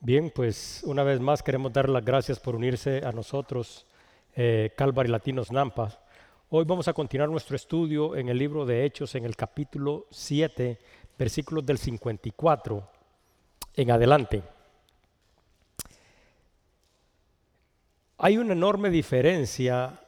Bien, 0.00 0.30
pues 0.30 0.82
una 0.84 1.02
vez 1.02 1.18
más 1.18 1.42
queremos 1.42 1.72
dar 1.72 1.88
las 1.88 2.04
gracias 2.04 2.38
por 2.38 2.54
unirse 2.54 3.02
a 3.04 3.10
nosotros, 3.10 3.84
eh, 4.36 4.72
Calvary 4.76 5.08
Latinos 5.08 5.50
Nampa. 5.50 5.98
Hoy 6.50 6.64
vamos 6.64 6.86
a 6.86 6.92
continuar 6.92 7.28
nuestro 7.28 7.56
estudio 7.56 8.14
en 8.14 8.28
el 8.28 8.38
libro 8.38 8.64
de 8.64 8.84
Hechos, 8.84 9.16
en 9.16 9.24
el 9.24 9.34
capítulo 9.34 10.06
7, 10.12 10.78
versículos 11.18 11.66
del 11.66 11.78
54 11.78 12.88
en 13.74 13.90
adelante. 13.90 14.42
Hay 18.18 18.38
una 18.38 18.52
enorme 18.52 18.90
diferencia 18.90 20.00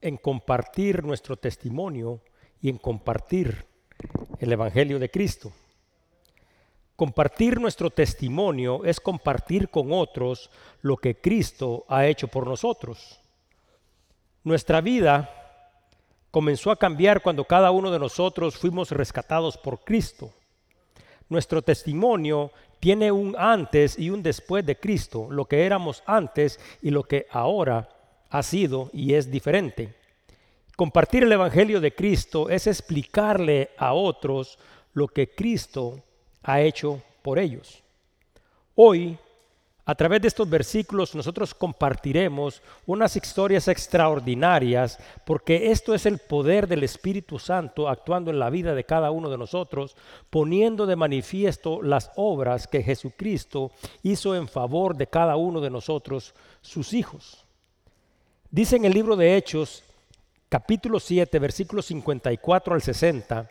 en 0.00 0.18
compartir 0.18 1.02
nuestro 1.02 1.36
testimonio 1.36 2.20
y 2.62 2.68
en 2.68 2.78
compartir 2.78 3.66
el 4.38 4.52
Evangelio 4.52 5.00
de 5.00 5.10
Cristo. 5.10 5.50
Compartir 6.96 7.60
nuestro 7.60 7.90
testimonio 7.90 8.84
es 8.84 9.00
compartir 9.00 9.68
con 9.68 9.92
otros 9.92 10.48
lo 10.80 10.96
que 10.96 11.20
Cristo 11.20 11.84
ha 11.88 12.06
hecho 12.06 12.28
por 12.28 12.46
nosotros. 12.46 13.20
Nuestra 14.44 14.80
vida 14.80 15.28
comenzó 16.30 16.70
a 16.70 16.76
cambiar 16.76 17.20
cuando 17.20 17.44
cada 17.44 17.72
uno 17.72 17.90
de 17.90 17.98
nosotros 17.98 18.56
fuimos 18.56 18.92
rescatados 18.92 19.58
por 19.58 19.80
Cristo. 19.80 20.30
Nuestro 21.28 21.62
testimonio 21.62 22.52
tiene 22.78 23.10
un 23.10 23.34
antes 23.36 23.98
y 23.98 24.10
un 24.10 24.22
después 24.22 24.64
de 24.64 24.76
Cristo, 24.76 25.26
lo 25.30 25.46
que 25.46 25.64
éramos 25.66 26.02
antes 26.06 26.60
y 26.80 26.90
lo 26.90 27.02
que 27.02 27.26
ahora 27.30 27.88
ha 28.30 28.42
sido 28.44 28.90
y 28.92 29.14
es 29.14 29.30
diferente. 29.30 29.94
Compartir 30.76 31.24
el 31.24 31.32
Evangelio 31.32 31.80
de 31.80 31.94
Cristo 31.94 32.50
es 32.50 32.66
explicarle 32.68 33.70
a 33.78 33.94
otros 33.94 34.58
lo 34.92 35.08
que 35.08 35.34
Cristo 35.34 36.02
ha 36.44 36.60
hecho 36.60 37.02
por 37.22 37.38
ellos. 37.38 37.82
Hoy, 38.74 39.18
a 39.86 39.94
través 39.94 40.22
de 40.22 40.28
estos 40.28 40.48
versículos, 40.48 41.14
nosotros 41.14 41.54
compartiremos 41.54 42.62
unas 42.86 43.16
historias 43.16 43.68
extraordinarias, 43.68 44.98
porque 45.24 45.70
esto 45.70 45.94
es 45.94 46.06
el 46.06 46.18
poder 46.18 46.66
del 46.66 46.82
Espíritu 46.82 47.38
Santo 47.38 47.88
actuando 47.88 48.30
en 48.30 48.38
la 48.38 48.50
vida 48.50 48.74
de 48.74 48.84
cada 48.84 49.10
uno 49.10 49.28
de 49.28 49.38
nosotros, 49.38 49.96
poniendo 50.30 50.86
de 50.86 50.96
manifiesto 50.96 51.82
las 51.82 52.10
obras 52.16 52.66
que 52.66 52.82
Jesucristo 52.82 53.72
hizo 54.02 54.34
en 54.34 54.48
favor 54.48 54.96
de 54.96 55.06
cada 55.06 55.36
uno 55.36 55.60
de 55.60 55.70
nosotros, 55.70 56.34
sus 56.60 56.92
hijos. 56.92 57.44
Dice 58.50 58.76
en 58.76 58.84
el 58.84 58.92
libro 58.92 59.16
de 59.16 59.36
Hechos, 59.36 59.82
capítulo 60.48 61.00
7, 61.00 61.38
versículos 61.38 61.86
54 61.86 62.74
al 62.74 62.82
60, 62.82 63.50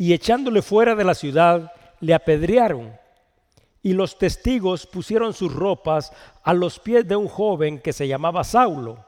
y 0.00 0.14
echándole 0.14 0.62
fuera 0.62 0.94
de 0.94 1.04
la 1.04 1.14
ciudad, 1.14 1.74
le 2.00 2.14
apedrearon. 2.14 2.96
Y 3.82 3.92
los 3.92 4.16
testigos 4.16 4.86
pusieron 4.86 5.34
sus 5.34 5.54
ropas 5.54 6.10
a 6.42 6.54
los 6.54 6.78
pies 6.78 7.06
de 7.06 7.16
un 7.16 7.28
joven 7.28 7.78
que 7.78 7.92
se 7.92 8.08
llamaba 8.08 8.42
Saulo. 8.42 9.04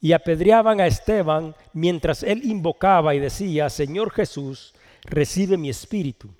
Y 0.00 0.12
apedreaban 0.12 0.80
a 0.80 0.86
Esteban 0.86 1.56
mientras 1.72 2.22
él 2.22 2.44
invocaba 2.44 3.16
y 3.16 3.18
decía, 3.18 3.68
Señor 3.68 4.12
Jesús, 4.12 4.74
recibe 5.02 5.56
mi 5.56 5.70
espíritu. 5.70 6.30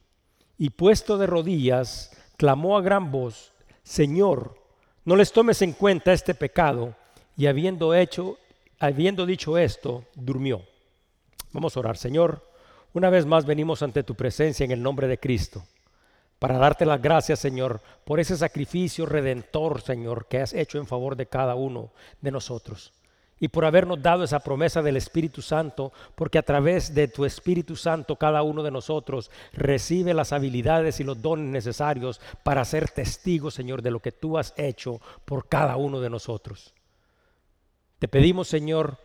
Y 0.57 0.71
puesto 0.71 1.19
de 1.19 1.27
rodillas, 1.27 2.17
clamó 2.37 2.79
a 2.79 2.83
gran 2.83 3.11
voz, 3.11 3.53
Señor, 3.83 4.63
no 5.05 5.17
les 5.17 5.33
tomes 5.33 5.61
en 5.61 5.73
cuenta 5.73 6.13
este 6.13 6.37
pecado. 6.37 6.95
Y 7.37 7.47
habiendo 7.47 7.95
hecho, 7.95 8.39
habiendo 8.79 9.27
dicho 9.27 9.59
esto, 9.59 10.05
durmió. 10.15 10.63
Vamos 11.51 11.77
a 11.77 11.81
orar, 11.81 11.97
Señor. 11.97 12.46
Una 12.97 13.11
vez 13.11 13.27
más 13.27 13.45
venimos 13.45 13.83
ante 13.83 14.05
tu 14.05 14.15
presencia 14.15 14.65
en 14.65 14.71
el 14.71 14.83
nombre 14.83 15.07
de 15.07 15.19
Cristo 15.19 15.67
para 16.39 16.57
darte 16.57 16.87
las 16.87 17.03
gracias, 17.03 17.41
Señor, 17.41 17.83
por 18.07 18.21
ese 18.21 18.39
sacrificio 18.39 19.05
redentor, 19.05 19.83
Señor, 19.83 20.25
que 20.29 20.41
has 20.41 20.55
hecho 20.55 20.79
en 20.79 20.87
favor 20.87 21.15
de 21.15 21.27
cada 21.27 21.57
uno 21.57 21.93
de 22.23 22.31
nosotros. 22.31 22.95
Y 23.39 23.49
por 23.49 23.67
habernos 23.67 24.01
dado 24.01 24.25
esa 24.25 24.41
promesa 24.41 24.81
del 24.81 24.97
Espíritu 24.97 25.43
Santo, 25.43 25.93
porque 26.15 26.39
a 26.39 26.43
través 26.43 26.95
de 26.95 27.07
tu 27.07 27.27
Espíritu 27.27 27.77
Santo 27.77 28.17
cada 28.17 28.43
uno 28.43 28.63
de 28.63 28.71
nosotros 28.71 29.31
recibe 29.53 30.15
las 30.15 30.33
habilidades 30.33 30.99
y 30.99 31.05
los 31.05 31.21
dones 31.21 31.51
necesarios 31.51 32.19
para 32.45 32.65
ser 32.65 32.89
testigos, 32.89 33.53
Señor, 33.53 33.83
de 33.83 33.91
lo 33.91 34.01
que 34.01 34.13
tú 34.13 34.39
has 34.39 34.55
hecho 34.57 35.03
por 35.27 35.51
cada 35.51 35.77
uno 35.77 36.01
de 36.01 36.09
nosotros. 36.09 36.73
Te 37.99 38.09
pedimos, 38.09 38.49
Señor, 38.49 38.97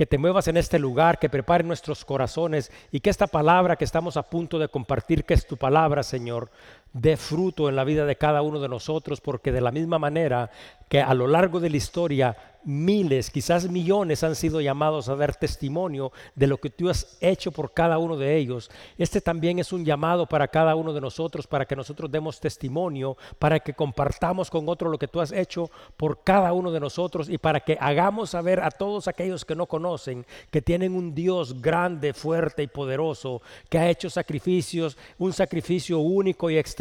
que 0.00 0.06
te 0.06 0.16
muevas 0.16 0.48
en 0.48 0.56
este 0.56 0.78
lugar, 0.78 1.18
que 1.18 1.28
prepare 1.28 1.62
nuestros 1.62 2.06
corazones 2.06 2.72
y 2.90 3.00
que 3.00 3.10
esta 3.10 3.26
palabra 3.26 3.76
que 3.76 3.84
estamos 3.84 4.16
a 4.16 4.22
punto 4.22 4.58
de 4.58 4.68
compartir, 4.68 5.26
que 5.26 5.34
es 5.34 5.46
tu 5.46 5.58
palabra, 5.58 6.02
Señor, 6.02 6.48
dé 6.92 7.16
fruto 7.16 7.68
en 7.68 7.76
la 7.76 7.84
vida 7.84 8.04
de 8.04 8.16
cada 8.16 8.42
uno 8.42 8.60
de 8.60 8.68
nosotros, 8.68 9.20
porque 9.20 9.52
de 9.52 9.60
la 9.60 9.70
misma 9.70 9.98
manera 9.98 10.50
que 10.88 11.00
a 11.00 11.14
lo 11.14 11.26
largo 11.28 11.60
de 11.60 11.70
la 11.70 11.76
historia 11.76 12.36
miles, 12.64 13.30
quizás 13.30 13.68
millones 13.70 14.22
han 14.22 14.34
sido 14.34 14.60
llamados 14.60 15.08
a 15.08 15.16
dar 15.16 15.34
testimonio 15.34 16.12
de 16.34 16.46
lo 16.46 16.58
que 16.58 16.70
tú 16.70 16.88
has 16.88 17.16
hecho 17.20 17.52
por 17.52 17.72
cada 17.72 17.98
uno 17.98 18.16
de 18.16 18.36
ellos. 18.36 18.70
Este 18.98 19.20
también 19.20 19.58
es 19.58 19.72
un 19.72 19.84
llamado 19.84 20.26
para 20.26 20.48
cada 20.48 20.74
uno 20.74 20.92
de 20.92 21.00
nosotros, 21.00 21.46
para 21.46 21.64
que 21.64 21.76
nosotros 21.76 22.10
demos 22.10 22.40
testimonio, 22.40 23.16
para 23.38 23.60
que 23.60 23.74
compartamos 23.74 24.50
con 24.50 24.68
otro 24.68 24.90
lo 24.90 24.98
que 24.98 25.08
tú 25.08 25.20
has 25.20 25.32
hecho 25.32 25.70
por 25.96 26.22
cada 26.22 26.52
uno 26.52 26.70
de 26.70 26.80
nosotros 26.80 27.28
y 27.28 27.38
para 27.38 27.60
que 27.60 27.78
hagamos 27.80 28.30
saber 28.30 28.60
a 28.60 28.70
todos 28.70 29.08
aquellos 29.08 29.44
que 29.44 29.54
no 29.54 29.66
conocen 29.66 30.26
que 30.50 30.62
tienen 30.62 30.94
un 30.94 31.14
Dios 31.14 31.60
grande, 31.60 32.12
fuerte 32.12 32.62
y 32.62 32.66
poderoso, 32.66 33.42
que 33.68 33.78
ha 33.78 33.88
hecho 33.88 34.10
sacrificios, 34.10 34.98
un 35.18 35.32
sacrificio 35.32 35.98
único 35.98 36.50
y 36.50 36.58
extraordinario 36.58 36.79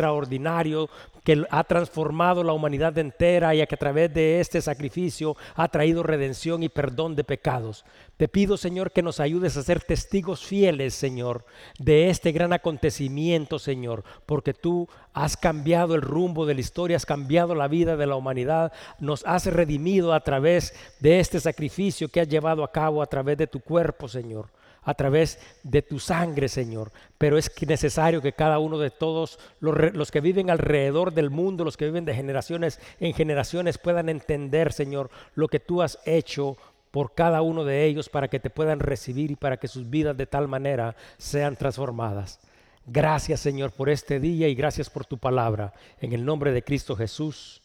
que 1.24 1.46
ha 1.50 1.64
transformado 1.64 2.44
la 2.44 2.54
humanidad 2.54 2.98
entera 2.98 3.54
y 3.54 3.62
a 3.62 3.66
que 3.66 3.76
a 3.76 3.80
través 3.80 4.14
de 4.14 4.40
este 4.40 4.62
sacrificio 4.62 5.36
ha 5.56 5.68
traído 5.68 6.02
redención 6.04 6.64
y 6.64 6.70
perdón 6.70 7.16
de 7.16 7.24
pecados. 7.24 7.86
Te 8.18 8.28
pido, 8.28 8.58
Señor, 8.58 8.92
que 8.92 9.02
nos 9.02 9.20
ayudes 9.20 9.56
a 9.58 9.64
ser 9.64 9.82
testigos 9.82 10.46
fieles, 10.46 10.94
Señor, 10.94 11.46
de 11.78 12.10
este 12.10 12.32
gran 12.32 12.54
acontecimiento, 12.54 13.60
Señor, 13.60 14.04
porque 14.26 14.54
tú 14.54 14.88
has 15.14 15.38
cambiado 15.38 15.96
el 15.96 16.02
rumbo 16.02 16.46
de 16.46 16.56
la 16.56 16.62
historia, 16.62 16.98
has 16.98 17.06
cambiado 17.06 17.56
la 17.56 17.68
vida 17.68 17.96
de 17.96 18.08
la 18.08 18.16
humanidad, 18.16 18.72
nos 19.00 19.26
has 19.26 19.46
redimido 19.46 20.14
a 20.14 20.22
través 20.22 20.74
de 21.00 21.20
este 21.20 21.40
sacrificio 21.40 22.10
que 22.10 22.22
has 22.22 22.28
llevado 22.28 22.64
a 22.64 22.72
cabo 22.72 23.02
a 23.02 23.08
través 23.08 23.38
de 23.38 23.48
tu 23.48 23.60
cuerpo, 23.60 24.08
Señor 24.08 24.50
a 24.84 24.94
través 24.94 25.40
de 25.64 25.82
tu 25.82 26.00
sangre, 26.00 26.48
Señor. 26.48 26.92
Pero 27.18 27.38
es 27.38 27.52
necesario 27.68 28.22
que 28.22 28.34
cada 28.34 28.60
uno 28.60 28.78
de 28.78 28.90
todos 28.90 29.40
los, 29.60 30.12
que 30.12 30.22
viven 30.22 30.50
alrededor 30.50 31.14
del 31.14 31.30
mundo, 31.30 31.64
los 31.64 31.78
que 31.78 31.86
viven 31.86 32.06
de 32.06 32.16
generaciones 32.16 32.80
en 33.00 33.14
generaciones, 33.14 33.78
puedan 33.78 34.10
entender, 34.10 34.74
Señor, 34.74 35.10
lo 35.36 35.48
que 35.48 35.60
tú 35.60 35.82
has 35.82 36.00
hecho 36.06 36.58
por 36.92 37.14
cada 37.14 37.42
uno 37.42 37.66
de 37.66 37.86
ellos 37.86 38.10
para 38.10 38.28
que 38.28 38.40
te 38.40 38.50
puedan 38.50 38.80
recibir 38.80 39.32
y 39.32 39.36
para 39.36 39.58
que 39.58 39.68
sus 39.68 39.90
vidas 39.90 40.18
de 40.18 40.26
tal 40.26 40.48
manera 40.48 40.96
sean 41.18 41.56
transformadas. 41.56 42.40
Gracias, 42.86 43.40
Señor, 43.40 43.72
por 43.72 43.90
este 43.90 44.20
día 44.20 44.48
y 44.48 44.56
gracias 44.56 44.90
por 44.90 45.06
tu 45.06 45.18
palabra. 45.18 45.74
En 46.02 46.14
el 46.14 46.26
nombre 46.26 46.52
de 46.52 46.64
Cristo 46.64 46.96
Jesús. 46.96 47.62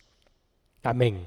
Amén. 0.83 1.27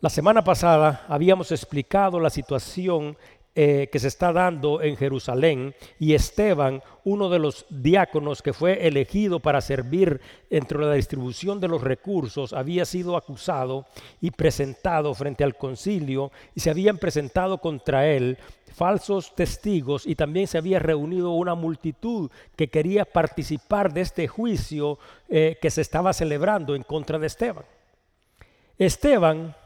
La 0.00 0.10
semana 0.10 0.44
pasada 0.44 1.06
habíamos 1.08 1.50
explicado 1.50 2.20
la 2.20 2.28
situación 2.28 3.16
eh, 3.58 3.88
que 3.90 3.98
se 3.98 4.08
está 4.08 4.34
dando 4.34 4.82
en 4.82 4.98
Jerusalén 4.98 5.74
y 5.98 6.12
Esteban, 6.12 6.82
uno 7.04 7.30
de 7.30 7.38
los 7.38 7.64
diáconos 7.70 8.42
que 8.42 8.52
fue 8.52 8.86
elegido 8.86 9.40
para 9.40 9.62
servir 9.62 10.20
entre 10.50 10.78
la 10.78 10.92
distribución 10.92 11.58
de 11.58 11.68
los 11.68 11.82
recursos, 11.82 12.52
había 12.52 12.84
sido 12.84 13.16
acusado 13.16 13.86
y 14.20 14.30
presentado 14.30 15.14
frente 15.14 15.42
al 15.42 15.56
concilio 15.56 16.30
y 16.54 16.60
se 16.60 16.68
habían 16.68 16.98
presentado 16.98 17.56
contra 17.56 18.06
él 18.06 18.36
falsos 18.74 19.34
testigos 19.34 20.06
y 20.06 20.16
también 20.16 20.46
se 20.48 20.58
había 20.58 20.78
reunido 20.78 21.30
una 21.30 21.54
multitud 21.54 22.30
que 22.56 22.68
quería 22.68 23.06
participar 23.06 23.90
de 23.90 24.02
este 24.02 24.28
juicio 24.28 24.98
eh, 25.30 25.56
que 25.62 25.70
se 25.70 25.80
estaba 25.80 26.12
celebrando 26.12 26.74
en 26.74 26.82
contra 26.82 27.18
de 27.18 27.26
Esteban. 27.26 27.64
Esteban 28.76 29.56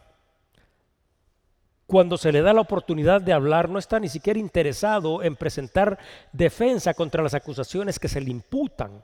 cuando 1.90 2.16
se 2.16 2.30
le 2.30 2.40
da 2.40 2.52
la 2.52 2.60
oportunidad 2.60 3.20
de 3.20 3.32
hablar, 3.32 3.68
no 3.68 3.76
está 3.76 3.98
ni 3.98 4.08
siquiera 4.08 4.38
interesado 4.38 5.24
en 5.24 5.34
presentar 5.34 5.98
defensa 6.32 6.94
contra 6.94 7.20
las 7.20 7.34
acusaciones 7.34 7.98
que 7.98 8.06
se 8.06 8.20
le 8.20 8.30
imputan. 8.30 9.02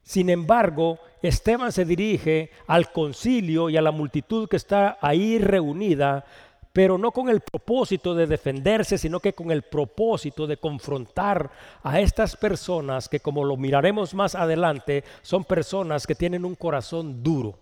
Sin 0.00 0.30
embargo, 0.30 1.00
Esteban 1.20 1.72
se 1.72 1.84
dirige 1.84 2.52
al 2.68 2.92
concilio 2.92 3.68
y 3.70 3.76
a 3.76 3.82
la 3.82 3.90
multitud 3.90 4.48
que 4.48 4.54
está 4.54 4.98
ahí 5.00 5.40
reunida, 5.40 6.24
pero 6.72 6.96
no 6.96 7.10
con 7.10 7.28
el 7.28 7.40
propósito 7.40 8.14
de 8.14 8.28
defenderse, 8.28 8.96
sino 8.96 9.18
que 9.18 9.32
con 9.32 9.50
el 9.50 9.62
propósito 9.62 10.46
de 10.46 10.58
confrontar 10.58 11.50
a 11.82 11.98
estas 11.98 12.36
personas 12.36 13.08
que, 13.08 13.18
como 13.18 13.42
lo 13.42 13.56
miraremos 13.56 14.14
más 14.14 14.36
adelante, 14.36 15.02
son 15.22 15.42
personas 15.42 16.06
que 16.06 16.14
tienen 16.14 16.44
un 16.44 16.54
corazón 16.54 17.20
duro. 17.20 17.58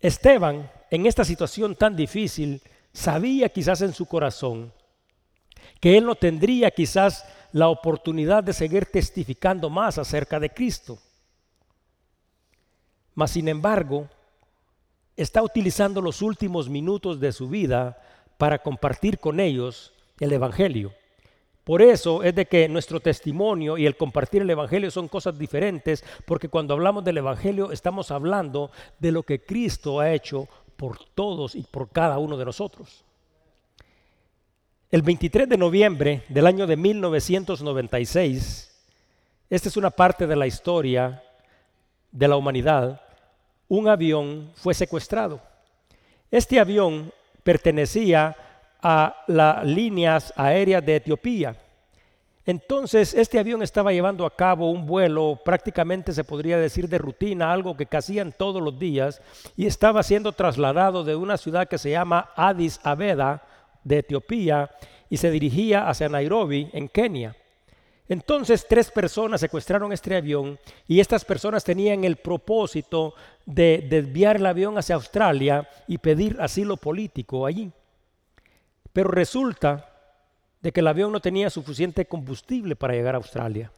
Esteban, 0.00 0.70
en 0.92 1.06
esta 1.06 1.24
situación 1.24 1.74
tan 1.74 1.96
difícil, 1.96 2.60
sabía 2.92 3.48
quizás 3.48 3.80
en 3.80 3.94
su 3.94 4.04
corazón 4.04 4.70
que 5.80 5.96
él 5.96 6.04
no 6.04 6.14
tendría 6.16 6.70
quizás 6.70 7.24
la 7.52 7.68
oportunidad 7.68 8.44
de 8.44 8.52
seguir 8.52 8.84
testificando 8.84 9.70
más 9.70 9.96
acerca 9.96 10.38
de 10.38 10.50
Cristo. 10.50 10.98
Mas, 13.14 13.30
sin 13.30 13.48
embargo, 13.48 14.06
está 15.16 15.42
utilizando 15.42 16.02
los 16.02 16.20
últimos 16.20 16.68
minutos 16.68 17.18
de 17.18 17.32
su 17.32 17.48
vida 17.48 17.98
para 18.36 18.58
compartir 18.58 19.18
con 19.18 19.40
ellos 19.40 19.94
el 20.20 20.30
Evangelio. 20.34 20.92
Por 21.64 21.80
eso 21.80 22.22
es 22.22 22.34
de 22.34 22.46
que 22.46 22.68
nuestro 22.68 22.98
testimonio 22.98 23.78
y 23.78 23.86
el 23.86 23.96
compartir 23.96 24.42
el 24.42 24.50
Evangelio 24.50 24.90
son 24.90 25.06
cosas 25.06 25.38
diferentes, 25.38 26.04
porque 26.26 26.48
cuando 26.48 26.74
hablamos 26.74 27.04
del 27.04 27.18
Evangelio 27.18 27.70
estamos 27.70 28.10
hablando 28.10 28.72
de 28.98 29.12
lo 29.12 29.22
que 29.22 29.44
Cristo 29.44 30.00
ha 30.00 30.12
hecho 30.12 30.48
por 30.82 30.98
todos 31.14 31.54
y 31.54 31.62
por 31.62 31.90
cada 31.90 32.18
uno 32.18 32.36
de 32.36 32.44
nosotros. 32.44 33.04
El 34.90 35.02
23 35.02 35.48
de 35.48 35.56
noviembre 35.56 36.24
del 36.28 36.44
año 36.44 36.66
de 36.66 36.76
1996, 36.76 38.82
esta 39.48 39.68
es 39.68 39.76
una 39.76 39.90
parte 39.90 40.26
de 40.26 40.34
la 40.34 40.48
historia 40.48 41.22
de 42.10 42.26
la 42.26 42.34
humanidad, 42.34 43.00
un 43.68 43.86
avión 43.86 44.50
fue 44.56 44.74
secuestrado. 44.74 45.40
Este 46.32 46.58
avión 46.58 47.12
pertenecía 47.44 48.36
a 48.82 49.22
las 49.28 49.64
líneas 49.64 50.32
aéreas 50.34 50.84
de 50.84 50.96
Etiopía. 50.96 51.54
Entonces, 52.44 53.14
este 53.14 53.38
avión 53.38 53.62
estaba 53.62 53.92
llevando 53.92 54.26
a 54.26 54.34
cabo 54.34 54.70
un 54.70 54.84
vuelo 54.84 55.38
prácticamente 55.44 56.12
se 56.12 56.24
podría 56.24 56.58
decir 56.58 56.88
de 56.88 56.98
rutina, 56.98 57.52
algo 57.52 57.76
que 57.76 57.86
hacían 57.96 58.32
todos 58.32 58.60
los 58.60 58.78
días, 58.78 59.22
y 59.56 59.66
estaba 59.66 60.02
siendo 60.02 60.32
trasladado 60.32 61.04
de 61.04 61.14
una 61.14 61.36
ciudad 61.36 61.68
que 61.68 61.78
se 61.78 61.90
llama 61.90 62.30
Addis 62.34 62.80
Abeba 62.82 63.42
de 63.84 63.98
Etiopía 63.98 64.70
y 65.08 65.18
se 65.18 65.30
dirigía 65.30 65.88
hacia 65.88 66.08
Nairobi, 66.08 66.68
en 66.72 66.88
Kenia. 66.88 67.36
Entonces 68.08 68.66
tres 68.68 68.90
personas 68.90 69.40
secuestraron 69.40 69.92
este 69.92 70.16
avión 70.16 70.58
y 70.88 71.00
estas 71.00 71.24
personas 71.24 71.64
tenían 71.64 72.04
el 72.04 72.16
propósito 72.16 73.14
de 73.46 73.86
desviar 73.88 74.36
el 74.36 74.46
avión 74.46 74.76
hacia 74.76 74.96
Australia 74.96 75.68
y 75.86 75.98
pedir 75.98 76.36
asilo 76.40 76.76
político 76.76 77.46
allí. 77.46 77.70
Pero 78.92 79.10
resulta 79.10 79.91
de 80.62 80.72
que 80.72 80.80
el 80.80 80.86
avión 80.86 81.12
no 81.12 81.20
tenía 81.20 81.50
suficiente 81.50 82.06
combustible 82.06 82.76
para 82.76 82.94
llegar 82.94 83.14
a 83.14 83.18
Australia. 83.18 83.70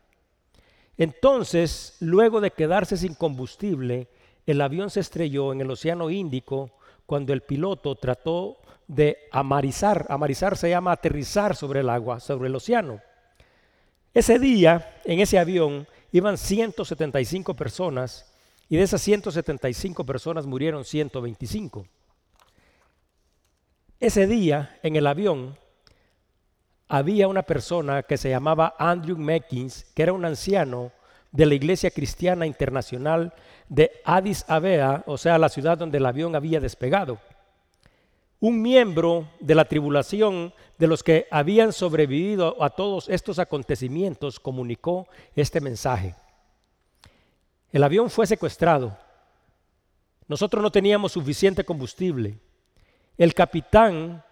Entonces, 0.97 1.97
luego 2.01 2.41
de 2.41 2.51
quedarse 2.51 2.97
sin 2.97 3.15
combustible, 3.15 4.09
el 4.47 4.61
avión 4.61 4.91
se 4.91 5.01
estrelló 5.01 5.53
en 5.53 5.63
el 5.63 5.71
Océano 5.71 6.11
Índico 6.11 6.71
cuando 7.07 7.33
el 7.33 7.41
piloto 7.41 7.95
trató 7.97 8.59
de 8.87 9.19
amarizar. 9.33 10.07
Amarizar 10.09 10.57
se 10.57 10.71
llama 10.71 10.93
aterrizar 10.93 11.57
sobre 11.57 11.81
el 11.81 11.89
agua, 11.89 12.21
sobre 12.21 12.49
el 12.49 12.55
océano. 12.55 13.01
Ese 14.13 14.39
día, 14.39 15.01
en 15.05 15.21
ese 15.21 15.39
avión, 15.39 15.89
iban 16.13 16.39
175 16.39 17.55
personas 17.55 18.33
y 18.69 18.77
de 18.77 18.83
esas 18.83 19.03
175 19.03 20.05
personas 20.07 20.47
murieron 20.47 20.85
125. 20.85 21.87
Ese 23.99 24.27
día, 24.27 24.79
en 24.83 24.97
el 24.97 25.07
avión, 25.07 25.57
había 26.89 27.29
una 27.29 27.43
persona 27.43 28.03
que 28.03 28.17
se 28.17 28.31
llamaba 28.31 28.75
Andrew 28.79 29.17
Meckins, 29.17 29.85
que 29.95 30.03
era 30.03 30.13
un 30.13 30.25
anciano 30.25 30.93
de 31.33 31.47
la 31.47 31.55
Iglesia 31.55 31.91
Cristiana 31.91 32.47
Internacional 32.47 33.33
de 33.69 33.91
Addis 34.05 34.45
Abeba, 34.49 35.03
o 35.07 35.19
sea, 35.19 35.39
la 35.39 35.49
ciudad 35.49 35.79
donde 35.79 35.99
el 35.99 36.07
avión 36.07 36.37
había 36.37 36.61
despegado 36.61 37.19
un 38.47 38.61
miembro 38.61 39.31
de 39.41 39.55
la 39.55 39.65
tribulación 39.65 40.53
de 40.77 40.87
los 40.87 41.03
que 41.03 41.27
habían 41.31 41.73
sobrevivido 41.73 42.63
a 42.63 42.69
todos 42.69 43.09
estos 43.09 43.39
acontecimientos 43.39 44.39
comunicó 44.39 45.09
este 45.35 45.63
mensaje. 45.63 46.15
El 47.73 47.83
avión 47.85 48.11
fue 48.11 48.27
secuestrado. 48.27 48.99
Nosotros 50.29 50.63
no 50.63 50.71
teníamos 50.71 51.13
suficiente 51.13 51.65
combustible. 51.65 52.39
El 53.17 53.33
capitán 53.33 54.23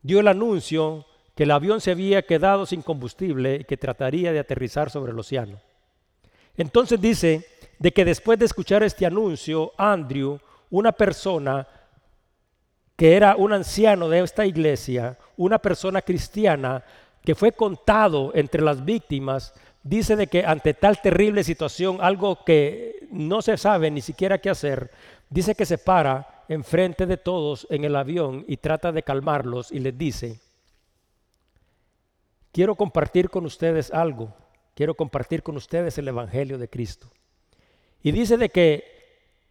dio 0.00 0.20
el 0.20 0.28
anuncio 0.28 1.04
que 1.34 1.44
el 1.44 1.50
avión 1.50 1.80
se 1.80 1.92
había 1.92 2.22
quedado 2.22 2.66
sin 2.66 2.82
combustible 2.82 3.56
y 3.60 3.64
que 3.64 3.76
trataría 3.76 4.32
de 4.32 4.38
aterrizar 4.38 4.90
sobre 4.90 5.12
el 5.12 5.18
océano. 5.18 5.58
Entonces 6.56 7.00
dice 7.00 7.46
de 7.78 7.92
que 7.92 8.04
después 8.04 8.38
de 8.38 8.44
escuchar 8.44 8.82
este 8.82 9.06
anuncio, 9.06 9.72
Andrew, 9.78 10.38
una 10.70 10.92
persona, 10.92 11.66
que 12.96 13.16
era 13.16 13.36
un 13.36 13.52
anciano 13.52 14.08
de 14.08 14.20
esta 14.20 14.44
iglesia, 14.44 15.18
una 15.36 15.58
persona 15.58 16.02
cristiana, 16.02 16.84
que 17.24 17.34
fue 17.34 17.52
contado 17.52 18.32
entre 18.34 18.62
las 18.62 18.84
víctimas, 18.84 19.54
dice 19.82 20.16
de 20.16 20.26
que 20.26 20.44
ante 20.44 20.74
tal 20.74 21.00
terrible 21.00 21.44
situación, 21.44 21.98
algo 22.00 22.44
que 22.44 23.08
no 23.10 23.42
se 23.42 23.56
sabe 23.56 23.90
ni 23.90 24.00
siquiera 24.00 24.38
qué 24.38 24.50
hacer, 24.50 24.90
dice 25.30 25.54
que 25.54 25.66
se 25.66 25.78
para 25.78 26.44
enfrente 26.48 27.06
de 27.06 27.16
todos 27.16 27.66
en 27.70 27.84
el 27.84 27.96
avión 27.96 28.44
y 28.46 28.58
trata 28.58 28.92
de 28.92 29.02
calmarlos 29.02 29.72
y 29.72 29.78
les 29.80 29.96
dice, 29.96 30.38
quiero 32.52 32.74
compartir 32.76 33.30
con 33.30 33.44
ustedes 33.44 33.90
algo, 33.90 34.32
quiero 34.74 34.94
compartir 34.94 35.42
con 35.42 35.56
ustedes 35.56 35.98
el 35.98 36.08
Evangelio 36.08 36.58
de 36.58 36.68
Cristo. 36.68 37.10
Y 38.02 38.12
dice 38.12 38.36
de 38.36 38.50
que 38.50 39.02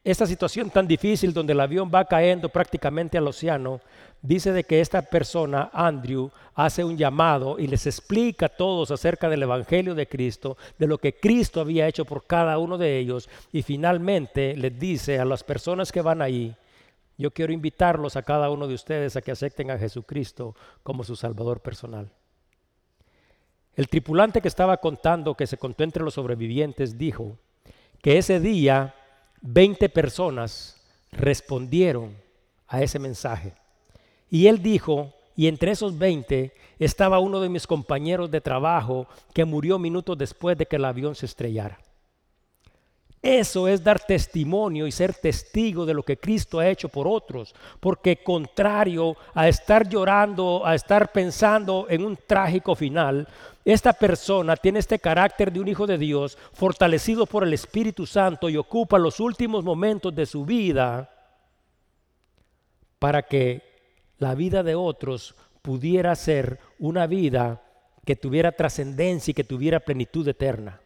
esta 0.04 0.26
situación 0.26 0.72
tan 0.72 0.88
difícil 0.88 1.32
donde 1.32 1.54
el 1.54 1.60
avión 1.60 1.92
va 1.94 2.06
cayendo 2.06 2.50
prácticamente 2.50 3.20
al 3.20 3.28
océano, 3.28 3.82
dice 4.22 4.52
de 4.52 4.64
que 4.64 4.82
esta 4.82 5.04
persona, 5.04 5.70
Andrew, 5.74 6.32
hace 6.56 6.84
un 6.84 6.98
llamado 6.98 7.60
y 7.60 7.68
les 7.68 7.86
explica 7.86 8.48
a 8.48 8.50
todos 8.50 8.90
acerca 8.90 9.30
del 9.30 9.44
Evangelio 9.44 9.94
de 9.94 10.08
Cristo, 10.08 10.58
de 10.80 10.88
lo 10.88 10.98
que 10.98 11.14
Cristo 11.14 11.62
había 11.62 11.88
hecho 11.88 12.06
por 12.06 12.26
cada 12.26 12.58
uno 12.58 12.80
de 12.80 12.98
ellos 12.98 13.30
y 13.52 13.62
finalmente 13.62 14.56
les 14.56 14.80
dice 14.80 15.20
a 15.20 15.26
las 15.26 15.44
personas 15.44 15.92
que 15.92 16.02
van 16.02 16.22
ahí, 16.22 16.56
yo 17.18 17.30
quiero 17.30 17.54
invitarlos 17.54 18.16
a 18.16 18.24
cada 18.24 18.50
uno 18.50 18.68
de 18.68 18.74
ustedes 18.74 19.16
a 19.16 19.22
que 19.22 19.32
acepten 19.32 19.70
a 19.70 19.78
Jesucristo 19.78 20.56
como 20.82 21.04
su 21.04 21.16
Salvador 21.16 21.60
personal. 21.60 22.12
El 23.76 23.88
tripulante 23.88 24.42
que 24.42 24.48
estaba 24.48 24.78
contando, 24.78 25.36
que 25.36 25.48
se 25.48 25.58
contó 25.58 25.84
entre 25.84 26.04
los 26.04 26.16
sobrevivientes, 26.16 26.98
dijo 26.98 27.38
que 28.02 28.18
ese 28.18 28.40
día 28.40 28.96
20 29.42 29.90
personas 29.90 30.82
respondieron 31.12 32.16
a 32.68 32.82
ese 32.82 33.00
mensaje. 33.00 33.54
Y 34.30 34.48
él 34.48 34.62
dijo, 34.62 35.14
y 35.36 35.48
entre 35.48 35.72
esos 35.72 35.98
20 35.98 36.54
estaba 36.80 37.20
uno 37.20 37.40
de 37.40 37.50
mis 37.50 37.68
compañeros 37.68 38.30
de 38.32 38.42
trabajo 38.42 39.08
que 39.34 39.46
murió 39.46 39.80
minutos 39.80 40.18
después 40.18 40.58
de 40.58 40.66
que 40.66 40.76
el 40.76 40.86
avión 40.86 41.16
se 41.16 41.26
estrellara. 41.26 41.80
Eso 43.22 43.68
es 43.68 43.84
dar 43.84 44.00
testimonio 44.00 44.88
y 44.88 44.92
ser 44.92 45.14
testigo 45.14 45.86
de 45.86 45.94
lo 45.94 46.02
que 46.02 46.18
Cristo 46.18 46.58
ha 46.58 46.68
hecho 46.68 46.90
por 46.90 47.08
otros, 47.08 47.54
porque 47.80 48.24
contrario 48.24 49.16
a 49.36 49.48
estar 49.48 49.88
llorando, 49.88 50.66
a 50.66 50.74
estar 50.74 51.12
pensando 51.12 51.86
en 51.88 52.04
un 52.04 52.18
trágico 52.26 52.74
final, 52.74 53.28
esta 53.64 53.94
persona 53.94 54.56
tiene 54.56 54.80
este 54.80 55.00
carácter 55.00 55.52
de 55.52 55.60
un 55.60 55.68
hijo 55.68 55.86
de 55.86 55.98
Dios, 55.98 56.38
fortalecido 56.54 57.26
por 57.26 57.44
el 57.44 57.54
Espíritu 57.54 58.06
Santo 58.06 58.50
y 58.50 58.58
ocupa 58.58 58.98
los 58.98 59.20
últimos 59.20 59.64
momentos 59.64 60.16
de 60.16 60.26
su 60.26 60.46
vida 60.46 61.10
para 62.98 63.24
que 63.24 63.62
la 64.18 64.36
vida 64.36 64.64
de 64.64 64.76
otros 64.76 65.36
pudiera 65.62 66.16
ser 66.16 66.60
una 66.80 67.06
vida 67.08 67.62
que 68.06 68.16
tuviera 68.16 68.52
trascendencia 68.52 69.32
y 69.32 69.36
que 69.36 69.44
tuviera 69.44 69.80
plenitud 69.80 70.28
eterna. 70.28 70.80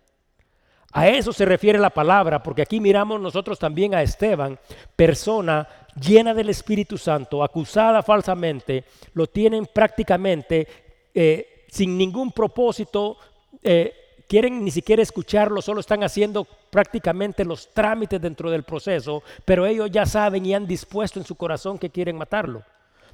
A 0.91 1.10
eso 1.10 1.34
se 1.34 1.44
refiere 1.44 1.77
la 1.77 1.89
palabra, 1.89 2.41
porque 2.41 2.62
aquí 2.62 2.79
miramos 2.79 3.20
nosotros 3.20 3.60
también 3.60 3.94
a 3.94 4.01
Esteban, 4.01 4.58
persona 4.96 5.67
llena 6.00 6.34
del 6.34 6.50
Espíritu 6.50 6.98
Santo, 6.98 7.44
acusada 7.44 8.01
falsamente, 8.01 8.86
lo 9.13 9.27
tienen 9.27 9.65
prácticamente 9.65 10.67
eh, 11.13 11.55
sin 11.75 11.98
ningún 11.98 12.32
propósito, 12.32 13.17
eh, 13.62 13.94
quieren 14.29 14.63
ni 14.63 14.72
siquiera 14.72 15.03
escucharlo, 15.03 15.62
solo 15.62 15.82
están 15.82 16.03
haciendo 16.03 16.46
prácticamente 16.70 17.44
los 17.44 17.74
trámites 17.74 18.22
dentro 18.22 18.50
del 18.50 18.63
proceso, 18.63 19.24
pero 19.44 19.65
ellos 19.65 19.91
ya 19.91 20.05
saben 20.05 20.46
y 20.46 20.53
han 20.53 20.67
dispuesto 20.67 21.20
en 21.20 21.25
su 21.25 21.36
corazón 21.36 21.77
que 21.77 21.89
quieren 21.89 22.17
matarlo. 22.17 22.63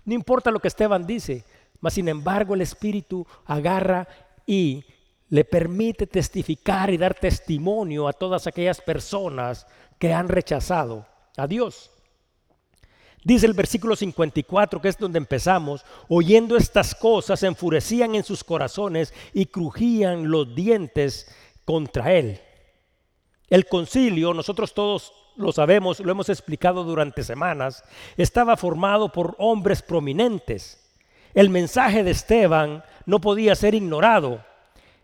No 0.05 0.13
importa 0.13 0.51
lo 0.51 0.59
que 0.59 0.67
Esteban 0.67 1.07
dice, 1.07 1.43
mas 1.79 1.95
sin 1.95 2.07
embargo 2.07 2.53
el 2.53 2.61
Espíritu 2.61 3.25
agarra 3.45 4.07
y 4.45 4.85
le 5.29 5.43
permite 5.43 6.05
testificar 6.05 6.91
y 6.91 6.97
dar 6.97 7.15
testimonio 7.15 8.07
a 8.07 8.13
todas 8.13 8.45
aquellas 8.45 8.79
personas 8.79 9.65
que 9.97 10.13
han 10.13 10.27
rechazado 10.27 11.07
a 11.35 11.47
Dios. 11.47 11.89
Dice 13.23 13.45
el 13.45 13.53
versículo 13.53 13.95
54, 13.95 14.81
que 14.81 14.89
es 14.89 14.97
donde 14.97 15.19
empezamos, 15.19 15.85
oyendo 16.07 16.57
estas 16.57 16.95
cosas 16.95 17.39
se 17.39 17.47
enfurecían 17.47 18.15
en 18.15 18.23
sus 18.23 18.43
corazones 18.43 19.13
y 19.33 19.45
crujían 19.45 20.31
los 20.31 20.55
dientes 20.55 21.27
contra 21.63 22.13
él. 22.13 22.39
El 23.47 23.67
concilio, 23.67 24.33
nosotros 24.33 24.73
todos 24.73 25.13
lo 25.35 25.51
sabemos, 25.51 25.99
lo 25.99 26.11
hemos 26.11 26.29
explicado 26.29 26.83
durante 26.83 27.23
semanas, 27.23 27.83
estaba 28.17 28.57
formado 28.57 29.11
por 29.11 29.35
hombres 29.37 29.81
prominentes. 29.81 30.79
El 31.33 31.49
mensaje 31.49 32.03
de 32.03 32.11
Esteban 32.11 32.83
no 33.05 33.19
podía 33.21 33.55
ser 33.55 33.75
ignorado. 33.75 34.43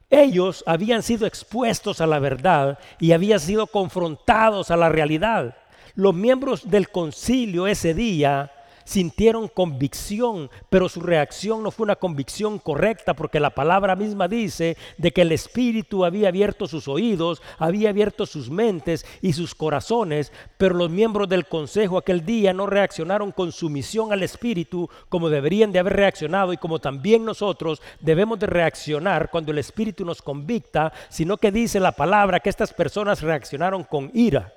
Ellos 0.10 0.64
habían 0.66 1.04
sido 1.04 1.28
expuestos 1.28 2.02
a 2.02 2.08
la 2.08 2.20
verdad 2.20 2.80
y 3.00 3.12
habían 3.12 3.40
sido 3.40 3.68
confrontados 3.68 4.72
a 4.72 4.78
la 4.78 4.90
realidad. 4.90 5.56
Los 5.98 6.14
miembros 6.14 6.70
del 6.70 6.90
concilio 6.90 7.66
ese 7.66 7.96
día 7.96 8.52
sintieron 8.86 9.48
convicción, 9.48 10.52
pero 10.70 10.90
su 10.90 11.02
reacción 11.02 11.64
no 11.64 11.72
fue 11.72 11.86
una 11.86 11.96
convicción 11.96 12.60
correcta 12.60 13.16
porque 13.16 13.40
la 13.40 13.50
palabra 13.50 13.96
misma 13.96 14.28
dice 14.28 14.78
de 15.00 15.12
que 15.12 15.24
el 15.24 15.32
Espíritu 15.32 16.06
había 16.06 16.28
abierto 16.28 16.68
sus 16.68 16.88
oídos, 16.88 17.42
había 17.58 17.90
abierto 17.90 18.28
sus 18.28 18.52
mentes 18.52 19.08
y 19.24 19.34
sus 19.34 19.56
corazones, 19.56 20.32
pero 20.60 20.76
los 20.76 20.92
miembros 20.92 21.28
del 21.30 21.48
consejo 21.48 21.98
aquel 21.98 22.24
día 22.24 22.54
no 22.54 22.68
reaccionaron 22.68 23.32
con 23.32 23.52
sumisión 23.52 24.14
al 24.14 24.22
Espíritu 24.22 24.88
como 25.10 25.30
deberían 25.30 25.72
de 25.72 25.80
haber 25.80 25.94
reaccionado 25.94 26.54
y 26.54 26.58
como 26.58 26.78
también 26.78 27.26
nosotros 27.26 27.82
debemos 28.02 28.38
de 28.38 28.46
reaccionar 28.46 29.32
cuando 29.32 29.52
el 29.52 29.58
Espíritu 29.58 30.06
nos 30.06 30.22
convicta, 30.22 30.94
sino 31.10 31.38
que 31.38 31.52
dice 31.52 31.80
la 31.80 31.92
palabra 31.92 32.40
que 32.40 32.52
estas 32.52 32.72
personas 32.72 33.24
reaccionaron 33.24 33.84
con 33.84 34.12
ira 34.14 34.54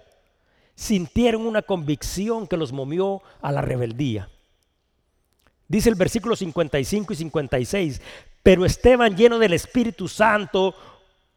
sintieron 0.81 1.47
una 1.47 1.61
convicción 1.61 2.47
que 2.47 2.57
los 2.57 2.73
movió 2.73 3.21
a 3.43 3.53
la 3.53 3.61
rebeldía. 3.61 4.31
Dice 5.69 5.91
el 5.91 5.95
versículo 5.95 6.35
55 6.35 7.13
y 7.13 7.17
56, 7.17 8.01
pero 8.43 8.65
Esteban 8.65 9.15
lleno 9.15 9.39
del 9.39 9.53
Espíritu 9.53 10.09
Santo, 10.09 10.75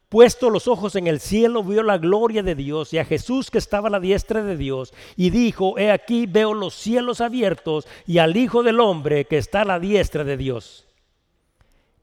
puesto 0.08 0.48
los 0.48 0.66
ojos 0.66 0.96
en 0.96 1.08
el 1.08 1.20
cielo, 1.20 1.62
vio 1.62 1.82
la 1.82 1.98
gloria 1.98 2.42
de 2.42 2.54
Dios 2.54 2.94
y 2.94 2.98
a 2.98 3.04
Jesús 3.04 3.50
que 3.50 3.58
estaba 3.58 3.88
a 3.88 3.90
la 3.90 4.00
diestra 4.00 4.42
de 4.42 4.56
Dios 4.56 4.94
y 5.14 5.28
dijo, 5.28 5.78
he 5.78 5.90
aquí 5.90 6.24
veo 6.24 6.54
los 6.54 6.74
cielos 6.74 7.20
abiertos 7.20 7.86
y 8.06 8.18
al 8.18 8.38
Hijo 8.38 8.62
del 8.62 8.80
Hombre 8.80 9.26
que 9.26 9.36
está 9.36 9.60
a 9.60 9.66
la 9.66 9.78
diestra 9.78 10.24
de 10.24 10.38
Dios. 10.38 10.86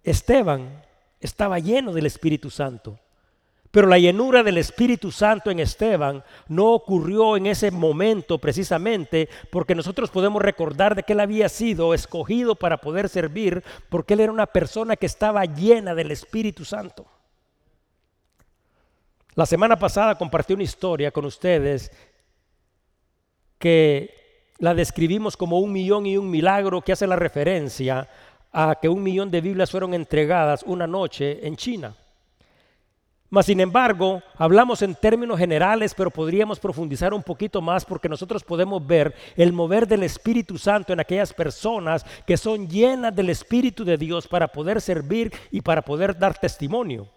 Esteban 0.03 0.85
estaba 1.19 1.57
lleno 1.57 1.91
del 1.91 2.05
Espíritu 2.05 2.51
Santo. 2.51 2.99
Pero 3.71 3.87
la 3.87 3.97
llenura 3.97 4.43
del 4.43 4.57
Espíritu 4.57 5.11
Santo 5.11 5.49
en 5.49 5.61
Esteban 5.61 6.23
no 6.49 6.73
ocurrió 6.73 7.37
en 7.37 7.45
ese 7.45 7.71
momento 7.71 8.37
precisamente 8.37 9.29
porque 9.49 9.75
nosotros 9.75 10.09
podemos 10.09 10.41
recordar 10.41 10.93
de 10.93 11.03
que 11.03 11.13
él 11.13 11.21
había 11.21 11.47
sido 11.47 11.93
escogido 11.93 12.55
para 12.55 12.77
poder 12.77 13.07
servir 13.07 13.63
porque 13.89 14.13
él 14.13 14.19
era 14.19 14.31
una 14.31 14.47
persona 14.47 14.97
que 14.97 15.05
estaba 15.05 15.45
llena 15.45 15.95
del 15.95 16.11
Espíritu 16.11 16.65
Santo. 16.65 17.05
La 19.35 19.45
semana 19.45 19.79
pasada 19.79 20.17
compartí 20.17 20.53
una 20.53 20.63
historia 20.63 21.11
con 21.11 21.23
ustedes 21.23 21.91
que 23.57 24.53
la 24.57 24.73
describimos 24.73 25.37
como 25.37 25.59
un 25.59 25.71
millón 25.71 26.05
y 26.05 26.17
un 26.17 26.29
milagro 26.29 26.81
que 26.81 26.91
hace 26.91 27.07
la 27.07 27.15
referencia 27.15 28.09
a 28.51 28.75
que 28.81 28.89
un 28.89 29.01
millón 29.01 29.31
de 29.31 29.39
Biblias 29.39 29.71
fueron 29.71 29.93
entregadas 29.93 30.63
una 30.63 30.85
noche 30.85 31.47
en 31.47 31.55
China. 31.55 31.95
Mas, 33.33 33.45
sin 33.45 33.61
embargo, 33.61 34.21
hablamos 34.35 34.81
en 34.81 34.93
términos 34.93 35.39
generales, 35.39 35.93
pero 35.95 36.11
podríamos 36.11 36.59
profundizar 36.59 37.13
un 37.13 37.23
poquito 37.23 37.61
más 37.61 37.85
porque 37.85 38.09
nosotros 38.09 38.43
podemos 38.43 38.85
ver 38.85 39.15
el 39.37 39.53
mover 39.53 39.87
del 39.87 40.03
Espíritu 40.03 40.57
Santo 40.57 40.91
en 40.91 40.99
aquellas 40.99 41.31
personas 41.31 42.05
que 42.27 42.35
son 42.35 42.67
llenas 42.67 43.15
del 43.15 43.29
Espíritu 43.29 43.85
de 43.85 43.95
Dios 43.95 44.27
para 44.27 44.49
poder 44.49 44.81
servir 44.81 45.31
y 45.49 45.61
para 45.61 45.81
poder 45.81 46.19
dar 46.19 46.37
testimonio. 46.37 47.07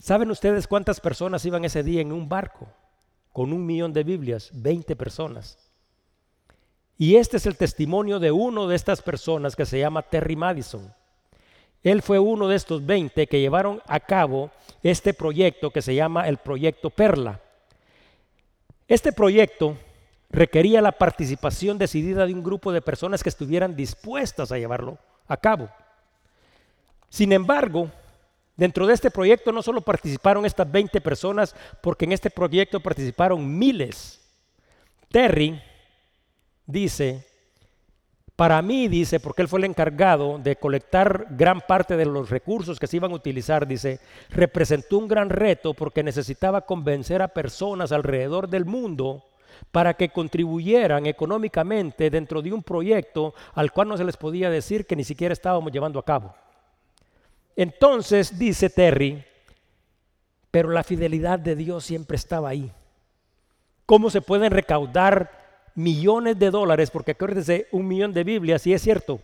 ¿Saben 0.00 0.28
ustedes 0.32 0.66
cuántas 0.66 1.00
personas 1.00 1.46
iban 1.46 1.64
ese 1.64 1.84
día 1.84 2.00
en 2.00 2.10
un 2.10 2.28
barco 2.28 2.66
con 3.32 3.52
un 3.52 3.64
millón 3.64 3.92
de 3.92 4.02
Biblias? 4.02 4.50
20 4.54 4.96
personas. 4.96 5.56
Y 6.98 7.14
este 7.14 7.36
es 7.36 7.46
el 7.46 7.56
testimonio 7.56 8.18
de 8.18 8.32
uno 8.32 8.66
de 8.66 8.74
estas 8.74 9.02
personas 9.02 9.54
que 9.54 9.66
se 9.66 9.78
llama 9.78 10.02
Terry 10.02 10.34
Madison. 10.34 10.92
Él 11.84 12.00
fue 12.00 12.18
uno 12.18 12.48
de 12.48 12.56
estos 12.56 12.84
20 12.84 13.26
que 13.26 13.40
llevaron 13.40 13.82
a 13.86 14.00
cabo 14.00 14.50
este 14.82 15.12
proyecto 15.12 15.70
que 15.70 15.82
se 15.82 15.94
llama 15.94 16.26
el 16.26 16.38
proyecto 16.38 16.88
Perla. 16.88 17.40
Este 18.88 19.12
proyecto 19.12 19.76
requería 20.30 20.80
la 20.80 20.92
participación 20.92 21.76
decidida 21.76 22.26
de 22.26 22.32
un 22.32 22.42
grupo 22.42 22.72
de 22.72 22.80
personas 22.80 23.22
que 23.22 23.28
estuvieran 23.28 23.76
dispuestas 23.76 24.50
a 24.50 24.58
llevarlo 24.58 24.98
a 25.28 25.36
cabo. 25.36 25.68
Sin 27.10 27.32
embargo, 27.32 27.90
dentro 28.56 28.86
de 28.86 28.94
este 28.94 29.10
proyecto 29.10 29.52
no 29.52 29.62
solo 29.62 29.82
participaron 29.82 30.46
estas 30.46 30.70
20 30.70 31.02
personas, 31.02 31.54
porque 31.82 32.06
en 32.06 32.12
este 32.12 32.30
proyecto 32.30 32.80
participaron 32.80 33.58
miles. 33.58 34.20
Terry 35.10 35.62
dice 36.66 37.26
para 38.36 38.60
mí, 38.62 38.88
dice, 38.88 39.20
porque 39.20 39.42
él 39.42 39.48
fue 39.48 39.60
el 39.60 39.66
encargado 39.66 40.38
de 40.38 40.56
colectar 40.56 41.28
gran 41.30 41.60
parte 41.60 41.96
de 41.96 42.04
los 42.04 42.30
recursos 42.30 42.80
que 42.80 42.88
se 42.88 42.96
iban 42.96 43.12
a 43.12 43.16
utilizar, 43.16 43.66
dice, 43.66 44.00
representó 44.30 44.98
un 44.98 45.06
gran 45.06 45.30
reto 45.30 45.72
porque 45.72 46.02
necesitaba 46.02 46.62
convencer 46.62 47.22
a 47.22 47.28
personas 47.28 47.92
alrededor 47.92 48.48
del 48.48 48.64
mundo 48.64 49.22
para 49.70 49.94
que 49.94 50.08
contribuyeran 50.08 51.06
económicamente 51.06 52.10
dentro 52.10 52.42
de 52.42 52.52
un 52.52 52.64
proyecto 52.64 53.34
al 53.54 53.70
cual 53.70 53.88
no 53.88 53.96
se 53.96 54.04
les 54.04 54.16
podía 54.16 54.50
decir 54.50 54.84
que 54.84 54.96
ni 54.96 55.04
siquiera 55.04 55.32
estábamos 55.32 55.70
llevando 55.70 56.00
a 56.00 56.04
cabo. 56.04 56.34
Entonces, 57.54 58.36
dice 58.36 58.68
Terry, 58.68 59.24
pero 60.50 60.70
la 60.70 60.82
fidelidad 60.82 61.38
de 61.38 61.54
Dios 61.54 61.84
siempre 61.84 62.16
estaba 62.16 62.48
ahí. 62.48 62.72
¿Cómo 63.86 64.10
se 64.10 64.22
pueden 64.22 64.50
recaudar 64.50 65.43
millones 65.74 66.38
de 66.38 66.50
dólares, 66.50 66.90
porque 66.90 67.12
acuérdense, 67.12 67.68
un 67.72 67.86
millón 67.86 68.12
de 68.12 68.24
Biblias, 68.24 68.66
y 68.66 68.72
es 68.72 68.82
cierto 68.82 69.20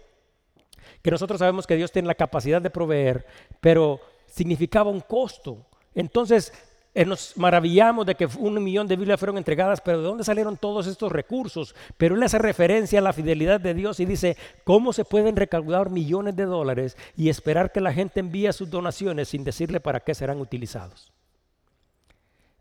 que 1.03 1.11
nosotros 1.11 1.39
sabemos 1.39 1.67
que 1.67 1.77
Dios 1.77 1.93
tiene 1.93 2.09
la 2.09 2.15
capacidad 2.15 2.61
de 2.61 2.71
proveer, 2.71 3.27
pero 3.61 4.01
significaba 4.27 4.91
un 4.91 5.01
costo. 5.01 5.67
Entonces, 5.95 6.53
eh, 6.93 7.05
nos 7.05 7.37
maravillamos 7.37 8.05
de 8.05 8.17
que 8.17 8.27
un 8.39 8.63
millón 8.63 8.89
de 8.89 8.97
Biblias 8.97 9.21
fueron 9.21 9.39
entregadas, 9.39 9.81
pero 9.81 9.99
¿de 9.99 10.05
dónde 10.05 10.25
salieron 10.25 10.57
todos 10.57 10.87
estos 10.87 11.13
recursos? 11.13 11.75
Pero 11.97 12.17
él 12.17 12.23
hace 12.23 12.39
referencia 12.39 12.99
a 12.99 13.03
la 13.03 13.13
fidelidad 13.13 13.61
de 13.61 13.75
Dios 13.75 14.01
y 14.01 14.05
dice, 14.05 14.37
¿cómo 14.65 14.93
se 14.93 15.05
pueden 15.05 15.37
recaudar 15.37 15.91
millones 15.91 16.35
de 16.35 16.45
dólares 16.45 16.97
y 17.17 17.29
esperar 17.29 17.71
que 17.71 17.81
la 17.81 17.93
gente 17.93 18.21
envíe 18.21 18.53
sus 18.53 18.71
donaciones 18.71 19.29
sin 19.29 19.45
decirle 19.45 19.79
para 19.79 20.01
qué 20.01 20.15
serán 20.15 20.41
utilizados? 20.41 21.13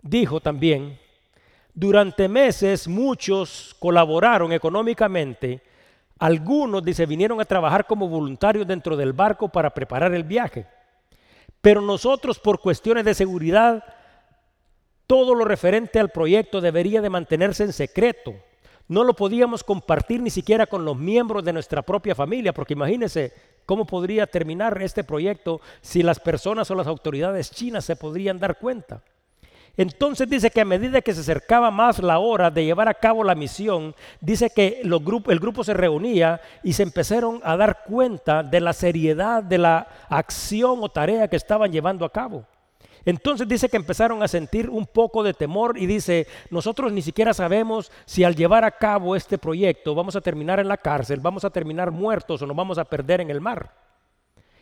Dijo 0.02 0.40
también 0.40 1.00
durante 1.80 2.28
meses 2.28 2.90
muchos 2.90 3.74
colaboraron 3.80 4.52
económicamente. 4.52 5.62
Algunos, 6.20 6.84
dice, 6.84 7.06
vinieron 7.06 7.40
a 7.40 7.46
trabajar 7.46 7.88
como 7.88 8.10
voluntarios 8.10 8.68
dentro 8.68 8.98
del 8.98 9.14
barco 9.14 9.48
para 9.48 9.70
preparar 9.70 10.14
el 10.14 10.26
viaje. 10.26 10.66
Pero 11.62 11.80
nosotros, 11.80 12.38
por 12.38 12.60
cuestiones 12.60 13.06
de 13.06 13.14
seguridad, 13.14 13.86
todo 15.08 15.34
lo 15.34 15.46
referente 15.46 16.00
al 16.00 16.10
proyecto 16.10 16.60
debería 16.60 17.02
de 17.02 17.10
mantenerse 17.10 17.64
en 17.64 17.72
secreto. 17.72 18.34
No 18.90 19.06
lo 19.06 19.14
podíamos 19.14 19.64
compartir 19.64 20.22
ni 20.22 20.32
siquiera 20.32 20.66
con 20.66 20.84
los 20.84 20.98
miembros 20.98 21.46
de 21.46 21.54
nuestra 21.54 21.82
propia 21.82 22.14
familia, 22.14 22.54
porque 22.54 22.74
imagínense 22.74 23.32
cómo 23.66 23.86
podría 23.86 24.28
terminar 24.28 24.82
este 24.82 25.06
proyecto 25.06 25.62
si 25.80 26.04
las 26.04 26.20
personas 26.20 26.70
o 26.72 26.76
las 26.76 26.88
autoridades 26.88 27.52
chinas 27.52 27.86
se 27.86 27.96
podrían 27.96 28.38
dar 28.38 28.60
cuenta. 28.60 29.02
Entonces 29.80 30.30
dice 30.30 30.52
que 30.52 30.60
a 30.60 30.66
medida 30.66 31.02
que 31.02 31.14
se 31.14 31.22
acercaba 31.22 31.72
más 31.72 32.00
la 32.00 32.20
hora 32.20 32.52
de 32.52 32.66
llevar 32.66 32.90
a 32.90 32.94
cabo 32.94 33.24
la 33.24 33.34
misión, 33.34 33.96
dice 34.20 34.50
que 34.50 34.82
el 34.84 35.40
grupo 35.40 35.64
se 35.64 35.74
reunía 35.74 36.42
y 36.64 36.74
se 36.74 36.84
empezaron 36.84 37.40
a 37.46 37.56
dar 37.56 37.86
cuenta 37.86 38.44
de 38.44 38.60
la 38.60 38.74
seriedad 38.74 39.42
de 39.42 39.58
la 39.58 39.88
acción 40.10 40.80
o 40.82 40.90
tarea 40.90 41.30
que 41.30 41.38
estaban 41.38 41.72
llevando 41.72 42.04
a 42.04 42.12
cabo. 42.12 42.44
Entonces 43.06 43.48
dice 43.48 43.70
que 43.70 43.78
empezaron 43.78 44.22
a 44.22 44.28
sentir 44.28 44.70
un 44.70 44.86
poco 44.86 45.24
de 45.24 45.34
temor 45.34 45.78
y 45.78 45.86
dice, 45.86 46.28
nosotros 46.50 46.92
ni 46.92 47.02
siquiera 47.02 47.34
sabemos 47.34 47.90
si 48.04 48.26
al 48.26 48.36
llevar 48.36 48.66
a 48.66 48.72
cabo 48.72 49.16
este 49.16 49.38
proyecto 49.38 49.96
vamos 49.96 50.18
a 50.18 50.22
terminar 50.22 50.60
en 50.60 50.68
la 50.68 50.76
cárcel, 50.76 51.22
vamos 51.22 51.46
a 51.46 51.52
terminar 51.52 51.90
muertos 51.90 52.42
o 52.42 52.46
nos 52.46 52.58
vamos 52.58 52.78
a 52.78 52.84
perder 52.84 53.22
en 53.22 53.30
el 53.30 53.40
mar. 53.40 53.72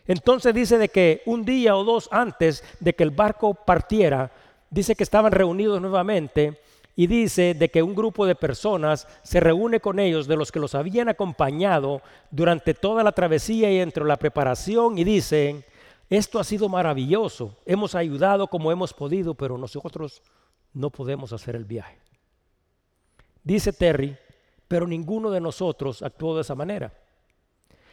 Entonces 0.06 0.54
dice 0.54 0.78
de 0.78 0.90
que 0.90 1.24
un 1.26 1.44
día 1.44 1.76
o 1.76 1.84
dos 1.84 2.08
antes 2.12 2.64
de 2.80 2.94
que 2.94 3.04
el 3.04 3.10
barco 3.12 3.56
partiera, 3.56 4.32
dice 4.70 4.96
que 4.96 5.04
estaban 5.04 5.32
reunidos 5.32 5.82
nuevamente 5.82 6.60
y 6.96 7.06
dice 7.06 7.54
de 7.54 7.70
que 7.70 7.84
un 7.84 7.94
grupo 7.94 8.26
de 8.26 8.36
personas 8.36 9.08
se 9.22 9.40
reúne 9.40 9.80
con 9.80 10.00
ellos, 10.00 10.28
de 10.28 10.36
los 10.36 10.52
que 10.52 10.60
los 10.60 10.74
habían 10.74 11.10
acompañado 11.10 12.02
durante 12.32 12.74
toda 12.74 13.04
la 13.04 13.12
travesía 13.12 13.72
y 13.72 13.80
entre 13.80 14.04
la 14.04 14.18
preparación, 14.18 14.98
y 14.98 15.04
dicen, 15.04 15.64
esto 16.10 16.40
ha 16.40 16.44
sido 16.44 16.70
maravilloso, 16.70 17.56
hemos 17.66 17.94
ayudado 17.94 18.48
como 18.48 18.72
hemos 18.72 18.94
podido, 18.94 19.36
pero 19.36 19.60
nosotros 19.60 20.24
no 20.74 20.90
podemos 20.90 21.34
hacer 21.34 21.56
el 21.56 21.66
viaje. 21.66 22.00
Dice 23.44 23.74
Terry, 23.74 24.18
pero 24.68 24.88
ninguno 24.88 25.30
de 25.30 25.40
nosotros 25.40 26.02
actuó 26.02 26.36
de 26.36 26.42
esa 26.42 26.56
manera. 26.56 26.92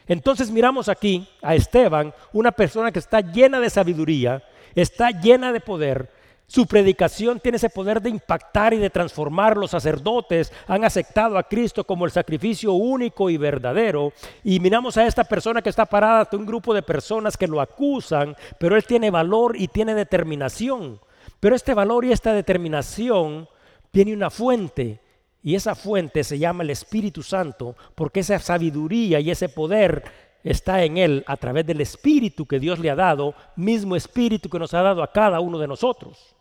Entonces 0.07 0.51
miramos 0.51 0.89
aquí 0.89 1.27
a 1.41 1.55
Esteban, 1.55 2.13
una 2.33 2.51
persona 2.51 2.91
que 2.91 2.99
está 2.99 3.21
llena 3.21 3.59
de 3.59 3.69
sabiduría, 3.69 4.43
está 4.75 5.11
llena 5.11 5.51
de 5.51 5.61
poder, 5.61 6.11
su 6.47 6.67
predicación 6.67 7.39
tiene 7.39 7.55
ese 7.55 7.71
poder 7.71 8.01
de 8.01 8.11
impactar 8.11 8.73
y 8.73 8.77
de 8.77 8.91
transformar. 8.91 9.57
Los 9.57 9.71
sacerdotes 9.71 10.53
han 10.67 10.83
aceptado 10.83 11.37
a 11.37 11.43
Cristo 11.43 11.83
como 11.83 12.05
el 12.05 12.11
sacrificio 12.11 12.73
único 12.73 13.29
y 13.29 13.37
verdadero. 13.37 14.13
Y 14.43 14.59
miramos 14.59 14.95
a 14.97 15.07
esta 15.07 15.23
persona 15.23 15.61
que 15.61 15.69
está 15.69 15.85
parada 15.85 16.21
ante 16.21 16.35
un 16.35 16.45
grupo 16.45 16.73
de 16.73 16.83
personas 16.83 17.35
que 17.35 17.47
lo 17.47 17.61
acusan, 17.61 18.35
pero 18.59 18.75
él 18.75 18.85
tiene 18.85 19.09
valor 19.09 19.55
y 19.57 19.67
tiene 19.67 19.95
determinación. 19.95 20.99
Pero 21.39 21.55
este 21.55 21.73
valor 21.73 22.05
y 22.05 22.11
esta 22.11 22.33
determinación 22.33 23.49
tiene 23.89 24.13
una 24.13 24.29
fuente. 24.29 25.01
Y 25.41 25.55
esa 25.55 25.75
fuente 25.75 26.23
se 26.23 26.39
llama 26.39 26.63
el 26.63 26.71
Espíritu 26.71 27.21
Santo, 27.21 27.75
porque 27.95 28.21
esa 28.21 28.39
sabiduría 28.39 29.19
y 29.19 29.29
ese 29.29 29.49
poder 29.49 30.03
está 30.43 30.83
en 30.83 30.97
él 30.97 31.23
a 31.27 31.37
través 31.37 31.65
del 31.65 31.81
Espíritu 31.81 32.45
que 32.45 32.59
Dios 32.59 32.79
le 32.79 32.91
ha 32.91 32.95
dado, 32.95 33.33
mismo 33.55 33.95
Espíritu 33.95 34.47
que 34.49 34.59
nos 34.59 34.73
ha 34.75 34.81
dado 34.81 35.01
a 35.01 35.11
cada 35.11 35.39
uno 35.39 35.57
de 35.57 35.67
nosotros. 35.67 36.34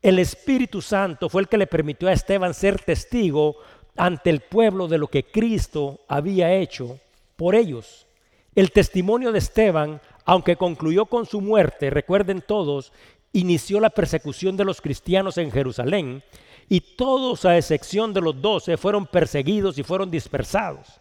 El 0.00 0.18
Espíritu 0.18 0.80
Santo 0.80 1.28
fue 1.28 1.42
el 1.42 1.48
que 1.48 1.58
le 1.58 1.66
permitió 1.66 2.08
a 2.08 2.12
Esteban 2.12 2.54
ser 2.54 2.80
testigo 2.80 3.56
ante 3.96 4.30
el 4.30 4.40
pueblo 4.40 4.86
de 4.86 4.98
lo 4.98 5.08
que 5.08 5.24
Cristo 5.24 6.00
había 6.08 6.54
hecho 6.54 7.00
por 7.36 7.54
ellos. 7.54 8.06
El 8.54 8.70
testimonio 8.70 9.32
de 9.32 9.38
Esteban, 9.38 10.00
aunque 10.24 10.56
concluyó 10.56 11.06
con 11.06 11.26
su 11.26 11.40
muerte, 11.40 11.90
recuerden 11.90 12.42
todos, 12.46 12.92
inició 13.32 13.80
la 13.80 13.90
persecución 13.90 14.56
de 14.56 14.64
los 14.64 14.80
cristianos 14.80 15.36
en 15.38 15.50
Jerusalén 15.50 16.22
y 16.68 16.80
todos 16.80 17.44
a 17.44 17.56
excepción 17.56 18.12
de 18.12 18.20
los 18.20 18.40
doce 18.40 18.76
fueron 18.76 19.06
perseguidos 19.06 19.78
y 19.78 19.82
fueron 19.82 20.10
dispersados. 20.10 21.00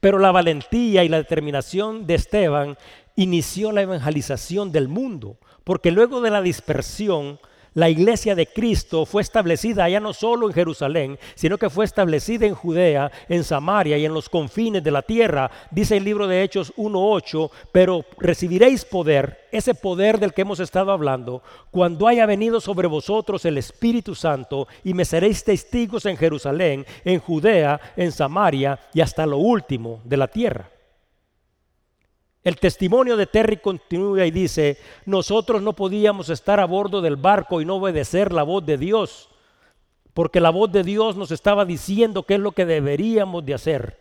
Pero 0.00 0.18
la 0.18 0.32
valentía 0.32 1.04
y 1.04 1.08
la 1.08 1.18
determinación 1.18 2.06
de 2.06 2.14
Esteban 2.14 2.76
inició 3.16 3.72
la 3.72 3.82
evangelización 3.82 4.72
del 4.72 4.88
mundo, 4.88 5.38
porque 5.62 5.90
luego 5.90 6.20
de 6.20 6.30
la 6.30 6.42
dispersión, 6.42 7.38
la 7.74 7.90
iglesia 7.90 8.36
de 8.36 8.46
Cristo 8.46 9.04
fue 9.04 9.22
establecida 9.22 9.88
ya 9.88 9.98
no 9.98 10.12
solo 10.12 10.46
en 10.46 10.54
Jerusalén, 10.54 11.18
sino 11.34 11.58
que 11.58 11.70
fue 11.70 11.84
establecida 11.84 12.46
en 12.46 12.54
Judea, 12.54 13.10
en 13.28 13.42
Samaria 13.42 13.98
y 13.98 14.04
en 14.04 14.14
los 14.14 14.28
confines 14.28 14.82
de 14.84 14.92
la 14.92 15.02
tierra. 15.02 15.50
Dice 15.72 15.96
el 15.96 16.04
libro 16.04 16.28
de 16.28 16.42
Hechos 16.42 16.72
1.8, 16.76 17.50
pero 17.72 18.04
recibiréis 18.18 18.84
poder, 18.84 19.48
ese 19.50 19.74
poder 19.74 20.20
del 20.20 20.32
que 20.32 20.42
hemos 20.42 20.60
estado 20.60 20.92
hablando, 20.92 21.42
cuando 21.72 22.06
haya 22.06 22.26
venido 22.26 22.60
sobre 22.60 22.86
vosotros 22.86 23.44
el 23.44 23.58
Espíritu 23.58 24.14
Santo 24.14 24.68
y 24.84 24.94
me 24.94 25.04
seréis 25.04 25.42
testigos 25.42 26.06
en 26.06 26.16
Jerusalén, 26.16 26.86
en 27.04 27.18
Judea, 27.18 27.80
en 27.96 28.12
Samaria 28.12 28.78
y 28.92 29.00
hasta 29.00 29.26
lo 29.26 29.38
último 29.38 30.00
de 30.04 30.16
la 30.16 30.28
tierra. 30.28 30.73
El 32.44 32.58
testimonio 32.58 33.16
de 33.16 33.26
Terry 33.26 33.56
continúa 33.56 34.26
y 34.26 34.30
dice, 34.30 34.76
nosotros 35.06 35.62
no 35.62 35.72
podíamos 35.72 36.28
estar 36.28 36.60
a 36.60 36.66
bordo 36.66 37.00
del 37.00 37.16
barco 37.16 37.62
y 37.62 37.64
no 37.64 37.76
obedecer 37.76 38.34
la 38.34 38.42
voz 38.42 38.66
de 38.66 38.76
Dios, 38.76 39.30
porque 40.12 40.40
la 40.40 40.50
voz 40.50 40.70
de 40.70 40.82
Dios 40.82 41.16
nos 41.16 41.30
estaba 41.30 41.64
diciendo 41.64 42.24
qué 42.24 42.34
es 42.34 42.40
lo 42.40 42.52
que 42.52 42.66
deberíamos 42.66 43.46
de 43.46 43.54
hacer. 43.54 43.98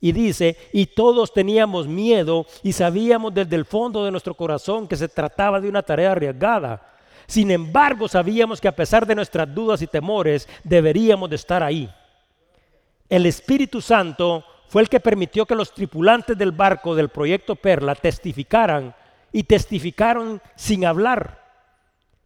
Y 0.00 0.10
dice, 0.10 0.56
y 0.72 0.86
todos 0.86 1.32
teníamos 1.32 1.86
miedo 1.86 2.46
y 2.64 2.72
sabíamos 2.72 3.32
desde 3.32 3.54
el 3.54 3.64
fondo 3.64 4.04
de 4.04 4.10
nuestro 4.10 4.34
corazón 4.34 4.88
que 4.88 4.96
se 4.96 5.08
trataba 5.08 5.60
de 5.60 5.68
una 5.68 5.82
tarea 5.82 6.12
arriesgada. 6.12 6.94
Sin 7.28 7.52
embargo, 7.52 8.08
sabíamos 8.08 8.60
que 8.60 8.68
a 8.68 8.76
pesar 8.76 9.06
de 9.06 9.14
nuestras 9.14 9.54
dudas 9.54 9.80
y 9.82 9.86
temores, 9.86 10.48
deberíamos 10.64 11.30
de 11.30 11.36
estar 11.36 11.62
ahí. 11.62 11.88
El 13.08 13.24
Espíritu 13.24 13.80
Santo 13.80 14.44
fue 14.68 14.82
el 14.82 14.88
que 14.88 15.00
permitió 15.00 15.46
que 15.46 15.54
los 15.54 15.72
tripulantes 15.72 16.36
del 16.36 16.52
barco 16.52 16.94
del 16.94 17.08
proyecto 17.08 17.56
Perla 17.56 17.94
testificaran 17.94 18.94
y 19.32 19.42
testificaron 19.44 20.40
sin 20.56 20.84
hablar. 20.84 21.44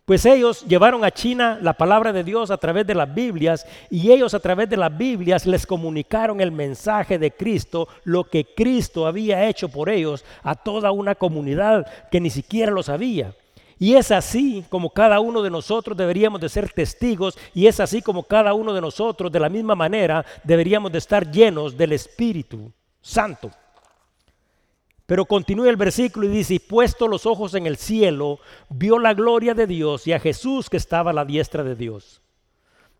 Pues 0.08 0.24
ellos 0.24 0.64
llevaron 0.66 1.04
a 1.04 1.10
China 1.10 1.58
la 1.60 1.74
palabra 1.74 2.14
de 2.14 2.24
Dios 2.24 2.50
a 2.50 2.56
través 2.56 2.86
de 2.86 2.94
las 2.94 3.14
Biblias 3.14 3.66
y 3.90 4.10
ellos 4.10 4.32
a 4.32 4.40
través 4.40 4.70
de 4.70 4.78
las 4.78 4.96
Biblias 4.96 5.44
les 5.44 5.66
comunicaron 5.66 6.40
el 6.40 6.50
mensaje 6.50 7.18
de 7.18 7.30
Cristo, 7.30 7.88
lo 8.04 8.24
que 8.24 8.46
Cristo 8.54 9.06
había 9.06 9.46
hecho 9.46 9.68
por 9.68 9.90
ellos 9.90 10.24
a 10.42 10.54
toda 10.54 10.92
una 10.92 11.14
comunidad 11.14 11.86
que 12.10 12.22
ni 12.22 12.30
siquiera 12.30 12.72
lo 12.72 12.82
sabía. 12.82 13.34
Y 13.78 13.94
es 13.94 14.10
así 14.10 14.64
como 14.68 14.90
cada 14.90 15.20
uno 15.20 15.42
de 15.42 15.50
nosotros 15.50 15.96
deberíamos 15.96 16.40
de 16.40 16.48
ser 16.48 16.70
testigos 16.72 17.38
y 17.54 17.66
es 17.66 17.78
así 17.78 18.02
como 18.02 18.24
cada 18.24 18.52
uno 18.54 18.74
de 18.74 18.80
nosotros 18.80 19.30
de 19.30 19.40
la 19.40 19.48
misma 19.48 19.74
manera 19.74 20.24
deberíamos 20.42 20.90
de 20.90 20.98
estar 20.98 21.30
llenos 21.30 21.76
del 21.76 21.92
Espíritu 21.92 22.72
Santo. 23.00 23.50
Pero 25.06 25.24
continúa 25.24 25.70
el 25.70 25.76
versículo 25.76 26.26
y 26.26 26.28
dice, 26.28 26.54
y 26.54 26.58
puesto 26.58 27.08
los 27.08 27.24
ojos 27.24 27.54
en 27.54 27.66
el 27.66 27.78
cielo, 27.78 28.40
vio 28.68 28.98
la 28.98 29.14
gloria 29.14 29.54
de 29.54 29.66
Dios 29.66 30.06
y 30.06 30.12
a 30.12 30.20
Jesús 30.20 30.68
que 30.68 30.76
estaba 30.76 31.12
a 31.12 31.14
la 31.14 31.24
diestra 31.24 31.64
de 31.64 31.74
Dios. 31.74 32.20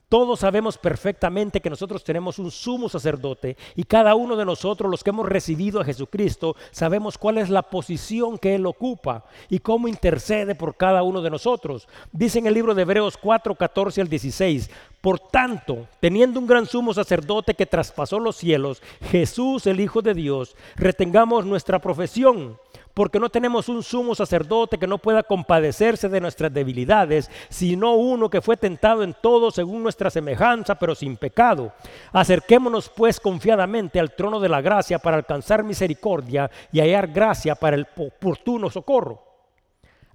Todos 0.09 0.41
sabemos 0.41 0.79
perfectamente 0.79 1.61
que 1.61 1.69
nosotros 1.69 2.03
tenemos 2.03 2.39
un 2.39 2.51
sumo 2.51 2.89
sacerdote 2.89 3.59
y 3.77 3.83
cada 3.83 4.15
uno 4.15 4.37
de 4.37 4.47
nosotros, 4.47 4.91
los 4.91 5.05
que 5.05 5.11
hemos 5.11 5.29
recibido 5.29 5.81
a 5.81 5.85
Jesucristo, 5.85 6.57
sabemos 6.71 7.19
cuál 7.19 7.37
es 7.37 7.51
la 7.51 7.61
posición 7.61 8.39
que 8.39 8.55
Él 8.55 8.65
ocupa 8.65 9.27
y 9.51 9.59
cómo 9.59 9.87
intercede 9.87 10.55
por 10.55 10.77
cada 10.77 11.03
uno 11.03 11.21
de 11.21 11.29
nosotros. 11.29 11.89
Dice 12.11 12.39
en 12.39 12.47
el 12.47 12.55
libro 12.55 12.75
de 12.75 12.83
Hebreos 12.83 13.19
4, 13.19 13.55
14 13.55 14.01
al 14.01 14.09
16, 14.09 14.71
por 15.03 15.21
tanto, 15.21 15.87
teniendo 16.01 16.41
un 16.41 16.47
gran 16.47 16.65
sumo 16.65 16.95
sacerdote 16.95 17.53
que 17.53 17.67
traspasó 17.67 18.19
los 18.19 18.37
cielos, 18.37 18.83
Jesús 19.11 19.67
el 19.67 19.79
Hijo 19.79 20.01
de 20.01 20.15
Dios, 20.15 20.57
retengamos 20.77 21.45
nuestra 21.45 21.81
profesión 21.81 22.57
porque 22.99 23.21
no 23.21 23.29
tenemos 23.29 23.69
un 23.69 23.85
sumo 23.85 24.13
sacerdote 24.17 24.77
que 24.77 24.89
no 24.89 24.99
pueda 24.99 25.23
compadecerse 25.23 26.09
de 26.09 26.21
nuestras 26.21 26.53
debilidades, 26.53 27.31
sino 27.49 27.95
uno 27.95 28.29
que 28.29 28.41
fue 28.41 28.57
tentado 28.57 29.05
en 29.05 29.15
todo 29.15 29.53
según 29.53 29.85
nuestra 29.85 30.11
semejanza, 30.11 30.75
pero 30.75 30.97
sin 30.97 31.17
pecado. 31.17 31.73
Acerquémonos 32.11 32.89
pues 32.89 33.21
confiadamente 33.21 34.01
al 34.01 34.17
trono 34.17 34.41
de 34.41 34.49
la 34.49 34.61
gracia 34.61 34.99
para 34.99 35.17
alcanzar 35.17 35.63
misericordia 35.63 36.51
y 36.73 36.81
hallar 36.81 37.07
gracia 37.07 37.55
para 37.55 37.77
el 37.77 37.87
oportuno 37.97 38.69
socorro. 38.69 39.23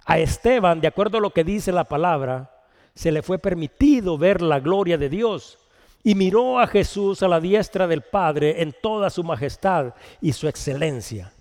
A 0.04 0.18
Esteban, 0.18 0.82
de 0.82 0.88
acuerdo 0.88 1.16
a 1.16 1.22
lo 1.22 1.30
que 1.30 1.42
dice 1.42 1.72
la 1.72 1.84
palabra, 1.84 2.66
se 2.94 3.10
le 3.10 3.22
fue 3.22 3.38
permitido 3.38 4.18
ver 4.18 4.42
la 4.42 4.60
gloria 4.60 4.98
de 4.98 5.08
Dios 5.08 5.58
y 6.02 6.14
miró 6.14 6.60
a 6.60 6.66
Jesús 6.66 7.22
a 7.22 7.28
la 7.28 7.40
diestra 7.40 7.86
del 7.86 8.02
Padre 8.02 8.60
en 8.60 8.74
toda 8.82 9.08
su 9.08 9.24
majestad 9.24 9.94
y 10.20 10.34
su 10.34 10.48
excelencia. 10.48 11.33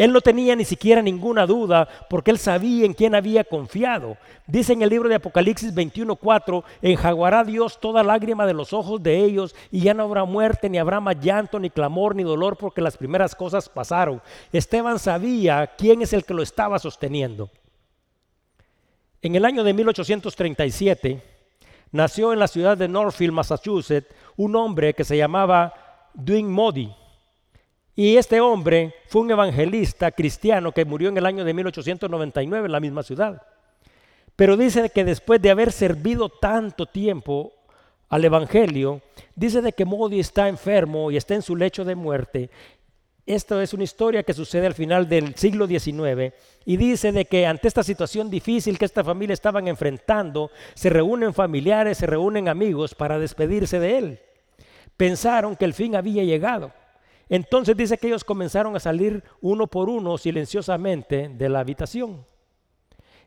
Él 0.00 0.14
no 0.14 0.22
tenía 0.22 0.56
ni 0.56 0.64
siquiera 0.64 1.02
ninguna 1.02 1.44
duda 1.44 1.86
porque 2.08 2.30
él 2.30 2.38
sabía 2.38 2.86
en 2.86 2.94
quién 2.94 3.14
había 3.14 3.44
confiado. 3.44 4.16
Dice 4.46 4.72
en 4.72 4.80
el 4.80 4.88
libro 4.88 5.10
de 5.10 5.16
Apocalipsis 5.16 5.74
21:4, 5.74 6.64
enjaguará 6.80 7.44
Dios 7.44 7.78
toda 7.78 8.02
lágrima 8.02 8.46
de 8.46 8.54
los 8.54 8.72
ojos 8.72 9.02
de 9.02 9.22
ellos 9.22 9.54
y 9.70 9.80
ya 9.80 9.92
no 9.92 10.04
habrá 10.04 10.24
muerte, 10.24 10.70
ni 10.70 10.78
habrá 10.78 11.00
más 11.00 11.20
llanto, 11.20 11.60
ni 11.60 11.68
clamor, 11.68 12.16
ni 12.16 12.22
dolor 12.22 12.56
porque 12.56 12.80
las 12.80 12.96
primeras 12.96 13.34
cosas 13.34 13.68
pasaron. 13.68 14.22
Esteban 14.54 14.98
sabía 14.98 15.66
quién 15.76 16.00
es 16.00 16.14
el 16.14 16.24
que 16.24 16.32
lo 16.32 16.42
estaba 16.42 16.78
sosteniendo. 16.78 17.50
En 19.20 19.34
el 19.34 19.44
año 19.44 19.64
de 19.64 19.74
1837 19.74 21.22
nació 21.92 22.32
en 22.32 22.38
la 22.38 22.48
ciudad 22.48 22.78
de 22.78 22.88
Northfield, 22.88 23.34
Massachusetts, 23.34 24.08
un 24.38 24.56
hombre 24.56 24.94
que 24.94 25.04
se 25.04 25.18
llamaba 25.18 25.74
Dwight 26.14 26.46
Modi. 26.46 26.90
Y 27.96 28.16
este 28.16 28.40
hombre 28.40 28.94
fue 29.08 29.22
un 29.22 29.30
evangelista 29.30 30.10
cristiano 30.10 30.72
que 30.72 30.84
murió 30.84 31.08
en 31.08 31.18
el 31.18 31.26
año 31.26 31.44
de 31.44 31.54
1899 31.54 32.66
en 32.66 32.72
la 32.72 32.80
misma 32.80 33.02
ciudad. 33.02 33.42
Pero 34.36 34.56
dice 34.56 34.90
que 34.90 35.04
después 35.04 35.42
de 35.42 35.50
haber 35.50 35.70
servido 35.70 36.28
tanto 36.28 36.86
tiempo 36.86 37.52
al 38.08 38.24
Evangelio, 38.24 39.02
dice 39.34 39.60
de 39.60 39.72
que 39.72 39.84
Modi 39.84 40.18
está 40.18 40.48
enfermo 40.48 41.10
y 41.10 41.16
está 41.16 41.34
en 41.34 41.42
su 41.42 41.54
lecho 41.54 41.84
de 41.84 41.94
muerte. 41.94 42.50
Esto 43.26 43.60
es 43.60 43.74
una 43.74 43.84
historia 43.84 44.22
que 44.22 44.32
sucede 44.32 44.66
al 44.66 44.74
final 44.74 45.08
del 45.08 45.34
siglo 45.34 45.66
XIX 45.66 46.32
y 46.64 46.76
dice 46.76 47.12
de 47.12 47.26
que 47.26 47.46
ante 47.46 47.68
esta 47.68 47.82
situación 47.82 48.30
difícil 48.30 48.78
que 48.78 48.86
esta 48.86 49.04
familia 49.04 49.34
estaban 49.34 49.68
enfrentando, 49.68 50.50
se 50.74 50.90
reúnen 50.90 51.34
familiares, 51.34 51.98
se 51.98 52.06
reúnen 52.06 52.48
amigos 52.48 52.94
para 52.94 53.18
despedirse 53.18 53.78
de 53.78 53.98
él. 53.98 54.20
Pensaron 54.96 55.54
que 55.54 55.66
el 55.66 55.74
fin 55.74 55.96
había 55.96 56.24
llegado. 56.24 56.72
Entonces 57.30 57.76
dice 57.76 57.96
que 57.96 58.08
ellos 58.08 58.24
comenzaron 58.24 58.74
a 58.74 58.80
salir 58.80 59.22
uno 59.40 59.68
por 59.68 59.88
uno 59.88 60.18
silenciosamente 60.18 61.28
de 61.28 61.48
la 61.48 61.60
habitación. 61.60 62.26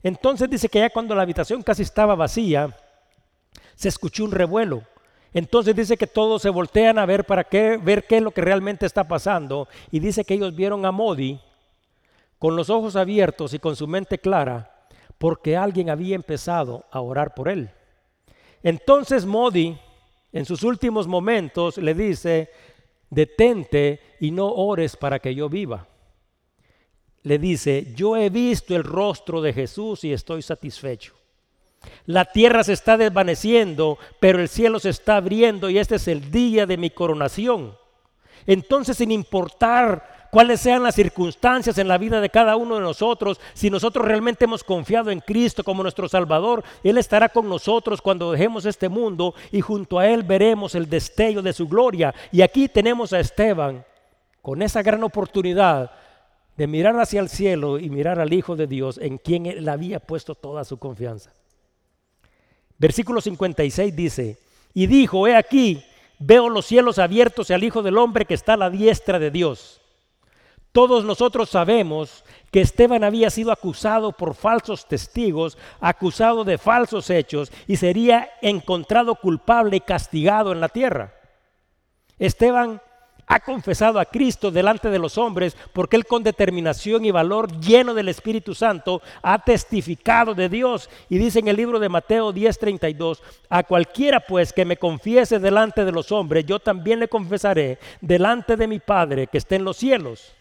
Entonces 0.03 0.49
dice 0.49 0.67
que 0.67 0.79
ya 0.79 0.89
cuando 0.89 1.15
la 1.15 1.21
habitación 1.21 1.63
casi 1.63 1.83
estaba 1.83 2.13
vacía, 2.13 2.75
se 3.75 3.87
escuchó 3.87 4.25
un 4.25 4.31
revuelo. 4.31 4.83
Entonces 5.33 5.73
dice 5.73 5.95
que 5.95 6.05
todos 6.05 6.41
se 6.41 6.49
voltean 6.49 6.99
a 6.99 7.05
ver 7.05 7.23
para 7.23 7.45
qué, 7.45 7.77
ver 7.77 8.05
qué 8.05 8.17
es 8.17 8.21
lo 8.21 8.31
que 8.31 8.41
realmente 8.41 8.85
está 8.85 9.07
pasando. 9.07 9.69
Y 9.89 9.99
dice 9.99 10.25
que 10.25 10.33
ellos 10.33 10.53
vieron 10.53 10.85
a 10.85 10.91
Modi 10.91 11.39
con 12.37 12.57
los 12.57 12.69
ojos 12.69 12.97
abiertos 12.97 13.53
y 13.53 13.59
con 13.59 13.77
su 13.77 13.87
mente 13.87 14.19
clara, 14.19 14.85
porque 15.17 15.55
alguien 15.55 15.89
había 15.89 16.15
empezado 16.15 16.83
a 16.91 16.99
orar 16.99 17.33
por 17.33 17.47
él. 17.47 17.69
Entonces 18.61 19.25
Modi, 19.25 19.79
en 20.33 20.43
sus 20.43 20.63
últimos 20.63 21.07
momentos, 21.07 21.77
le 21.77 21.93
dice, 21.93 22.51
detente 23.13 23.99
y 24.19 24.31
no 24.31 24.47
ores 24.51 24.95
para 24.95 25.19
que 25.19 25.33
yo 25.35 25.49
viva. 25.49 25.87
Le 27.23 27.37
dice, 27.39 27.93
yo 27.95 28.17
he 28.17 28.29
visto 28.29 28.75
el 28.75 28.83
rostro 28.83 29.41
de 29.41 29.53
Jesús 29.53 30.03
y 30.03 30.11
estoy 30.11 30.41
satisfecho. 30.41 31.13
La 32.05 32.25
tierra 32.25 32.63
se 32.63 32.73
está 32.73 32.97
desvaneciendo, 32.97 33.97
pero 34.19 34.39
el 34.39 34.49
cielo 34.49 34.79
se 34.79 34.89
está 34.89 35.17
abriendo 35.17 35.69
y 35.69 35.77
este 35.77 35.95
es 35.95 36.07
el 36.07 36.31
día 36.31 36.65
de 36.65 36.77
mi 36.77 36.89
coronación. 36.89 37.77
Entonces, 38.45 38.97
sin 38.97 39.11
importar 39.11 40.22
cuáles 40.33 40.61
sean 40.61 40.81
las 40.81 40.95
circunstancias 40.95 41.77
en 41.77 41.87
la 41.87 41.99
vida 41.99 42.19
de 42.19 42.31
cada 42.31 42.55
uno 42.55 42.73
de 42.73 42.81
nosotros, 42.81 43.39
si 43.53 43.69
nosotros 43.69 44.03
realmente 44.03 44.45
hemos 44.45 44.63
confiado 44.63 45.11
en 45.11 45.19
Cristo 45.19 45.63
como 45.63 45.83
nuestro 45.83 46.09
Salvador, 46.09 46.63
Él 46.83 46.97
estará 46.97 47.29
con 47.29 47.47
nosotros 47.47 48.01
cuando 48.01 48.31
dejemos 48.31 48.65
este 48.65 48.89
mundo 48.89 49.35
y 49.51 49.61
junto 49.61 49.99
a 49.99 50.07
Él 50.07 50.23
veremos 50.23 50.73
el 50.73 50.89
destello 50.89 51.43
de 51.43 51.53
su 51.53 51.67
gloria. 51.67 52.15
Y 52.31 52.41
aquí 52.41 52.67
tenemos 52.67 53.13
a 53.13 53.19
Esteban 53.19 53.85
con 54.41 54.63
esa 54.63 54.81
gran 54.81 55.03
oportunidad 55.03 55.91
de 56.57 56.65
mirar 56.65 56.99
hacia 56.99 57.19
el 57.19 57.29
cielo 57.29 57.77
y 57.77 57.91
mirar 57.91 58.19
al 58.19 58.33
Hijo 58.33 58.55
de 58.55 58.65
Dios 58.65 58.97
en 58.97 59.19
quien 59.19 59.45
Él 59.45 59.69
había 59.69 59.99
puesto 59.99 60.33
toda 60.33 60.63
su 60.63 60.79
confianza. 60.79 61.31
Versículo 62.79 63.21
56 63.21 63.95
dice, 63.95 64.39
y 64.73 64.87
dijo, 64.87 65.27
he 65.27 65.35
aquí, 65.35 65.85
veo 66.17 66.49
los 66.49 66.65
cielos 66.65 66.97
abiertos 66.97 67.51
y 67.51 67.53
al 67.53 67.63
Hijo 67.63 67.83
del 67.83 67.99
Hombre 67.99 68.25
que 68.25 68.33
está 68.33 68.53
a 68.53 68.57
la 68.57 68.71
diestra 68.71 69.19
de 69.19 69.29
Dios. 69.29 69.81
Todos 70.73 71.05
nosotros 71.05 71.51
sabemos 71.51 72.25
que 72.51 72.59
Esteban 72.59 73.03
había 73.03 73.29
sido 73.29 73.51
acusado 73.51 74.11
por 74.11 74.33
falsos 74.33 74.87
testigos, 74.87 75.55
acusado 75.79 76.43
de 76.43 76.57
falsos 76.57 77.11
hechos 77.11 77.51
y 77.67 77.75
sería 77.75 78.31
encontrado 78.41 79.13
culpable 79.13 79.77
y 79.77 79.81
castigado 79.81 80.51
en 80.51 80.59
la 80.59 80.69
tierra. 80.69 81.13
Esteban 82.17 82.81
ha 83.27 83.39
confesado 83.39 83.99
a 83.99 84.05
Cristo 84.05 84.49
delante 84.49 84.89
de 84.89 84.97
los 84.97 85.19
hombres 85.19 85.55
porque 85.73 85.95
él 85.95 86.07
con 86.07 86.23
determinación 86.23 87.05
y 87.05 87.11
valor 87.11 87.59
lleno 87.59 87.93
del 87.93 88.09
Espíritu 88.09 88.55
Santo 88.55 89.03
ha 89.21 89.43
testificado 89.43 90.33
de 90.33 90.49
Dios. 90.49 90.89
Y 91.07 91.19
dice 91.19 91.37
en 91.37 91.49
el 91.49 91.55
libro 91.55 91.77
de 91.77 91.89
Mateo 91.89 92.33
10:32, 92.33 93.21
a 93.47 93.61
cualquiera 93.61 94.21
pues 94.21 94.51
que 94.51 94.65
me 94.65 94.77
confiese 94.77 95.37
delante 95.37 95.85
de 95.85 95.91
los 95.91 96.11
hombres, 96.11 96.47
yo 96.47 96.57
también 96.57 96.99
le 96.99 97.07
confesaré 97.07 97.77
delante 98.01 98.57
de 98.57 98.67
mi 98.67 98.79
Padre 98.79 99.27
que 99.27 99.37
está 99.37 99.55
en 99.55 99.65
los 99.65 99.77
cielos. 99.77 100.33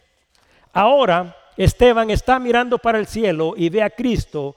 Ahora 0.73 1.37
Esteban 1.57 2.11
está 2.11 2.39
mirando 2.39 2.79
para 2.79 2.99
el 2.99 3.07
cielo 3.07 3.55
y 3.57 3.69
ve 3.69 3.83
a 3.83 3.91
Cristo 3.91 4.57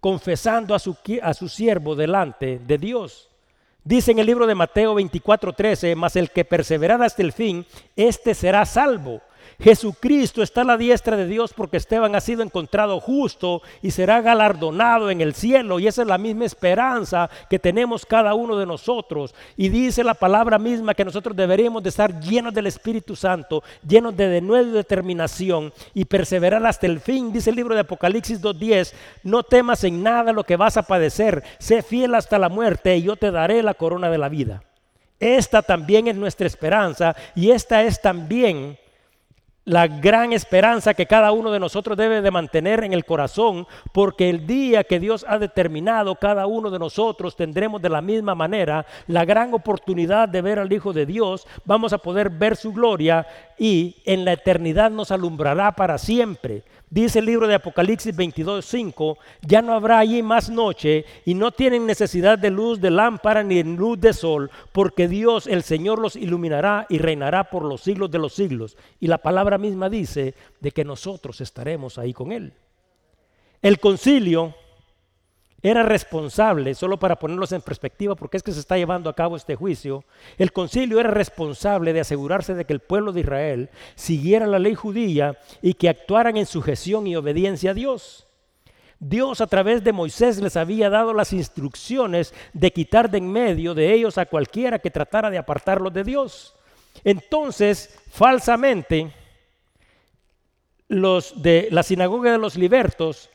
confesando 0.00 0.74
a 0.74 0.78
su, 0.78 1.48
siervo 1.48 1.94
delante 1.94 2.58
de 2.58 2.78
Dios. 2.78 3.28
Dice 3.84 4.12
en 4.12 4.18
el 4.18 4.26
libro 4.26 4.46
de 4.46 4.54
Mateo 4.54 4.94
24:13, 4.94 5.94
mas 5.94 6.16
el 6.16 6.30
que 6.30 6.44
perseverará 6.44 7.04
hasta 7.04 7.22
el 7.22 7.32
fin, 7.32 7.66
éste 7.96 8.34
será 8.34 8.64
salvo. 8.64 9.20
Jesucristo 9.58 10.42
está 10.42 10.62
a 10.62 10.64
la 10.64 10.76
diestra 10.76 11.16
de 11.16 11.26
Dios 11.26 11.52
porque 11.54 11.76
Esteban 11.76 12.14
ha 12.14 12.20
sido 12.20 12.42
encontrado 12.42 13.00
justo 13.00 13.62
y 13.82 13.90
será 13.90 14.20
galardonado 14.20 15.10
en 15.10 15.20
el 15.20 15.34
cielo. 15.34 15.80
Y 15.80 15.86
esa 15.86 16.02
es 16.02 16.08
la 16.08 16.18
misma 16.18 16.44
esperanza 16.44 17.28
que 17.48 17.58
tenemos 17.58 18.06
cada 18.06 18.34
uno 18.34 18.56
de 18.56 18.66
nosotros. 18.66 19.34
Y 19.56 19.68
dice 19.68 20.04
la 20.04 20.14
palabra 20.14 20.58
misma 20.58 20.94
que 20.94 21.04
nosotros 21.04 21.36
deberíamos 21.36 21.82
de 21.82 21.88
estar 21.88 22.20
llenos 22.20 22.54
del 22.54 22.66
Espíritu 22.66 23.16
Santo, 23.16 23.62
llenos 23.86 24.16
de, 24.16 24.28
de 24.28 24.40
nueva 24.40 24.70
determinación 24.70 25.72
y 25.94 26.04
perseverar 26.04 26.64
hasta 26.64 26.86
el 26.86 27.00
fin. 27.00 27.32
Dice 27.32 27.50
el 27.50 27.56
libro 27.56 27.74
de 27.74 27.82
Apocalipsis 27.82 28.40
2.10, 28.40 28.92
no 29.24 29.42
temas 29.42 29.84
en 29.84 30.02
nada 30.02 30.32
lo 30.32 30.44
que 30.44 30.56
vas 30.56 30.76
a 30.76 30.82
padecer, 30.82 31.42
sé 31.58 31.82
fiel 31.82 32.14
hasta 32.14 32.38
la 32.38 32.48
muerte 32.48 32.96
y 32.96 33.02
yo 33.02 33.16
te 33.16 33.30
daré 33.30 33.62
la 33.62 33.74
corona 33.74 34.10
de 34.10 34.18
la 34.18 34.28
vida. 34.28 34.62
Esta 35.18 35.60
también 35.60 36.08
es 36.08 36.16
nuestra 36.16 36.46
esperanza 36.46 37.14
y 37.34 37.50
esta 37.50 37.82
es 37.82 38.00
también 38.00 38.78
la 39.70 39.86
gran 39.86 40.32
esperanza 40.32 40.94
que 40.94 41.06
cada 41.06 41.30
uno 41.30 41.52
de 41.52 41.60
nosotros 41.60 41.96
debe 41.96 42.22
de 42.22 42.32
mantener 42.32 42.82
en 42.82 42.92
el 42.92 43.04
corazón, 43.04 43.68
porque 43.92 44.28
el 44.28 44.44
día 44.44 44.82
que 44.82 44.98
Dios 44.98 45.24
ha 45.28 45.38
determinado, 45.38 46.16
cada 46.16 46.48
uno 46.48 46.70
de 46.70 46.80
nosotros 46.80 47.36
tendremos 47.36 47.80
de 47.80 47.88
la 47.88 48.02
misma 48.02 48.34
manera 48.34 48.84
la 49.06 49.24
gran 49.24 49.54
oportunidad 49.54 50.28
de 50.28 50.42
ver 50.42 50.58
al 50.58 50.72
Hijo 50.72 50.92
de 50.92 51.06
Dios, 51.06 51.46
vamos 51.64 51.92
a 51.92 51.98
poder 51.98 52.30
ver 52.30 52.56
su 52.56 52.72
gloria 52.72 53.28
y 53.58 53.94
en 54.06 54.24
la 54.24 54.32
eternidad 54.32 54.90
nos 54.90 55.12
alumbrará 55.12 55.70
para 55.70 55.98
siempre. 55.98 56.64
Dice 56.92 57.20
el 57.20 57.26
libro 57.26 57.46
de 57.46 57.54
Apocalipsis 57.54 58.16
22:5, 58.16 59.16
ya 59.42 59.62
no 59.62 59.74
habrá 59.74 60.00
allí 60.00 60.24
más 60.24 60.50
noche 60.50 61.04
y 61.24 61.34
no 61.34 61.52
tienen 61.52 61.86
necesidad 61.86 62.36
de 62.36 62.50
luz 62.50 62.80
de 62.80 62.90
lámpara 62.90 63.44
ni 63.44 63.62
de 63.62 63.64
luz 63.64 64.00
de 64.00 64.12
sol, 64.12 64.50
porque 64.72 65.06
Dios 65.06 65.46
el 65.46 65.62
Señor 65.62 66.00
los 66.00 66.16
iluminará 66.16 66.86
y 66.88 66.98
reinará 66.98 67.44
por 67.44 67.64
los 67.64 67.82
siglos 67.82 68.10
de 68.10 68.18
los 68.18 68.34
siglos. 68.34 68.76
Y 68.98 69.06
la 69.06 69.18
palabra 69.18 69.56
misma 69.56 69.88
dice 69.88 70.34
de 70.58 70.72
que 70.72 70.84
nosotros 70.84 71.40
estaremos 71.40 71.96
ahí 71.96 72.12
con 72.12 72.32
Él. 72.32 72.54
El 73.62 73.78
concilio 73.78 74.56
era 75.62 75.82
responsable, 75.82 76.74
solo 76.74 76.98
para 76.98 77.18
ponerlos 77.18 77.52
en 77.52 77.60
perspectiva, 77.60 78.14
porque 78.14 78.38
es 78.38 78.42
que 78.42 78.52
se 78.52 78.60
está 78.60 78.76
llevando 78.76 79.10
a 79.10 79.14
cabo 79.14 79.36
este 79.36 79.56
juicio, 79.56 80.04
el 80.38 80.52
concilio 80.52 81.00
era 81.00 81.10
responsable 81.10 81.92
de 81.92 82.00
asegurarse 82.00 82.54
de 82.54 82.64
que 82.64 82.72
el 82.72 82.80
pueblo 82.80 83.12
de 83.12 83.20
Israel 83.20 83.70
siguiera 83.94 84.46
la 84.46 84.58
ley 84.58 84.74
judía 84.74 85.38
y 85.60 85.74
que 85.74 85.88
actuaran 85.88 86.36
en 86.36 86.46
sujeción 86.46 87.06
y 87.06 87.16
obediencia 87.16 87.72
a 87.72 87.74
Dios. 87.74 88.26
Dios 88.98 89.40
a 89.40 89.46
través 89.46 89.82
de 89.82 89.92
Moisés 89.92 90.40
les 90.40 90.56
había 90.56 90.90
dado 90.90 91.14
las 91.14 91.32
instrucciones 91.32 92.34
de 92.52 92.70
quitar 92.70 93.10
de 93.10 93.18
en 93.18 93.32
medio 93.32 93.74
de 93.74 93.92
ellos 93.94 94.18
a 94.18 94.26
cualquiera 94.26 94.78
que 94.78 94.90
tratara 94.90 95.30
de 95.30 95.38
apartarlos 95.38 95.92
de 95.92 96.04
Dios. 96.04 96.54
Entonces, 97.02 97.98
falsamente, 98.10 99.12
los 100.88 101.40
de 101.40 101.68
la 101.70 101.82
sinagoga 101.82 102.32
de 102.32 102.38
los 102.38 102.56
libertos 102.56 103.30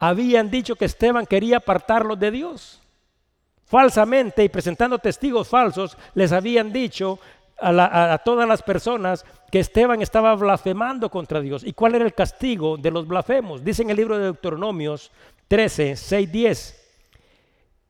habían 0.00 0.50
dicho 0.50 0.74
que 0.74 0.86
Esteban 0.86 1.26
quería 1.26 1.58
apartarlos 1.58 2.18
de 2.18 2.30
Dios. 2.30 2.80
Falsamente 3.66 4.42
y 4.42 4.48
presentando 4.48 4.98
testigos 4.98 5.46
falsos, 5.46 5.96
les 6.14 6.32
habían 6.32 6.72
dicho 6.72 7.20
a, 7.60 8.18
todas 8.24 8.48
las 8.48 8.62
personas 8.62 9.24
que 9.52 9.60
Esteban 9.60 10.00
estaba 10.00 10.34
blasfemando 10.34 11.10
contra 11.10 11.40
Dios. 11.40 11.62
¿Y 11.62 11.74
cuál 11.74 11.94
era 11.94 12.04
el 12.04 12.14
castigo 12.14 12.78
de 12.78 12.90
los 12.90 13.06
blasfemos? 13.06 13.62
Dice 13.62 13.82
en 13.82 13.90
el 13.90 13.98
libro 13.98 14.16
de 14.16 14.24
Deuteronomios 14.24 15.12
13, 15.46 15.94
6, 15.94 16.32
10. 16.32 16.90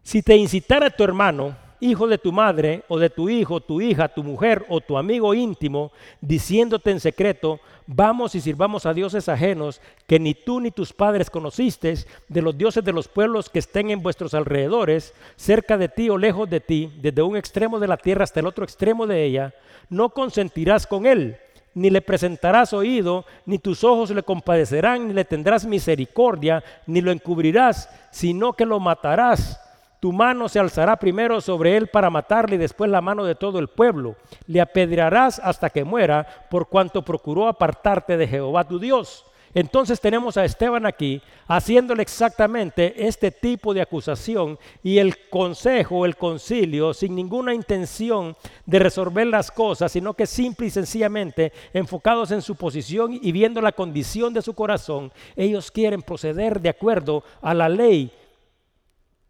Si 0.02 0.22
te 0.22 0.36
incitara 0.36 0.90
tu 0.90 1.04
hermano, 1.04 1.56
hijo 1.80 2.06
de 2.06 2.18
tu 2.18 2.32
madre, 2.32 2.84
o 2.88 2.98
de 2.98 3.10
tu 3.10 3.28
hijo, 3.28 3.60
tu 3.60 3.80
hija, 3.80 4.08
tu 4.08 4.22
mujer, 4.22 4.64
o 4.68 4.80
tu 4.80 4.96
amigo 4.96 5.34
íntimo, 5.34 5.92
diciéndote 6.20 6.90
en 6.90 7.00
secreto, 7.00 7.60
Vamos 7.92 8.36
y 8.36 8.40
sirvamos 8.40 8.86
a 8.86 8.94
dioses 8.94 9.28
ajenos 9.28 9.80
que 10.06 10.20
ni 10.20 10.32
tú 10.32 10.60
ni 10.60 10.70
tus 10.70 10.92
padres 10.92 11.28
conociste, 11.28 11.92
de 12.28 12.40
los 12.40 12.56
dioses 12.56 12.84
de 12.84 12.92
los 12.92 13.08
pueblos 13.08 13.50
que 13.50 13.58
estén 13.58 13.90
en 13.90 14.00
vuestros 14.00 14.32
alrededores, 14.32 15.12
cerca 15.34 15.76
de 15.76 15.88
ti 15.88 16.08
o 16.08 16.16
lejos 16.16 16.48
de 16.48 16.60
ti, 16.60 16.92
desde 17.02 17.22
un 17.22 17.36
extremo 17.36 17.80
de 17.80 17.88
la 17.88 17.96
tierra 17.96 18.22
hasta 18.22 18.38
el 18.38 18.46
otro 18.46 18.62
extremo 18.62 19.08
de 19.08 19.24
ella, 19.24 19.54
no 19.88 20.10
consentirás 20.10 20.86
con 20.86 21.04
él, 21.04 21.36
ni 21.74 21.90
le 21.90 22.00
presentarás 22.00 22.72
oído, 22.72 23.24
ni 23.44 23.58
tus 23.58 23.82
ojos 23.82 24.10
le 24.10 24.22
compadecerán, 24.22 25.08
ni 25.08 25.12
le 25.12 25.24
tendrás 25.24 25.66
misericordia, 25.66 26.62
ni 26.86 27.00
lo 27.00 27.10
encubrirás, 27.10 27.88
sino 28.12 28.52
que 28.52 28.66
lo 28.66 28.78
matarás 28.78 29.58
tu 30.00 30.12
mano 30.12 30.48
se 30.48 30.58
alzará 30.58 30.96
primero 30.96 31.42
sobre 31.42 31.76
él 31.76 31.86
para 31.86 32.08
matarle 32.08 32.56
y 32.56 32.58
después 32.58 32.90
la 32.90 33.02
mano 33.02 33.24
de 33.24 33.34
todo 33.34 33.58
el 33.58 33.68
pueblo. 33.68 34.16
Le 34.46 34.60
apedrearás 34.62 35.38
hasta 35.38 35.68
que 35.68 35.84
muera, 35.84 36.26
por 36.50 36.68
cuanto 36.68 37.02
procuró 37.02 37.46
apartarte 37.46 38.16
de 38.16 38.26
Jehová 38.26 38.66
tu 38.66 38.78
Dios. 38.78 39.26
Entonces 39.52 40.00
tenemos 40.00 40.36
a 40.36 40.44
Esteban 40.44 40.86
aquí 40.86 41.20
haciéndole 41.48 42.02
exactamente 42.02 43.06
este 43.06 43.32
tipo 43.32 43.74
de 43.74 43.82
acusación 43.82 44.58
y 44.82 44.98
el 44.98 45.28
consejo, 45.28 46.06
el 46.06 46.16
concilio, 46.16 46.94
sin 46.94 47.16
ninguna 47.16 47.52
intención 47.52 48.36
de 48.64 48.78
resolver 48.78 49.26
las 49.26 49.50
cosas, 49.50 49.90
sino 49.90 50.14
que 50.14 50.26
simple 50.26 50.68
y 50.68 50.70
sencillamente 50.70 51.52
enfocados 51.72 52.30
en 52.30 52.42
su 52.42 52.54
posición 52.54 53.18
y 53.20 53.32
viendo 53.32 53.60
la 53.60 53.72
condición 53.72 54.32
de 54.32 54.42
su 54.42 54.54
corazón, 54.54 55.12
ellos 55.34 55.72
quieren 55.72 56.02
proceder 56.02 56.60
de 56.60 56.68
acuerdo 56.68 57.24
a 57.42 57.52
la 57.52 57.68
ley 57.68 58.12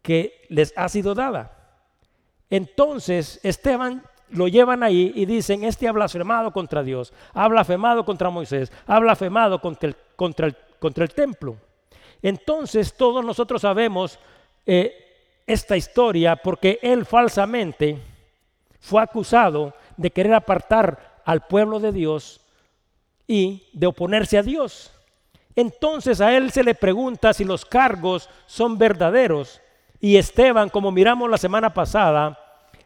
que 0.01 0.45
les 0.49 0.73
ha 0.75 0.89
sido 0.89 1.13
dada. 1.13 1.57
Entonces 2.49 3.39
Esteban 3.43 4.03
lo 4.29 4.47
llevan 4.47 4.83
ahí 4.83 5.11
y 5.15 5.25
dicen, 5.25 5.63
este 5.63 5.87
ha 5.87 5.91
blasfemado 5.91 6.51
contra 6.51 6.83
Dios, 6.83 7.13
ha 7.33 7.47
blasfemado 7.47 8.05
contra 8.05 8.29
Moisés, 8.29 8.71
ha 8.87 8.99
blasfemado 8.99 9.59
contra 9.59 9.89
el, 9.89 9.95
contra 10.15 10.47
el, 10.47 10.55
contra 10.79 11.03
el 11.03 11.13
templo. 11.13 11.57
Entonces 12.21 12.93
todos 12.93 13.25
nosotros 13.25 13.61
sabemos 13.61 14.19
eh, 14.65 14.93
esta 15.45 15.75
historia 15.75 16.35
porque 16.35 16.79
él 16.81 17.05
falsamente 17.05 17.99
fue 18.79 19.01
acusado 19.01 19.73
de 19.97 20.11
querer 20.11 20.33
apartar 20.33 21.21
al 21.25 21.45
pueblo 21.47 21.79
de 21.79 21.91
Dios 21.91 22.41
y 23.27 23.69
de 23.73 23.87
oponerse 23.87 24.37
a 24.37 24.43
Dios. 24.43 24.91
Entonces 25.55 26.21
a 26.21 26.35
él 26.35 26.51
se 26.51 26.63
le 26.63 26.75
pregunta 26.75 27.33
si 27.33 27.43
los 27.43 27.65
cargos 27.65 28.29
son 28.45 28.77
verdaderos. 28.77 29.61
Y 30.01 30.17
Esteban, 30.17 30.69
como 30.69 30.91
miramos 30.91 31.29
la 31.29 31.37
semana 31.37 31.73
pasada, 31.73 32.37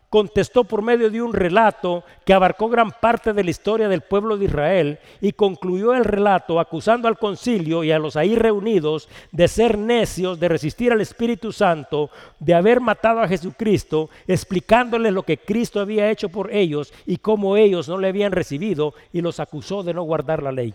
contestó 0.09 0.63
por 0.65 0.81
medio 0.81 1.09
de 1.09 1.21
un 1.21 1.33
relato 1.33 2.03
que 2.25 2.33
abarcó 2.33 2.69
gran 2.69 2.91
parte 2.91 3.33
de 3.33 3.43
la 3.43 3.49
historia 3.49 3.87
del 3.87 4.01
pueblo 4.01 4.37
de 4.37 4.45
Israel 4.45 4.99
y 5.21 5.31
concluyó 5.31 5.93
el 5.93 6.03
relato 6.03 6.59
acusando 6.59 7.07
al 7.07 7.17
concilio 7.17 7.83
y 7.83 7.91
a 7.91 7.99
los 7.99 8.15
ahí 8.15 8.35
reunidos 8.35 9.09
de 9.31 9.47
ser 9.47 9.77
necios, 9.77 10.39
de 10.39 10.49
resistir 10.49 10.91
al 10.91 11.01
Espíritu 11.01 11.51
Santo, 11.51 12.09
de 12.39 12.53
haber 12.53 12.81
matado 12.81 13.21
a 13.21 13.27
Jesucristo, 13.27 14.09
explicándoles 14.27 15.11
lo 15.11 15.23
que 15.23 15.37
Cristo 15.37 15.79
había 15.79 16.11
hecho 16.11 16.29
por 16.29 16.53
ellos 16.53 16.93
y 17.05 17.17
cómo 17.17 17.57
ellos 17.57 17.87
no 17.87 17.97
le 17.97 18.09
habían 18.09 18.31
recibido 18.31 18.93
y 19.11 19.21
los 19.21 19.39
acusó 19.39 19.83
de 19.83 19.93
no 19.93 20.03
guardar 20.03 20.43
la 20.43 20.51
ley. 20.51 20.73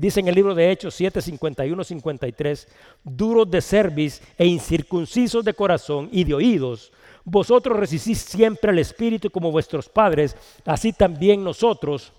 Dice 0.00 0.20
en 0.20 0.28
el 0.28 0.34
libro 0.34 0.54
de 0.54 0.70
Hechos 0.70 0.94
7, 0.94 1.20
51, 1.20 1.84
53, 1.84 2.68
duros 3.04 3.50
de 3.50 3.60
cerviz 3.60 4.22
e 4.38 4.46
incircuncisos 4.46 5.44
de 5.44 5.52
corazón 5.52 6.08
y 6.10 6.24
de 6.24 6.32
oídos, 6.32 6.90
vosotros 7.22 7.78
resistís 7.78 8.18
siempre 8.20 8.70
al 8.70 8.78
Espíritu 8.78 9.30
como 9.30 9.52
vuestros 9.52 9.90
padres, 9.90 10.34
así 10.64 10.94
también 10.94 11.44
nosotros. 11.44 12.14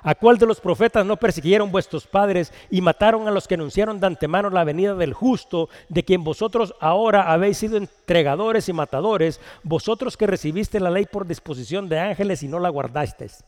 ¿A 0.00 0.14
cuál 0.14 0.38
de 0.38 0.46
los 0.46 0.60
profetas 0.60 1.04
no 1.04 1.16
persiguieron 1.16 1.72
vuestros 1.72 2.06
padres 2.06 2.52
y 2.70 2.80
mataron 2.80 3.26
a 3.26 3.32
los 3.32 3.48
que 3.48 3.54
anunciaron 3.54 3.98
de 3.98 4.06
antemano 4.06 4.48
la 4.48 4.62
venida 4.62 4.94
del 4.94 5.12
justo, 5.12 5.68
de 5.88 6.04
quien 6.04 6.22
vosotros 6.22 6.72
ahora 6.78 7.32
habéis 7.32 7.58
sido 7.58 7.78
entregadores 7.78 8.68
y 8.68 8.72
matadores, 8.72 9.40
vosotros 9.64 10.16
que 10.16 10.28
recibiste 10.28 10.78
la 10.78 10.90
ley 10.90 11.06
por 11.06 11.26
disposición 11.26 11.88
de 11.88 11.98
ángeles 11.98 12.44
y 12.44 12.48
no 12.48 12.60
la 12.60 12.68
guardasteis? 12.68 13.42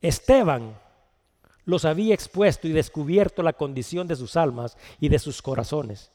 Esteban 0.00 0.83
los 1.64 1.84
había 1.84 2.14
expuesto 2.14 2.68
y 2.68 2.72
descubierto 2.72 3.42
la 3.42 3.52
condición 3.52 4.06
de 4.06 4.16
sus 4.16 4.36
almas 4.36 4.76
y 5.00 5.08
de 5.08 5.18
sus 5.18 5.42
corazones. 5.42 6.10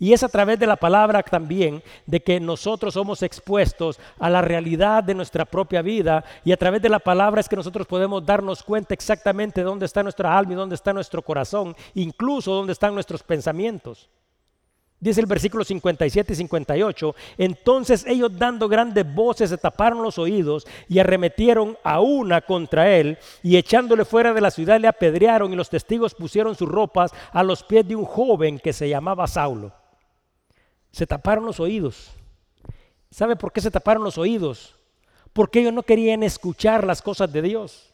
Y 0.00 0.12
es 0.12 0.22
a 0.22 0.28
través 0.28 0.60
de 0.60 0.66
la 0.66 0.76
palabra 0.76 1.22
también 1.22 1.82
de 2.06 2.20
que 2.20 2.38
nosotros 2.38 2.94
somos 2.94 3.22
expuestos 3.22 3.98
a 4.18 4.30
la 4.30 4.42
realidad 4.42 5.02
de 5.02 5.14
nuestra 5.14 5.44
propia 5.44 5.82
vida 5.82 6.24
y 6.44 6.52
a 6.52 6.56
través 6.56 6.80
de 6.80 6.88
la 6.88 7.00
palabra 7.00 7.40
es 7.40 7.48
que 7.48 7.56
nosotros 7.56 7.86
podemos 7.86 8.24
darnos 8.24 8.62
cuenta 8.62 8.94
exactamente 8.94 9.62
dónde 9.62 9.86
está 9.86 10.04
nuestra 10.04 10.38
alma 10.38 10.52
y 10.52 10.56
dónde 10.56 10.76
está 10.76 10.92
nuestro 10.92 11.22
corazón, 11.22 11.74
incluso 11.94 12.54
dónde 12.54 12.72
están 12.72 12.94
nuestros 12.94 13.24
pensamientos. 13.24 14.08
Dice 15.00 15.20
el 15.20 15.26
versículo 15.26 15.62
57 15.62 16.32
y 16.32 16.36
58, 16.36 17.14
entonces 17.38 18.04
ellos 18.06 18.36
dando 18.36 18.68
grandes 18.68 19.06
voces 19.14 19.50
se 19.50 19.56
taparon 19.56 20.02
los 20.02 20.18
oídos 20.18 20.66
y 20.88 20.98
arremetieron 20.98 21.78
a 21.84 22.00
una 22.00 22.40
contra 22.40 22.90
él 22.96 23.16
y 23.42 23.56
echándole 23.56 24.04
fuera 24.04 24.32
de 24.32 24.40
la 24.40 24.50
ciudad 24.50 24.80
le 24.80 24.88
apedrearon 24.88 25.52
y 25.52 25.56
los 25.56 25.70
testigos 25.70 26.14
pusieron 26.14 26.56
sus 26.56 26.68
ropas 26.68 27.12
a 27.32 27.44
los 27.44 27.62
pies 27.62 27.86
de 27.86 27.94
un 27.94 28.04
joven 28.04 28.58
que 28.58 28.72
se 28.72 28.88
llamaba 28.88 29.28
Saulo 29.28 29.72
se 30.90 31.06
taparon 31.06 31.44
los 31.44 31.60
oídos. 31.60 32.10
¿Sabe 33.10 33.36
por 33.36 33.52
qué 33.52 33.60
se 33.60 33.70
taparon 33.70 34.04
los 34.04 34.18
oídos? 34.18 34.74
Porque 35.32 35.60
ellos 35.60 35.72
no 35.72 35.82
querían 35.82 36.22
escuchar 36.22 36.84
las 36.84 37.02
cosas 37.02 37.32
de 37.32 37.42
Dios. 37.42 37.87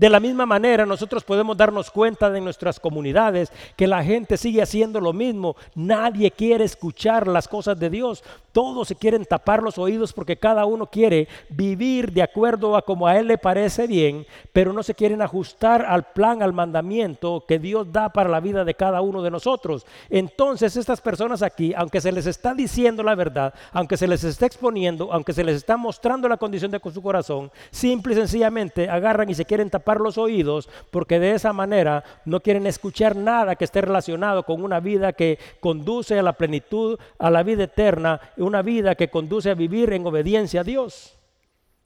De 0.00 0.08
la 0.08 0.18
misma 0.18 0.46
manera, 0.46 0.86
nosotros 0.86 1.24
podemos 1.24 1.58
darnos 1.58 1.90
cuenta 1.90 2.30
de 2.30 2.40
nuestras 2.40 2.80
comunidades 2.80 3.52
que 3.76 3.86
la 3.86 4.02
gente 4.02 4.38
sigue 4.38 4.62
haciendo 4.62 4.98
lo 4.98 5.12
mismo. 5.12 5.56
Nadie 5.74 6.30
quiere 6.30 6.64
escuchar 6.64 7.28
las 7.28 7.46
cosas 7.46 7.78
de 7.78 7.90
Dios. 7.90 8.24
Todos 8.52 8.88
se 8.88 8.96
quieren 8.96 9.26
tapar 9.26 9.62
los 9.62 9.76
oídos 9.76 10.14
porque 10.14 10.38
cada 10.38 10.64
uno 10.64 10.86
quiere 10.86 11.28
vivir 11.50 12.12
de 12.12 12.22
acuerdo 12.22 12.76
a 12.76 12.82
como 12.82 13.06
a 13.06 13.18
él 13.18 13.28
le 13.28 13.36
parece 13.36 13.86
bien, 13.86 14.26
pero 14.54 14.72
no 14.72 14.82
se 14.82 14.94
quieren 14.94 15.20
ajustar 15.20 15.84
al 15.84 16.04
plan, 16.04 16.42
al 16.42 16.54
mandamiento 16.54 17.44
que 17.46 17.58
Dios 17.58 17.92
da 17.92 18.08
para 18.08 18.30
la 18.30 18.40
vida 18.40 18.64
de 18.64 18.74
cada 18.74 19.02
uno 19.02 19.20
de 19.20 19.30
nosotros. 19.30 19.84
Entonces, 20.08 20.76
estas 20.76 21.02
personas 21.02 21.42
aquí, 21.42 21.74
aunque 21.76 22.00
se 22.00 22.10
les 22.10 22.24
está 22.24 22.54
diciendo 22.54 23.02
la 23.02 23.14
verdad, 23.14 23.52
aunque 23.70 23.98
se 23.98 24.08
les 24.08 24.24
está 24.24 24.46
exponiendo, 24.46 25.12
aunque 25.12 25.34
se 25.34 25.44
les 25.44 25.56
está 25.56 25.76
mostrando 25.76 26.26
la 26.26 26.38
condición 26.38 26.70
de 26.70 26.80
su 26.90 27.02
corazón, 27.02 27.52
simple 27.70 28.14
y 28.14 28.16
sencillamente 28.16 28.88
agarran 28.88 29.28
y 29.28 29.34
se 29.34 29.44
quieren 29.44 29.68
tapar 29.68 29.89
los 29.98 30.18
oídos 30.18 30.68
porque 30.90 31.18
de 31.18 31.32
esa 31.32 31.54
manera 31.54 32.04
no 32.26 32.40
quieren 32.40 32.66
escuchar 32.66 33.16
nada 33.16 33.56
que 33.56 33.64
esté 33.64 33.80
relacionado 33.80 34.42
con 34.42 34.62
una 34.62 34.78
vida 34.78 35.14
que 35.14 35.38
conduce 35.58 36.18
a 36.18 36.22
la 36.22 36.34
plenitud, 36.34 36.98
a 37.18 37.30
la 37.30 37.42
vida 37.42 37.64
eterna, 37.64 38.20
una 38.36 38.60
vida 38.60 38.94
que 38.94 39.08
conduce 39.08 39.50
a 39.50 39.54
vivir 39.54 39.90
en 39.94 40.06
obediencia 40.06 40.60
a 40.60 40.64
Dios. 40.64 41.16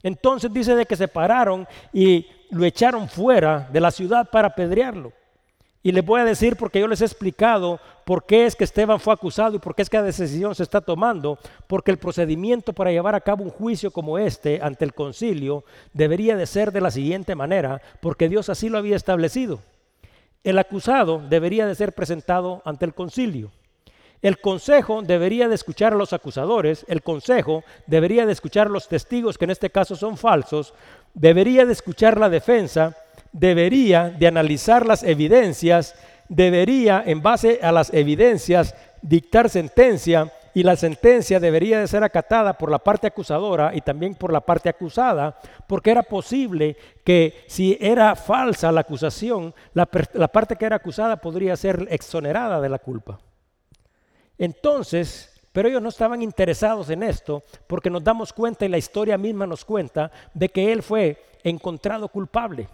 Entonces 0.03 0.53
dice 0.53 0.75
de 0.75 0.87
que 0.87 0.97
se 0.97 1.07
pararon 1.07 1.69
y 1.93 2.27
lo 2.51 2.64
echaron 2.64 3.09
fuera 3.09 3.69
de 3.73 3.81
la 3.81 3.93
ciudad 3.93 4.29
para 4.31 4.49
apedrearlo. 4.49 5.12
Y 5.87 5.92
les 5.92 6.03
voy 6.03 6.18
a 6.18 6.25
decir 6.25 6.57
porque 6.57 6.81
yo 6.81 6.88
les 6.88 7.03
he 7.03 7.05
explicado 7.05 7.79
por 8.07 8.25
qué 8.25 8.47
es 8.47 8.57
que 8.57 8.64
Esteban 8.64 8.99
fue 8.99 9.12
acusado 9.12 9.55
y 9.55 9.59
por 9.59 9.75
qué 9.75 9.83
es 9.83 9.90
que 9.90 9.99
la 9.99 10.03
decisión 10.03 10.55
se 10.55 10.62
está 10.62 10.81
tomando. 10.81 11.38
Porque 11.66 11.90
el 11.90 11.99
procedimiento 11.99 12.73
para 12.73 12.90
llevar 12.90 13.14
a 13.14 13.20
cabo 13.20 13.44
un 13.44 13.51
juicio 13.51 13.90
como 13.90 14.18
este 14.18 14.61
ante 14.62 14.87
el 14.87 14.94
concilio 14.94 15.62
debería 15.92 16.37
de 16.37 16.47
ser 16.47 16.73
de 16.73 16.81
la 16.81 16.90
siguiente 16.90 17.35
manera, 17.35 17.83
porque 18.01 18.31
Dios 18.31 18.49
así 18.49 18.70
lo 18.70 18.79
había 18.79 18.97
establecido. 18.97 19.61
El 20.42 20.59
acusado 20.59 21.23
debería 21.29 21.66
de 21.66 21.75
ser 21.75 21.92
presentado 21.92 22.62
ante 22.64 22.87
el 22.87 22.94
concilio. 22.94 23.51
El 24.23 24.40
consejo 24.40 25.03
debería 25.03 25.49
de 25.49 25.55
escuchar 25.55 25.92
a 25.92 25.97
los 25.97 26.14
acusadores, 26.14 26.87
el 26.88 27.03
consejo 27.03 27.62
debería 27.87 28.25
de 28.25 28.33
escuchar 28.33 28.68
a 28.68 28.70
los 28.70 28.88
testigos, 28.88 29.37
que 29.37 29.44
en 29.44 29.51
este 29.51 29.68
caso 29.68 29.97
son 29.97 30.16
falsos, 30.16 30.73
debería 31.12 31.66
de 31.66 31.75
escuchar 31.75 32.18
la 32.18 32.31
defensa 32.31 32.97
debería 33.35 34.11
de 34.11 34.29
analizar 34.29 34.87
las 34.87 35.03
evidencias, 35.03 35.94
debería, 36.29 37.03
en 37.05 37.20
base 37.20 37.59
a 37.62 37.73
las 37.73 37.92
evidencias, 37.92 38.75
dictar 39.03 39.51
sentencia 39.51 40.33
y 40.55 40.62
la 40.62 40.77
sentencia 40.77 41.40
debería 41.40 41.81
de 41.81 41.88
ser 41.88 42.05
acatada 42.05 42.57
por 42.57 42.70
la 42.70 42.79
parte 42.79 43.09
acusadora 43.09 43.75
y 43.75 43.81
también 43.81 44.14
por 44.14 44.33
la 44.33 44.40
parte 44.40 44.68
acusada, 44.68 45.37
porque 45.66 45.90
era 45.90 46.05
posible 46.05 46.77
que 47.05 47.44
si 47.49 47.77
era 47.81 48.14
falsa 48.14 48.70
la 48.70 48.83
acusación, 48.83 49.53
la, 49.75 49.88
la 50.12 50.29
parte 50.29 50.55
que 50.55 50.64
era 50.64 50.77
acusada 50.77 51.16
podría 51.16 51.57
ser 51.57 51.88
exonerada 51.90 52.61
de 52.61 52.68
la 52.68 52.79
culpa. 52.79 53.18
Entonces, 54.38 55.42
pero 55.53 55.68
ellos 55.68 55.83
no 55.83 55.88
estaban 55.88 56.23
interesados 56.23 56.88
en 56.88 57.03
esto 57.03 57.42
porque 57.66 57.90
nos 57.90 58.05
damos 58.05 58.33
cuenta 58.33 58.64
y 58.64 58.68
la 58.68 58.79
historia 58.79 59.18
misma 59.18 59.47
nos 59.47 59.64
cuenta 59.64 60.12
de 60.33 60.49
que 60.49 60.73
él 60.73 60.85
fue 60.85 61.20
encontrado 61.42 62.07
culpable. 62.09 62.68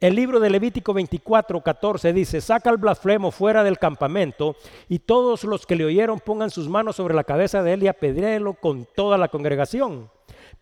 El 0.00 0.14
libro 0.14 0.40
de 0.40 0.48
Levítico 0.48 0.94
24, 0.94 1.60
14 1.60 2.14
dice, 2.14 2.40
saca 2.40 2.70
el 2.70 2.78
blasfemo 2.78 3.30
fuera 3.30 3.62
del 3.62 3.78
campamento 3.78 4.56
y 4.88 5.00
todos 5.00 5.44
los 5.44 5.66
que 5.66 5.76
le 5.76 5.84
oyeron 5.84 6.20
pongan 6.20 6.48
sus 6.48 6.70
manos 6.70 6.96
sobre 6.96 7.14
la 7.14 7.24
cabeza 7.24 7.62
de 7.62 7.74
él 7.74 7.82
y 7.82 7.88
apedréelo 7.88 8.54
con 8.54 8.86
toda 8.96 9.18
la 9.18 9.28
congregación. 9.28 10.10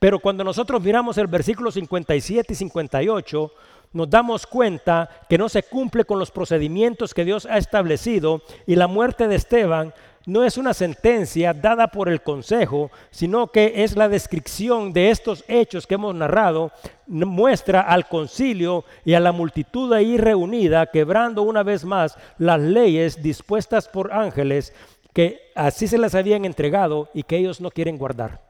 Pero 0.00 0.18
cuando 0.18 0.42
nosotros 0.42 0.82
miramos 0.82 1.18
el 1.18 1.28
versículo 1.28 1.70
57 1.70 2.52
y 2.52 2.56
58, 2.56 3.52
nos 3.92 4.10
damos 4.10 4.44
cuenta 4.44 5.08
que 5.28 5.38
no 5.38 5.48
se 5.48 5.62
cumple 5.62 6.04
con 6.04 6.18
los 6.18 6.32
procedimientos 6.32 7.14
que 7.14 7.24
Dios 7.24 7.46
ha 7.46 7.58
establecido 7.58 8.42
y 8.66 8.74
la 8.74 8.88
muerte 8.88 9.28
de 9.28 9.36
Esteban 9.36 9.94
no 10.28 10.44
es 10.44 10.58
una 10.58 10.74
sentencia 10.74 11.54
dada 11.54 11.88
por 11.88 12.10
el 12.10 12.20
consejo, 12.20 12.90
sino 13.10 13.46
que 13.46 13.82
es 13.82 13.96
la 13.96 14.10
descripción 14.10 14.92
de 14.92 15.08
estos 15.08 15.42
hechos 15.48 15.86
que 15.86 15.94
hemos 15.94 16.14
narrado, 16.14 16.70
muestra 17.06 17.80
al 17.80 18.06
concilio 18.08 18.84
y 19.06 19.14
a 19.14 19.20
la 19.20 19.32
multitud 19.32 19.90
ahí 19.90 20.18
reunida, 20.18 20.84
quebrando 20.84 21.40
una 21.40 21.62
vez 21.62 21.82
más 21.82 22.18
las 22.36 22.60
leyes 22.60 23.22
dispuestas 23.22 23.88
por 23.88 24.12
ángeles 24.12 24.74
que 25.14 25.40
así 25.54 25.88
se 25.88 25.96
las 25.96 26.14
habían 26.14 26.44
entregado 26.44 27.08
y 27.14 27.22
que 27.22 27.38
ellos 27.38 27.62
no 27.62 27.70
quieren 27.70 27.96
guardar. 27.96 28.42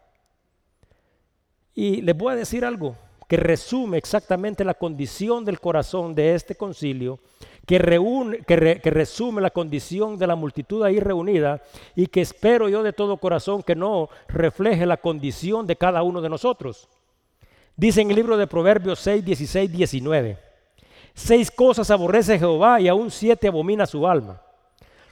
Y 1.77 2.03
les 2.03 2.17
voy 2.17 2.33
a 2.33 2.37
decir 2.37 2.65
algo 2.65 2.97
que 3.29 3.37
resume 3.37 3.99
exactamente 3.99 4.65
la 4.65 4.75
condición 4.75 5.45
del 5.45 5.61
corazón 5.61 6.17
de 6.17 6.35
este 6.35 6.57
concilio 6.57 7.21
que, 7.69 7.79
reúne, 7.79 8.39
que, 8.47 8.57
resume 8.91 9.43
la 9.43 9.51
condición 9.51 10.17
de 10.17 10.27
la 10.27 10.37
multitud 10.37 10.83
ahí 10.83 11.01
reunida 11.01 11.61
y 11.95 12.07
que 12.07 12.23
espero 12.23 12.71
yo 12.71 12.83
de 12.83 12.95
todo 12.95 13.19
corazón 13.19 13.63
que 13.63 13.75
no 13.75 14.09
refleje 14.27 14.87
la 14.87 14.97
condición 14.97 15.67
de 15.67 15.77
cada 15.77 16.03
uno 16.03 16.23
de 16.23 16.31
nosotros. 16.31 16.89
Dice 17.77 18.01
en 18.01 18.09
el 18.09 18.17
libro 18.17 18.39
de 18.39 18.47
Proverbios 18.47 19.01
6, 19.01 19.23
16, 19.23 19.71
19. 19.71 20.39
Seis 21.13 21.51
cosas 21.51 21.91
aborrece 21.91 22.39
Jehová 22.39 22.81
y 22.81 22.89
aún 22.89 23.11
siete 23.11 23.49
abomina 23.49 23.85
su 23.85 24.09
alma. 24.09 24.41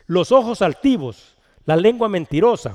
Los 0.06 0.32
ojos 0.32 0.62
altivos, 0.62 1.36
la 1.66 1.76
lengua 1.76 2.08
mentirosa, 2.08 2.74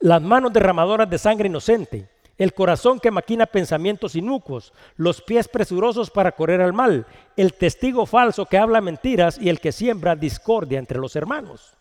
las 0.00 0.22
manos 0.22 0.54
derramadoras 0.54 1.10
de 1.10 1.18
sangre 1.18 1.48
inocente, 1.48 2.08
el 2.38 2.54
corazón 2.54 3.00
que 3.00 3.10
maquina 3.10 3.46
pensamientos 3.46 4.14
inocuos, 4.14 4.72
los 4.96 5.22
pies 5.22 5.48
presurosos 5.48 6.10
para 6.10 6.32
correr 6.32 6.60
al 6.60 6.72
mal, 6.72 7.06
el 7.36 7.54
testigo 7.54 8.06
falso 8.06 8.46
que 8.46 8.58
habla 8.58 8.80
mentiras 8.80 9.38
y 9.40 9.48
el 9.48 9.60
que 9.60 9.72
siembra 9.72 10.16
discordia 10.16 10.78
entre 10.78 10.98
los 10.98 11.16
hermanos. 11.16 11.74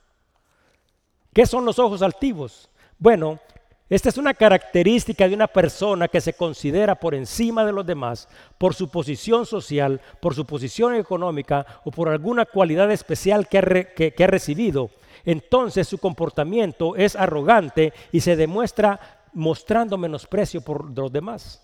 ¿Qué 1.33 1.45
son 1.45 1.65
los 1.65 1.79
ojos 1.79 2.01
altivos? 2.01 2.69
Bueno, 2.97 3.39
Esta 3.87 4.09
es 4.09 4.17
una 4.17 4.33
característica 4.33 5.27
de 5.27 5.35
una 5.35 5.45
persona 5.45 6.07
que 6.07 6.19
se 6.19 6.33
considera 6.33 6.95
por 6.95 7.13
encima 7.13 7.63
de 7.63 7.71
los 7.71 7.85
demás 7.85 8.27
por 8.57 8.73
su 8.73 8.89
posición 8.89 9.45
social, 9.45 10.01
por 10.19 10.33
su 10.33 10.43
posición 10.45 10.95
económica 10.95 11.67
o 11.83 11.91
por 11.91 12.09
alguna 12.09 12.45
cualidad 12.45 12.91
especial 12.91 13.47
que 13.47 13.59
ha, 13.59 14.27
recibido. 14.27 14.89
Entonces 15.23 15.87
su 15.87 15.99
comportamiento 15.99 16.95
es 16.95 17.15
arrogante 17.15 17.93
y 18.11 18.21
se 18.21 18.35
demuestra 18.35 19.14
mostrando 19.35 19.97
menosprecio 19.97 20.61
por 20.61 20.97
los 20.97 21.11
demás. 21.11 21.61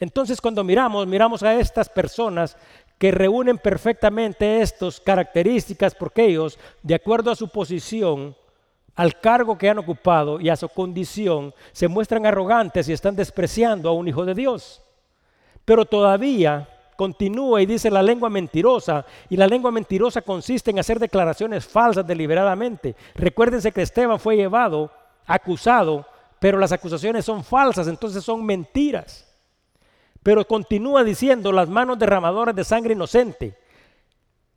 Entonces 0.00 0.40
cuando 0.40 0.64
miramos, 0.64 1.06
miramos 1.06 1.42
a 1.42 1.54
estas 1.54 1.88
personas 1.88 2.56
que 2.98 3.10
reúnen 3.10 3.58
perfectamente 3.58 4.62
estas 4.62 5.00
características 5.00 5.94
porque 5.94 6.24
ellos, 6.24 6.58
de 6.82 6.94
acuerdo 6.94 7.30
a 7.30 7.36
su 7.36 7.48
posición, 7.48 8.34
al 8.94 9.20
cargo 9.20 9.58
que 9.58 9.68
han 9.68 9.78
ocupado 9.78 10.40
y 10.40 10.48
a 10.48 10.56
su 10.56 10.68
condición, 10.68 11.52
se 11.72 11.88
muestran 11.88 12.26
arrogantes 12.26 12.88
y 12.88 12.92
están 12.92 13.16
despreciando 13.16 13.88
a 13.88 13.92
un 13.92 14.06
hijo 14.06 14.24
de 14.24 14.34
Dios. 14.34 14.80
Pero 15.64 15.84
todavía 15.84 16.68
continúa 16.96 17.60
y 17.60 17.66
dice 17.66 17.90
la 17.90 18.02
lengua 18.02 18.30
mentirosa, 18.30 19.04
y 19.28 19.36
la 19.36 19.48
lengua 19.48 19.70
mentirosa 19.70 20.22
consiste 20.22 20.70
en 20.70 20.78
hacer 20.78 20.98
declaraciones 20.98 21.66
falsas 21.66 22.06
deliberadamente. 22.06 22.94
Recuérdense 23.14 23.72
que 23.72 23.82
Esteban 23.82 24.20
fue 24.20 24.36
llevado, 24.36 24.90
acusado, 25.26 26.06
pero 26.44 26.58
las 26.58 26.72
acusaciones 26.72 27.24
son 27.24 27.42
falsas, 27.42 27.88
entonces 27.88 28.22
son 28.22 28.44
mentiras. 28.44 29.26
Pero 30.22 30.46
continúa 30.46 31.02
diciendo 31.02 31.50
las 31.52 31.70
manos 31.70 31.98
derramadoras 31.98 32.54
de 32.54 32.64
sangre 32.64 32.92
inocente. 32.92 33.56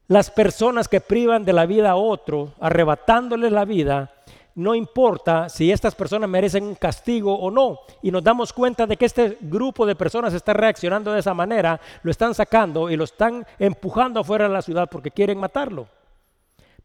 Las 0.09 0.29
personas 0.29 0.89
que 0.89 0.99
privan 0.99 1.45
de 1.45 1.53
la 1.53 1.65
vida 1.65 1.91
a 1.91 1.95
otro, 1.95 2.51
arrebatándoles 2.59 3.53
la 3.53 3.63
vida, 3.63 4.11
no 4.55 4.75
importa 4.75 5.47
si 5.47 5.71
estas 5.71 5.95
personas 5.95 6.29
merecen 6.29 6.65
un 6.65 6.75
castigo 6.75 7.33
o 7.33 7.49
no. 7.49 7.79
Y 8.01 8.11
nos 8.11 8.21
damos 8.21 8.51
cuenta 8.51 8.85
de 8.85 8.97
que 8.97 9.05
este 9.05 9.37
grupo 9.39 9.85
de 9.85 9.95
personas 9.95 10.33
está 10.33 10.51
reaccionando 10.51 11.13
de 11.13 11.21
esa 11.21 11.33
manera, 11.33 11.79
lo 12.03 12.11
están 12.11 12.35
sacando 12.35 12.89
y 12.89 12.97
lo 12.97 13.05
están 13.05 13.47
empujando 13.59 14.19
afuera 14.19 14.49
de 14.49 14.53
la 14.53 14.61
ciudad 14.61 14.89
porque 14.91 15.11
quieren 15.11 15.39
matarlo. 15.39 15.87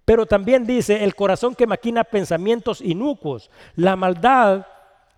Pero 0.04 0.26
también 0.26 0.64
dice 0.64 1.02
el 1.02 1.16
corazón 1.16 1.56
que 1.56 1.66
maquina 1.66 2.04
pensamientos 2.04 2.80
inicuos. 2.80 3.50
La 3.74 3.96
maldad 3.96 4.64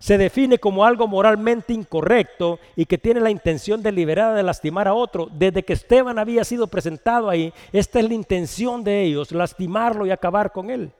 se 0.05 0.19
define 0.19 0.59
como 0.59 0.85
algo 0.85 1.07
moralmente 1.07 1.73
incorrecto 1.73 2.59
y 2.75 2.85
que 2.85 2.99
tiene 2.99 3.21
la 3.21 3.31
intención 3.31 3.81
deliberada 3.81 4.35
de 4.35 4.43
lastimar 4.43 4.87
a 4.87 4.93
otro. 4.93 5.27
Desde 5.31 5.63
que 5.63 5.73
Esteban 5.73 6.19
había 6.19 6.43
sido 6.43 6.67
presentado 6.67 7.27
ahí, 7.27 7.51
esta 7.73 7.97
es 7.97 8.07
la 8.07 8.13
intención 8.13 8.83
de 8.83 9.01
ellos, 9.01 9.31
lastimarlo 9.31 10.05
y 10.05 10.11
acabar 10.11 10.51
con 10.51 10.69
él 10.69 10.91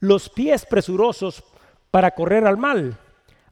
los 0.00 0.28
pies 0.28 0.66
presurosos 0.66 1.44
para 1.92 2.10
correr 2.10 2.44
al 2.44 2.56
mal. 2.56 2.98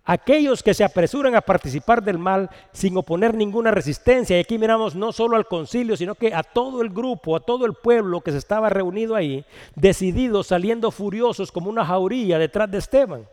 Aquellos 0.05 0.65
que 0.65 0.75
se 0.75 0.83
apresuran 0.83 1.37
a 1.37 1.43
participar 1.43 2.03
del 2.03 2.19
mal 2.19 2.51
sin 2.73 2.97
oponer 2.97 3.35
ninguna 3.35 3.71
resistencia. 3.71 4.37
Y 4.37 4.41
aquí 4.41 4.59
miramos 4.59 4.97
no 4.97 5.13
solo 5.13 5.37
al 5.37 5.47
concilio, 5.47 5.97
sino 5.97 6.17
que 6.17 6.35
a 6.35 6.43
todo 6.43 6.83
el 6.83 6.91
grupo, 6.91 7.37
a 7.37 7.41
todo 7.41 7.67
el 7.67 7.75
pueblo 7.75 8.21
que 8.21 8.33
se 8.33 8.39
estaba 8.39 8.69
reunido 8.69 9.15
ahí, 9.15 9.45
decididos, 9.77 10.49
saliendo 10.49 10.91
furiosos 10.91 11.53
como 11.53 11.71
una 11.71 11.85
jauría 11.85 12.41
detrás 12.41 12.69
de 12.69 12.79
Esteban. 12.79 13.29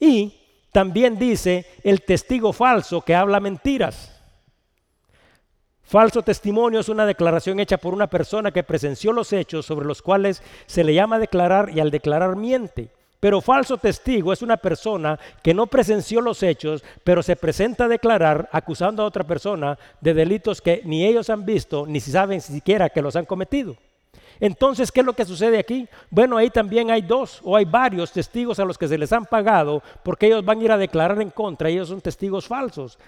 Y 0.00 0.34
también 0.72 1.18
dice 1.18 1.66
el 1.84 2.02
testigo 2.02 2.52
falso 2.52 3.02
que 3.02 3.14
habla 3.14 3.38
mentiras. 3.38 4.16
Falso 5.82 6.22
testimonio 6.22 6.80
es 6.80 6.88
una 6.88 7.04
declaración 7.04 7.58
hecha 7.60 7.76
por 7.76 7.92
una 7.92 8.06
persona 8.06 8.52
que 8.52 8.62
presenció 8.62 9.12
los 9.12 9.32
hechos 9.32 9.66
sobre 9.66 9.86
los 9.86 10.02
cuales 10.02 10.42
se 10.66 10.84
le 10.84 10.94
llama 10.94 11.18
declarar 11.18 11.70
y 11.74 11.80
al 11.80 11.90
declarar 11.90 12.36
miente. 12.36 12.90
Pero 13.18 13.42
falso 13.42 13.76
testigo 13.76 14.32
es 14.32 14.40
una 14.40 14.56
persona 14.56 15.18
que 15.42 15.52
no 15.52 15.66
presenció 15.66 16.22
los 16.22 16.42
hechos, 16.42 16.82
pero 17.04 17.22
se 17.22 17.36
presenta 17.36 17.84
a 17.84 17.88
declarar 17.88 18.48
acusando 18.50 19.02
a 19.02 19.06
otra 19.06 19.24
persona 19.24 19.78
de 20.00 20.14
delitos 20.14 20.62
que 20.62 20.80
ni 20.84 21.04
ellos 21.04 21.28
han 21.28 21.44
visto, 21.44 21.86
ni 21.86 22.00
saben 22.00 22.40
siquiera 22.40 22.88
que 22.88 23.02
los 23.02 23.16
han 23.16 23.26
cometido. 23.26 23.76
Entonces, 24.40 24.90
¿qué 24.90 25.00
es 25.00 25.06
lo 25.06 25.12
que 25.12 25.26
sucede 25.26 25.58
aquí? 25.58 25.86
Bueno, 26.10 26.38
ahí 26.38 26.48
también 26.48 26.90
hay 26.90 27.02
dos 27.02 27.40
o 27.44 27.54
hay 27.54 27.66
varios 27.66 28.10
testigos 28.10 28.58
a 28.58 28.64
los 28.64 28.78
que 28.78 28.88
se 28.88 28.98
les 28.98 29.12
han 29.12 29.26
pagado 29.26 29.82
porque 30.02 30.26
ellos 30.26 30.44
van 30.44 30.58
a 30.60 30.64
ir 30.64 30.72
a 30.72 30.78
declarar 30.78 31.20
en 31.20 31.30
contra, 31.30 31.68
ellos 31.68 31.88
son 31.88 32.00
testigos 32.00 32.46
falsos. 32.46 32.98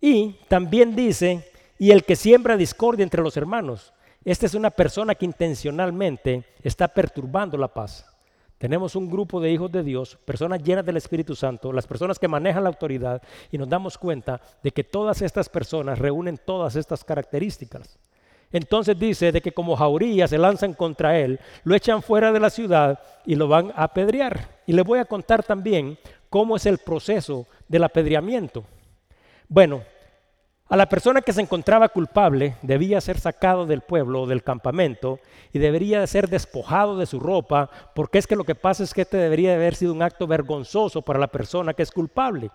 Y 0.00 0.36
también 0.48 0.96
dice 0.96 1.46
y 1.78 1.90
el 1.90 2.04
que 2.04 2.16
siembra 2.16 2.56
discordia 2.56 3.02
entre 3.02 3.22
los 3.22 3.36
hermanos. 3.36 3.92
Esta 4.24 4.46
es 4.46 4.54
una 4.54 4.70
persona 4.70 5.14
que 5.14 5.24
intencionalmente 5.24 6.44
está 6.62 6.88
perturbando 6.88 7.56
la 7.56 7.68
paz. 7.68 8.06
Tenemos 8.58 8.94
un 8.94 9.10
grupo 9.10 9.40
de 9.40 9.50
hijos 9.50 9.72
de 9.72 9.82
Dios, 9.82 10.18
personas 10.26 10.62
llenas 10.62 10.84
del 10.84 10.98
Espíritu 10.98 11.34
Santo, 11.34 11.72
las 11.72 11.86
personas 11.86 12.18
que 12.18 12.28
manejan 12.28 12.62
la 12.62 12.68
autoridad, 12.68 13.22
y 13.50 13.56
nos 13.56 13.70
damos 13.70 13.96
cuenta 13.96 14.38
de 14.62 14.70
que 14.70 14.84
todas 14.84 15.22
estas 15.22 15.48
personas 15.48 15.98
reúnen 15.98 16.38
todas 16.44 16.76
estas 16.76 17.02
características. 17.02 17.98
Entonces 18.52 18.98
dice 18.98 19.30
de 19.32 19.40
que 19.40 19.52
como 19.52 19.76
jaurías 19.76 20.30
se 20.30 20.38
lanzan 20.38 20.74
contra 20.74 21.18
él, 21.18 21.38
lo 21.62 21.74
echan 21.74 22.02
fuera 22.02 22.32
de 22.32 22.40
la 22.40 22.50
ciudad 22.50 22.98
y 23.24 23.36
lo 23.36 23.46
van 23.46 23.72
a 23.76 23.84
apedrear. 23.84 24.48
Y 24.66 24.72
le 24.72 24.82
voy 24.82 24.98
a 24.98 25.04
contar 25.04 25.42
también 25.42 25.98
cómo 26.28 26.56
es 26.56 26.66
el 26.66 26.78
proceso 26.78 27.46
del 27.68 27.84
apedreamiento. 27.84 28.64
Bueno, 29.48 29.82
a 30.68 30.76
la 30.76 30.88
persona 30.88 31.20
que 31.20 31.32
se 31.32 31.40
encontraba 31.40 31.88
culpable 31.88 32.54
debía 32.62 33.00
ser 33.00 33.18
sacado 33.18 33.66
del 33.66 33.80
pueblo 33.80 34.22
o 34.22 34.26
del 34.28 34.44
campamento 34.44 35.18
y 35.52 35.58
debería 35.58 36.06
ser 36.06 36.28
despojado 36.28 36.96
de 36.96 37.06
su 37.06 37.18
ropa, 37.18 37.68
porque 37.92 38.18
es 38.18 38.26
que 38.28 38.36
lo 38.36 38.44
que 38.44 38.54
pasa 38.54 38.84
es 38.84 38.94
que 38.94 39.02
este 39.02 39.16
debería 39.16 39.54
haber 39.54 39.74
sido 39.74 39.92
un 39.92 40.02
acto 40.02 40.28
vergonzoso 40.28 41.02
para 41.02 41.18
la 41.18 41.26
persona 41.26 41.74
que 41.74 41.82
es 41.82 41.90
culpable. 41.90 42.50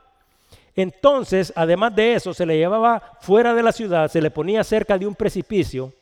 Entonces, 0.76 1.54
además 1.56 1.96
de 1.96 2.16
eso, 2.16 2.34
se 2.34 2.46
le 2.46 2.58
llevaba 2.58 3.02
fuera 3.22 3.54
de 3.54 3.64
la 3.64 3.72
ciudad, 3.72 4.10
se 4.10 4.22
le 4.22 4.32
ponía 4.32 4.64
cerca 4.64 4.98
de 4.98 5.08
un 5.08 5.16
precipicio, 5.16 5.94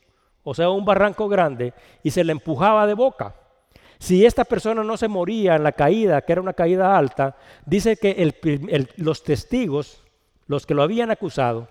o 0.43 0.53
sea, 0.53 0.69
un 0.69 0.83
barranco 0.83 1.29
grande, 1.29 1.73
y 2.01 2.09
se 2.09 2.23
le 2.23 2.31
empujaba 2.31 2.88
de 2.88 2.95
boca. 2.95 3.36
Si 3.99 4.25
esta 4.25 4.43
persona 4.43 4.83
no 4.83 4.97
se 4.97 5.07
moría 5.07 5.55
en 5.55 5.63
la 5.63 5.71
caída, 5.71 6.21
que 6.21 6.33
era 6.33 6.41
una 6.41 6.53
caída 6.53 6.97
alta, 6.97 7.38
dice 7.65 7.95
que 7.97 8.33
los 8.97 9.23
testigos, 9.23 10.03
los 10.47 10.65
que 10.65 10.73
lo 10.73 10.83
habían 10.83 11.12
acusado, 11.12 11.69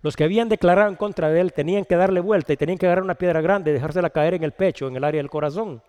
los 0.00 0.16
que 0.16 0.24
habían 0.24 0.48
declarado 0.48 0.88
en 0.88 0.96
contra 0.96 1.30
de 1.30 1.40
él 1.40 1.52
tenían 1.52 1.84
que 1.84 1.96
darle 1.96 2.20
vuelta 2.20 2.52
y 2.52 2.56
tenían 2.56 2.78
que 2.78 2.86
agarrar 2.86 3.04
una 3.04 3.16
piedra 3.16 3.40
grande 3.40 3.70
y 3.70 3.74
dejársela 3.74 4.10
caer 4.10 4.34
en 4.34 4.44
el 4.44 4.52
pecho, 4.52 4.86
en 4.86 4.96
el 4.96 5.04
área 5.04 5.18
del 5.18 5.30
corazón. 5.30 5.82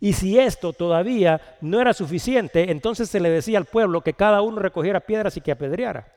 Y 0.00 0.14
si 0.14 0.38
esto 0.38 0.72
todavía 0.72 1.40
no 1.60 1.80
era 1.80 1.92
suficiente, 1.92 2.70
entonces 2.70 3.10
se 3.10 3.20
le 3.20 3.28
decía 3.28 3.58
al 3.58 3.66
pueblo 3.66 4.00
que 4.00 4.14
cada 4.14 4.40
uno 4.40 4.58
recogiera 4.58 5.00
piedras 5.00 5.36
y 5.36 5.42
que 5.42 5.52
apedreara. 5.52 6.10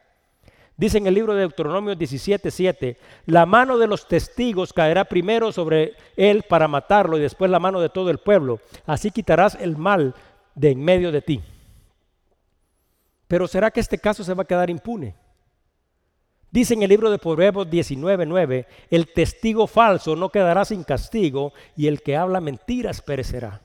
Dice 0.76 0.98
en 0.98 1.06
el 1.06 1.14
libro 1.14 1.34
de 1.34 1.42
Deuteronomio 1.42 1.96
17:7, 1.96 2.98
la 3.28 3.46
mano 3.46 3.78
de 3.78 3.88
los 3.88 4.08
testigos 4.08 4.74
caerá 4.74 5.06
primero 5.06 5.52
sobre 5.52 5.94
él 6.16 6.44
para 6.50 6.68
matarlo 6.68 7.18
y 7.18 7.22
después 7.22 7.52
la 7.52 7.60
mano 7.60 7.80
de 7.80 7.90
todo 7.90 8.10
el 8.10 8.18
pueblo. 8.18 8.60
Así 8.86 9.12
quitarás 9.12 9.56
el 9.60 9.78
mal 9.78 10.16
de 10.56 10.72
en 10.72 10.84
medio 10.84 11.12
de 11.12 11.22
ti. 11.22 11.42
Pero 13.28 13.48
¿será 13.48 13.70
que 13.70 13.82
este 13.82 14.00
caso 14.00 14.24
se 14.24 14.34
va 14.34 14.44
a 14.44 14.48
quedar 14.48 14.70
impune? 14.70 15.16
Dice 16.50 16.74
en 16.74 16.84
el 16.84 16.90
libro 16.90 17.12
de 17.12 17.20
Proverbios 17.20 17.68
19:9, 17.68 18.66
el 18.90 19.12
testigo 19.12 19.68
falso 19.68 20.16
no 20.16 20.30
quedará 20.30 20.66
sin 20.66 20.84
castigo 20.84 21.52
y 21.76 21.88
el 21.88 22.02
que 22.02 22.16
habla 22.16 22.42
mentiras 22.42 23.02
perecerá. 23.02 23.62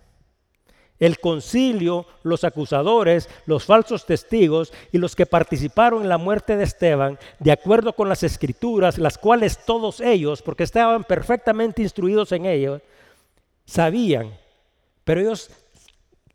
El 0.98 1.20
concilio, 1.20 2.06
los 2.24 2.42
acusadores, 2.42 3.28
los 3.46 3.64
falsos 3.64 4.04
testigos 4.04 4.72
y 4.90 4.98
los 4.98 5.14
que 5.14 5.26
participaron 5.26 6.02
en 6.02 6.08
la 6.08 6.18
muerte 6.18 6.56
de 6.56 6.64
Esteban, 6.64 7.18
de 7.38 7.52
acuerdo 7.52 7.92
con 7.92 8.08
las 8.08 8.22
escrituras, 8.24 8.98
las 8.98 9.16
cuales 9.16 9.64
todos 9.64 10.00
ellos, 10.00 10.42
porque 10.42 10.64
estaban 10.64 11.04
perfectamente 11.04 11.82
instruidos 11.82 12.32
en 12.32 12.46
ello, 12.46 12.80
sabían, 13.64 14.36
pero 15.04 15.20
ellos 15.20 15.50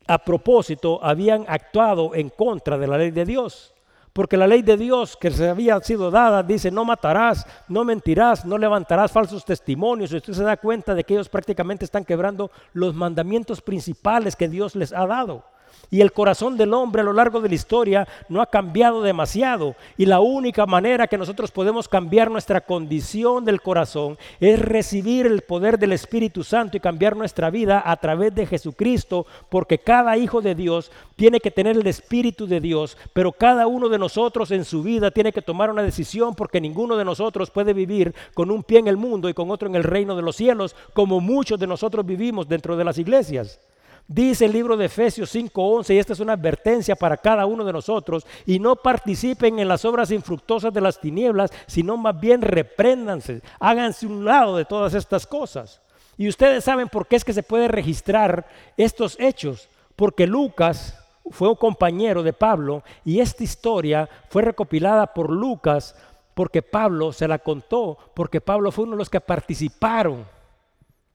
a 0.06 0.24
propósito 0.24 0.98
habían 1.02 1.44
actuado 1.48 2.14
en 2.14 2.30
contra 2.30 2.78
de 2.78 2.86
la 2.86 2.98
ley 2.98 3.10
de 3.10 3.24
Dios. 3.24 3.73
Porque 4.14 4.36
la 4.36 4.46
ley 4.46 4.62
de 4.62 4.76
Dios 4.76 5.16
que 5.16 5.32
se 5.32 5.48
había 5.48 5.80
sido 5.80 6.08
dada 6.08 6.44
dice, 6.44 6.70
no 6.70 6.84
matarás, 6.84 7.44
no 7.66 7.84
mentirás, 7.84 8.44
no 8.44 8.56
levantarás 8.56 9.10
falsos 9.10 9.44
testimonios. 9.44 10.12
Y 10.12 10.16
usted 10.18 10.32
se 10.32 10.44
da 10.44 10.56
cuenta 10.56 10.94
de 10.94 11.02
que 11.02 11.14
ellos 11.14 11.28
prácticamente 11.28 11.84
están 11.84 12.04
quebrando 12.04 12.52
los 12.74 12.94
mandamientos 12.94 13.60
principales 13.60 14.36
que 14.36 14.48
Dios 14.48 14.76
les 14.76 14.92
ha 14.92 15.04
dado. 15.08 15.42
Y 15.90 16.00
el 16.00 16.12
corazón 16.12 16.56
del 16.56 16.74
hombre 16.74 17.02
a 17.02 17.04
lo 17.04 17.12
largo 17.12 17.40
de 17.40 17.48
la 17.48 17.54
historia 17.54 18.08
no 18.28 18.42
ha 18.42 18.46
cambiado 18.46 19.02
demasiado. 19.02 19.76
Y 19.96 20.06
la 20.06 20.20
única 20.20 20.66
manera 20.66 21.06
que 21.06 21.18
nosotros 21.18 21.50
podemos 21.50 21.88
cambiar 21.88 22.30
nuestra 22.30 22.60
condición 22.60 23.44
del 23.44 23.62
corazón 23.62 24.18
es 24.40 24.58
recibir 24.58 25.26
el 25.26 25.42
poder 25.42 25.78
del 25.78 25.92
Espíritu 25.92 26.42
Santo 26.42 26.76
y 26.76 26.80
cambiar 26.80 27.16
nuestra 27.16 27.50
vida 27.50 27.82
a 27.84 27.96
través 27.96 28.34
de 28.34 28.46
Jesucristo, 28.46 29.26
porque 29.48 29.78
cada 29.78 30.16
hijo 30.16 30.40
de 30.40 30.54
Dios 30.54 30.90
tiene 31.16 31.40
que 31.40 31.50
tener 31.50 31.76
el 31.76 31.86
Espíritu 31.86 32.46
de 32.46 32.60
Dios, 32.60 32.96
pero 33.12 33.32
cada 33.32 33.66
uno 33.66 33.88
de 33.88 33.98
nosotros 33.98 34.50
en 34.50 34.64
su 34.64 34.82
vida 34.82 35.10
tiene 35.10 35.32
que 35.32 35.42
tomar 35.42 35.70
una 35.70 35.82
decisión 35.82 36.34
porque 36.34 36.60
ninguno 36.60 36.96
de 36.96 37.04
nosotros 37.04 37.50
puede 37.50 37.72
vivir 37.72 38.14
con 38.34 38.50
un 38.50 38.62
pie 38.62 38.80
en 38.80 38.88
el 38.88 38.96
mundo 38.96 39.28
y 39.28 39.34
con 39.34 39.50
otro 39.50 39.68
en 39.68 39.74
el 39.74 39.84
reino 39.84 40.16
de 40.16 40.22
los 40.22 40.36
cielos, 40.36 40.74
como 40.92 41.20
muchos 41.20 41.58
de 41.58 41.66
nosotros 41.66 42.04
vivimos 42.04 42.48
dentro 42.48 42.76
de 42.76 42.84
las 42.84 42.98
iglesias. 42.98 43.60
Dice 44.06 44.44
el 44.44 44.52
libro 44.52 44.76
de 44.76 44.84
Efesios 44.84 45.30
5:11, 45.34 45.94
y 45.94 45.98
esta 45.98 46.12
es 46.12 46.20
una 46.20 46.34
advertencia 46.34 46.94
para 46.94 47.16
cada 47.16 47.46
uno 47.46 47.64
de 47.64 47.72
nosotros, 47.72 48.26
y 48.44 48.58
no 48.58 48.76
participen 48.76 49.58
en 49.58 49.68
las 49.68 49.84
obras 49.86 50.10
infructuosas 50.10 50.74
de 50.74 50.82
las 50.82 51.00
tinieblas, 51.00 51.50
sino 51.66 51.96
más 51.96 52.18
bien 52.20 52.42
repréndanse, 52.42 53.40
háganse 53.58 54.06
un 54.06 54.24
lado 54.24 54.56
de 54.56 54.66
todas 54.66 54.92
estas 54.92 55.26
cosas. 55.26 55.80
Y 56.18 56.28
ustedes 56.28 56.64
saben 56.64 56.88
por 56.88 57.06
qué 57.06 57.16
es 57.16 57.24
que 57.24 57.32
se 57.32 57.42
puede 57.42 57.66
registrar 57.66 58.46
estos 58.76 59.18
hechos, 59.18 59.68
porque 59.96 60.26
Lucas 60.26 60.98
fue 61.30 61.48
un 61.48 61.56
compañero 61.56 62.22
de 62.22 62.34
Pablo 62.34 62.82
y 63.04 63.20
esta 63.20 63.42
historia 63.42 64.08
fue 64.28 64.42
recopilada 64.42 65.06
por 65.14 65.30
Lucas 65.30 65.96
porque 66.34 66.62
Pablo 66.62 67.12
se 67.12 67.26
la 67.26 67.38
contó, 67.38 67.96
porque 68.14 68.40
Pablo 68.40 68.70
fue 68.70 68.84
uno 68.84 68.92
de 68.92 68.98
los 68.98 69.10
que 69.10 69.20
participaron 69.20 70.26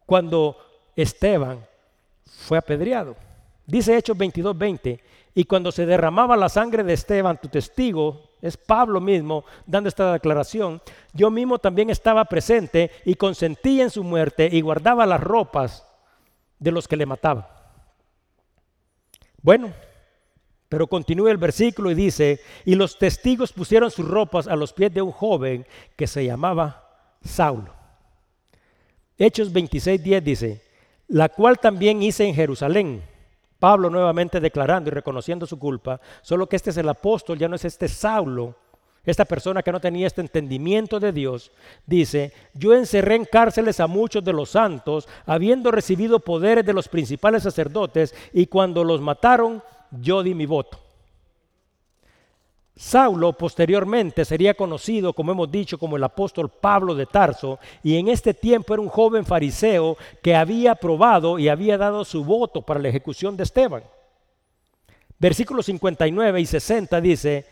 cuando 0.05 0.57
Esteban 0.95 1.68
fue 2.38 2.57
apedreado. 2.57 3.15
Dice 3.65 3.95
Hechos 3.95 4.17
22:20, 4.17 4.99
y 5.36 5.43
cuando 5.45 5.71
se 5.71 5.86
derramaba 5.86 6.36
la 6.36 6.49
sangre 6.49 6.84
de 6.84 6.93
Esteban, 6.93 7.39
tu 7.39 7.47
testigo, 7.47 8.30
es 8.41 8.57
Pablo 8.57 8.99
mismo 8.99 9.45
dando 9.65 9.89
esta 9.89 10.13
declaración, 10.13 10.82
yo 11.13 11.30
mismo 11.30 11.59
también 11.59 11.89
estaba 11.89 12.25
presente 12.25 12.91
y 13.05 13.15
consentí 13.15 13.82
en 13.82 13.89
su 13.89 14.03
muerte 14.03 14.49
y 14.51 14.61
guardaba 14.61 15.05
las 15.05 15.21
ropas 15.21 15.86
de 16.57 16.71
los 16.71 16.88
que 16.88 16.97
le 16.97 17.05
mataban. 17.05 17.45
Bueno, 19.41 19.71
pero 20.67 20.88
continúa 20.88 21.32
el 21.32 21.38
versículo 21.38 21.91
y 21.91 21.95
dice, 21.95 22.41
y 22.65 22.75
los 22.75 22.97
testigos 22.97 23.53
pusieron 23.53 23.91
sus 23.91 24.07
ropas 24.07 24.47
a 24.47 24.55
los 24.55 24.73
pies 24.73 24.93
de 24.93 25.01
un 25.01 25.11
joven 25.11 25.65
que 25.95 26.07
se 26.07 26.25
llamaba 26.25 27.17
Saulo. 27.23 27.73
Hechos 29.17 29.51
26:10 29.51 30.21
dice, 30.21 30.68
la 31.10 31.30
cual 31.30 31.60
también 31.60 32.01
hice 32.01 32.26
en 32.26 32.36
Jerusalén. 32.36 33.03
Pablo 33.60 33.89
nuevamente 33.89 34.39
declarando 34.39 34.89
y 34.89 34.93
reconociendo 34.93 35.45
su 35.45 35.60
culpa, 35.60 35.99
solo 36.22 36.47
que 36.47 36.55
este 36.55 36.70
es 36.70 36.78
el 36.78 36.88
apóstol, 36.88 37.38
ya 37.38 37.49
no 37.49 37.57
es 37.57 37.66
este 37.66 37.89
Saulo, 37.89 38.55
esta 39.03 39.26
persona 39.26 39.64
que 39.64 39.72
no 39.72 39.82
tenía 39.82 40.07
este 40.07 40.22
entendimiento 40.22 40.99
de 40.99 41.12
Dios, 41.12 41.51
dice, 41.86 42.32
yo 42.53 42.74
encerré 42.74 43.16
en 43.16 43.26
cárceles 43.26 43.80
a 43.80 43.88
muchos 43.88 44.24
de 44.24 44.34
los 44.34 44.51
santos, 44.51 45.10
habiendo 45.26 45.72
recibido 45.72 46.20
poderes 46.20 46.66
de 46.66 46.74
los 46.74 46.88
principales 46.88 47.43
sacerdotes, 47.43 48.16
y 48.32 48.45
cuando 48.45 48.84
los 48.84 49.01
mataron, 49.01 49.62
yo 49.91 50.24
di 50.24 50.34
mi 50.34 50.45
voto. 50.45 50.80
Saulo 52.80 53.34
posteriormente 53.34 54.23
sería 54.23 54.53
conocido, 54.53 55.11
como 55.11 55.34
hemos 55.34 55.51
dicho, 55.51 55.77
como 55.77 55.97
el 55.97 56.03
apóstol 56.05 56.47
Pablo 56.47 56.95
de 56.95 57.05
Tarso, 57.05 57.59
y 57.84 57.97
en 57.97 58.07
este 58.07 58.34
tiempo 58.34 58.73
era 58.73 58.82
un 58.82 58.88
joven 58.88 59.25
fariseo 59.25 59.97
que 60.23 60.34
había 60.34 60.75
probado 60.75 61.39
y 61.39 61.49
había 61.49 61.77
dado 61.77 62.05
su 62.05 62.23
voto 62.23 62.61
para 62.61 62.80
la 62.80 62.88
ejecución 62.88 63.36
de 63.36 63.43
Esteban. 63.43 63.84
Versículos 65.19 65.65
59 65.65 66.39
y 66.39 66.45
60 66.45 67.01
dice, 67.01 67.45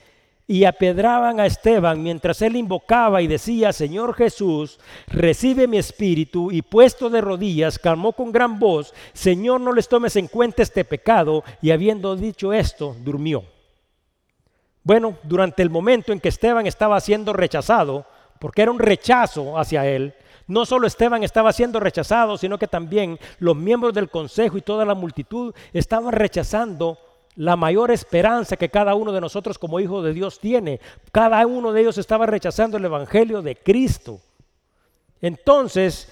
y 0.48 0.64
apedraban 0.64 1.42
a 1.42 1.46
Esteban 1.46 2.02
mientras 2.02 2.42
él 2.42 2.56
invocaba 2.56 3.22
y 3.22 3.28
decía, 3.28 3.74
Señor 3.74 4.14
Jesús, 4.14 4.80
recibe 5.08 5.68
mi 5.68 5.78
espíritu, 5.78 6.54
y 6.54 6.62
puesto 6.62 7.10
de 7.10 7.20
rodillas, 7.20 7.78
clamó 7.80 8.14
con 8.14 8.32
gran 8.32 8.60
voz, 8.60 8.94
Señor, 9.12 9.60
no 9.60 9.74
les 9.74 9.90
tomes 9.90 10.16
en 10.16 10.30
cuenta 10.30 10.64
este 10.64 10.86
pecado, 10.86 11.44
y 11.62 11.72
habiendo 11.72 12.16
dicho 12.16 12.54
esto, 12.54 12.96
durmió. 13.04 13.57
Bueno, 14.88 15.18
durante 15.24 15.62
el 15.62 15.70
momento 15.70 16.14
en 16.14 16.22
que 16.22 16.30
Esteban 16.30 16.66
estaba 16.66 16.98
siendo 17.02 17.34
rechazado, 17.34 18.06
porque 18.40 18.62
era 18.62 18.72
un 18.72 18.80
rechazo 18.80 19.60
hacia 19.60 19.86
él, 19.86 20.14
no 20.48 20.66
solo 20.66 20.88
Esteban 20.88 21.24
estaba 21.24 21.52
siendo 21.52 21.82
rechazado, 21.82 22.38
sino 22.38 22.58
que 22.58 22.70
también 22.70 23.20
los 23.40 23.54
miembros 23.54 23.94
del 23.94 24.10
consejo 24.10 24.58
y 24.58 24.62
toda 24.62 24.86
la 24.86 24.96
multitud 24.96 25.54
estaban 25.74 26.14
rechazando 26.14 26.98
la 27.36 27.58
mayor 27.58 27.92
esperanza 27.92 28.56
que 28.56 28.70
cada 28.70 28.96
uno 28.96 29.12
de 29.12 29.20
nosotros 29.20 29.60
como 29.60 29.82
hijos 29.82 30.06
de 30.06 30.14
Dios 30.14 30.40
tiene. 30.40 30.80
Cada 31.12 31.46
uno 31.46 31.74
de 31.74 31.82
ellos 31.82 31.98
estaba 31.98 32.26
rechazando 32.26 32.78
el 32.78 32.86
Evangelio 32.86 33.42
de 33.42 33.58
Cristo. 33.58 34.22
Entonces, 35.20 36.10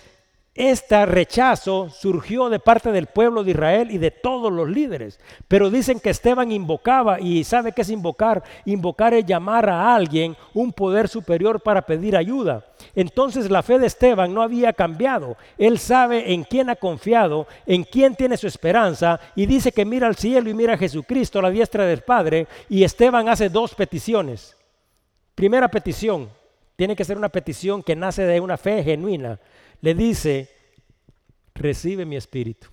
este 0.56 1.06
rechazo 1.06 1.90
surgió 1.90 2.48
de 2.48 2.60
parte 2.60 2.94
del 2.94 3.08
pueblo 3.08 3.44
de 3.44 3.52
Israel 3.52 3.92
y 3.92 3.98
de 3.98 4.10
todos 4.10 4.54
los 4.54 4.70
líderes. 4.70 5.20
Pero 5.50 5.70
dicen 5.70 6.00
que 6.00 6.10
Esteban 6.10 6.50
invocaba, 6.54 7.20
y 7.20 7.44
¿sabe 7.44 7.74
qué 7.74 7.82
es 7.82 7.90
invocar? 7.90 8.42
Invocar 8.64 9.14
es 9.14 9.26
llamar 9.26 9.70
a 9.70 9.94
alguien 9.94 10.38
un 10.54 10.72
poder 10.72 11.10
superior 11.10 11.60
para 11.60 11.82
pedir 11.82 12.16
ayuda. 12.16 12.66
Entonces 12.96 13.52
la 13.52 13.64
fe 13.64 13.80
de 13.80 13.88
Esteban 13.88 14.34
no 14.34 14.42
había 14.42 14.72
cambiado. 14.72 15.36
Él 15.58 15.78
sabe 15.78 16.32
en 16.32 16.46
quién 16.46 16.70
ha 16.70 16.78
confiado, 16.78 17.48
en 17.66 17.84
quién 17.84 18.16
tiene 18.16 18.38
su 18.38 18.48
esperanza, 18.48 19.20
y 19.36 19.48
dice 19.48 19.74
que 19.74 19.84
mira 19.84 20.08
al 20.08 20.16
cielo 20.16 20.50
y 20.50 20.54
mira 20.54 20.76
a 20.76 20.78
Jesucristo 20.78 21.42
la 21.42 21.50
diestra 21.50 21.86
del 21.86 22.00
Padre, 22.02 22.48
y 22.70 22.86
Esteban 22.86 23.28
hace 23.28 23.50
dos 23.50 23.76
peticiones. 23.76 24.56
Primera 25.36 25.68
petición, 25.68 26.30
tiene 26.78 26.96
que 26.96 27.04
ser 27.04 27.18
una 27.18 27.30
petición 27.30 27.84
que 27.84 27.96
nace 27.96 28.24
de 28.24 28.40
una 28.40 28.56
fe 28.56 28.84
genuina 28.84 29.38
le 29.82 29.94
dice, 29.94 30.50
recibe 31.54 32.06
mi 32.06 32.16
espíritu. 32.16 32.68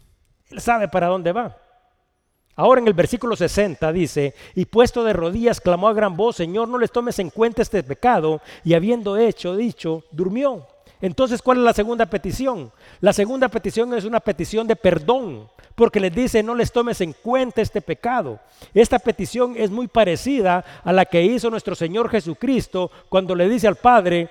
Él 0.51 0.61
sabe 0.61 0.89
para 0.89 1.09
dónde 1.09 1.33
va. 1.33 1.57
Ahora 2.55 2.81
en 2.81 2.87
el 2.87 2.93
versículo 2.93 3.35
60 3.35 3.93
dice, 3.93 4.35
y 4.55 4.67
puesto 4.67 5.05
de 5.05 5.15
rodillas 5.15 5.61
clamó 5.61 5.89
a 5.89 5.95
gran 5.95 6.17
voz, 6.17 6.37
Señor, 6.37 6.69
no 6.69 6.79
les 6.79 6.93
tomes 6.93 7.19
en 7.19 7.31
cuenta 7.31 7.63
este 7.63 7.83
pecado, 7.83 8.43
y 8.63 8.75
habiendo 8.75 9.17
hecho, 9.17 9.57
dicho, 9.57 10.05
durmió. 10.11 10.67
Entonces, 11.01 11.43
¿cuál 11.43 11.59
es 11.59 11.65
la 11.65 11.73
segunda 11.73 12.07
petición? 12.07 12.71
La 13.01 13.13
segunda 13.13 13.49
petición 13.49 13.93
es 13.95 14.05
una 14.05 14.21
petición 14.21 14.67
de 14.67 14.77
perdón, 14.77 15.49
porque 15.75 15.99
les 15.99 16.15
dice, 16.15 16.43
no 16.43 16.55
les 16.55 16.71
tomes 16.71 17.01
en 17.01 17.13
cuenta 17.13 17.63
este 17.63 17.81
pecado. 17.81 18.39
Esta 18.75 18.99
petición 18.99 19.55
es 19.57 19.71
muy 19.71 19.89
parecida 19.89 20.65
a 20.85 20.93
la 20.93 21.07
que 21.07 21.23
hizo 21.23 21.51
nuestro 21.51 21.75
Señor 21.75 22.11
Jesucristo 22.11 22.91
cuando 23.09 23.35
le 23.35 23.49
dice 23.49 23.67
al 23.67 23.77
Padre, 23.77 24.29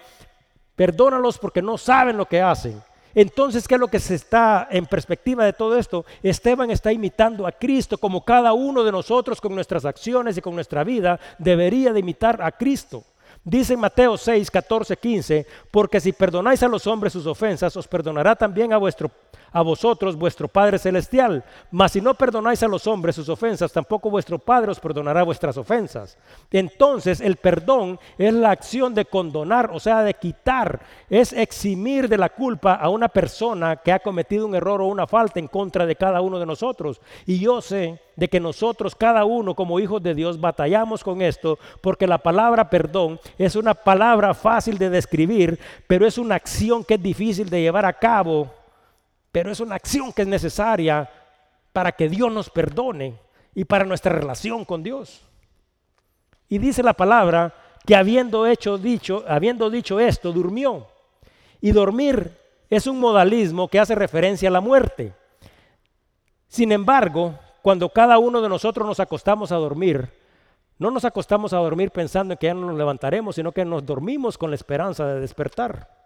Perdónalos 0.81 1.37
porque 1.37 1.61
no 1.61 1.77
saben 1.77 2.17
lo 2.17 2.25
que 2.25 2.41
hacen. 2.41 2.81
Entonces, 3.13 3.67
¿qué 3.67 3.75
es 3.75 3.79
lo 3.79 3.87
que 3.87 3.99
se 3.99 4.15
está 4.15 4.67
en 4.71 4.87
perspectiva 4.87 5.45
de 5.45 5.53
todo 5.53 5.77
esto? 5.77 6.05
Esteban 6.23 6.71
está 6.71 6.91
imitando 6.91 7.45
a 7.45 7.51
Cristo 7.51 7.99
como 7.99 8.25
cada 8.25 8.53
uno 8.53 8.83
de 8.83 8.91
nosotros 8.91 9.39
con 9.39 9.53
nuestras 9.53 9.85
acciones 9.85 10.39
y 10.39 10.41
con 10.41 10.55
nuestra 10.55 10.83
vida 10.83 11.19
debería 11.37 11.93
de 11.93 11.99
imitar 11.99 12.41
a 12.41 12.51
Cristo. 12.51 13.03
Dice 13.43 13.77
Mateo 13.77 14.17
6, 14.17 14.49
14, 14.49 14.97
15, 14.97 15.45
porque 15.69 15.99
si 15.99 16.13
perdonáis 16.13 16.63
a 16.63 16.67
los 16.67 16.87
hombres 16.87 17.13
sus 17.13 17.27
ofensas, 17.27 17.77
os 17.77 17.87
perdonará 17.87 18.35
también 18.35 18.73
a 18.73 18.77
vuestro 18.77 19.11
a 19.51 19.61
vosotros 19.61 20.15
vuestro 20.15 20.47
Padre 20.47 20.79
Celestial. 20.79 21.43
Mas 21.71 21.91
si 21.91 22.01
no 22.01 22.13
perdonáis 22.13 22.63
a 22.63 22.67
los 22.67 22.87
hombres 22.87 23.15
sus 23.15 23.29
ofensas, 23.29 23.71
tampoco 23.71 24.09
vuestro 24.09 24.39
Padre 24.39 24.71
os 24.71 24.79
perdonará 24.79 25.23
vuestras 25.23 25.57
ofensas. 25.57 26.17
Entonces 26.51 27.21
el 27.21 27.35
perdón 27.35 27.99
es 28.17 28.33
la 28.33 28.51
acción 28.51 28.93
de 28.93 29.05
condonar, 29.05 29.71
o 29.73 29.79
sea, 29.79 30.03
de 30.03 30.13
quitar, 30.13 30.81
es 31.09 31.33
eximir 31.33 32.07
de 32.07 32.17
la 32.17 32.29
culpa 32.29 32.75
a 32.75 32.89
una 32.89 33.09
persona 33.09 33.77
que 33.77 33.91
ha 33.91 33.99
cometido 33.99 34.45
un 34.45 34.55
error 34.55 34.81
o 34.81 34.87
una 34.87 35.07
falta 35.07 35.39
en 35.39 35.47
contra 35.47 35.85
de 35.85 35.95
cada 35.95 36.21
uno 36.21 36.39
de 36.39 36.45
nosotros. 36.45 37.01
Y 37.25 37.39
yo 37.39 37.61
sé 37.61 37.99
de 38.15 38.27
que 38.27 38.39
nosotros, 38.39 38.95
cada 38.95 39.25
uno 39.25 39.55
como 39.55 39.79
hijos 39.79 40.01
de 40.03 40.13
Dios, 40.13 40.39
batallamos 40.39 41.03
con 41.03 41.21
esto, 41.21 41.57
porque 41.81 42.07
la 42.07 42.17
palabra 42.17 42.69
perdón 42.69 43.19
es 43.37 43.55
una 43.55 43.73
palabra 43.73 44.33
fácil 44.33 44.77
de 44.77 44.89
describir, 44.89 45.59
pero 45.87 46.05
es 46.05 46.17
una 46.17 46.35
acción 46.35 46.83
que 46.83 46.95
es 46.95 47.01
difícil 47.01 47.49
de 47.49 47.61
llevar 47.61 47.85
a 47.85 47.93
cabo 47.93 48.60
pero 49.31 49.51
es 49.51 49.59
una 49.59 49.75
acción 49.75 50.11
que 50.11 50.23
es 50.23 50.27
necesaria 50.27 51.09
para 51.71 51.91
que 51.91 52.09
Dios 52.09 52.31
nos 52.31 52.49
perdone 52.49 53.17
y 53.55 53.65
para 53.65 53.85
nuestra 53.85 54.11
relación 54.11 54.65
con 54.65 54.83
Dios. 54.83 55.21
Y 56.49 56.57
dice 56.57 56.83
la 56.83 56.93
palabra 56.93 57.53
que 57.85 57.95
habiendo 57.95 58.45
hecho 58.45 58.77
dicho, 58.77 59.23
habiendo 59.27 59.69
dicho 59.69 59.99
esto, 59.99 60.31
durmió. 60.31 60.87
Y 61.61 61.71
dormir 61.71 62.37
es 62.69 62.87
un 62.87 62.99
modalismo 62.99 63.67
que 63.67 63.79
hace 63.79 63.95
referencia 63.95 64.49
a 64.49 64.51
la 64.51 64.61
muerte. 64.61 65.13
Sin 66.47 66.71
embargo, 66.71 67.35
cuando 67.61 67.89
cada 67.89 68.17
uno 68.17 68.41
de 68.41 68.49
nosotros 68.49 68.85
nos 68.85 68.99
acostamos 68.99 69.51
a 69.51 69.55
dormir, 69.55 70.09
no 70.77 70.91
nos 70.91 71.05
acostamos 71.05 71.53
a 71.53 71.57
dormir 71.57 71.91
pensando 71.91 72.33
en 72.33 72.37
que 72.37 72.47
ya 72.47 72.53
no 72.53 72.67
nos 72.67 72.77
levantaremos, 72.77 73.35
sino 73.35 73.51
que 73.51 73.63
nos 73.63 73.85
dormimos 73.85 74.37
con 74.37 74.49
la 74.49 74.55
esperanza 74.55 75.05
de 75.05 75.19
despertar. 75.19 76.00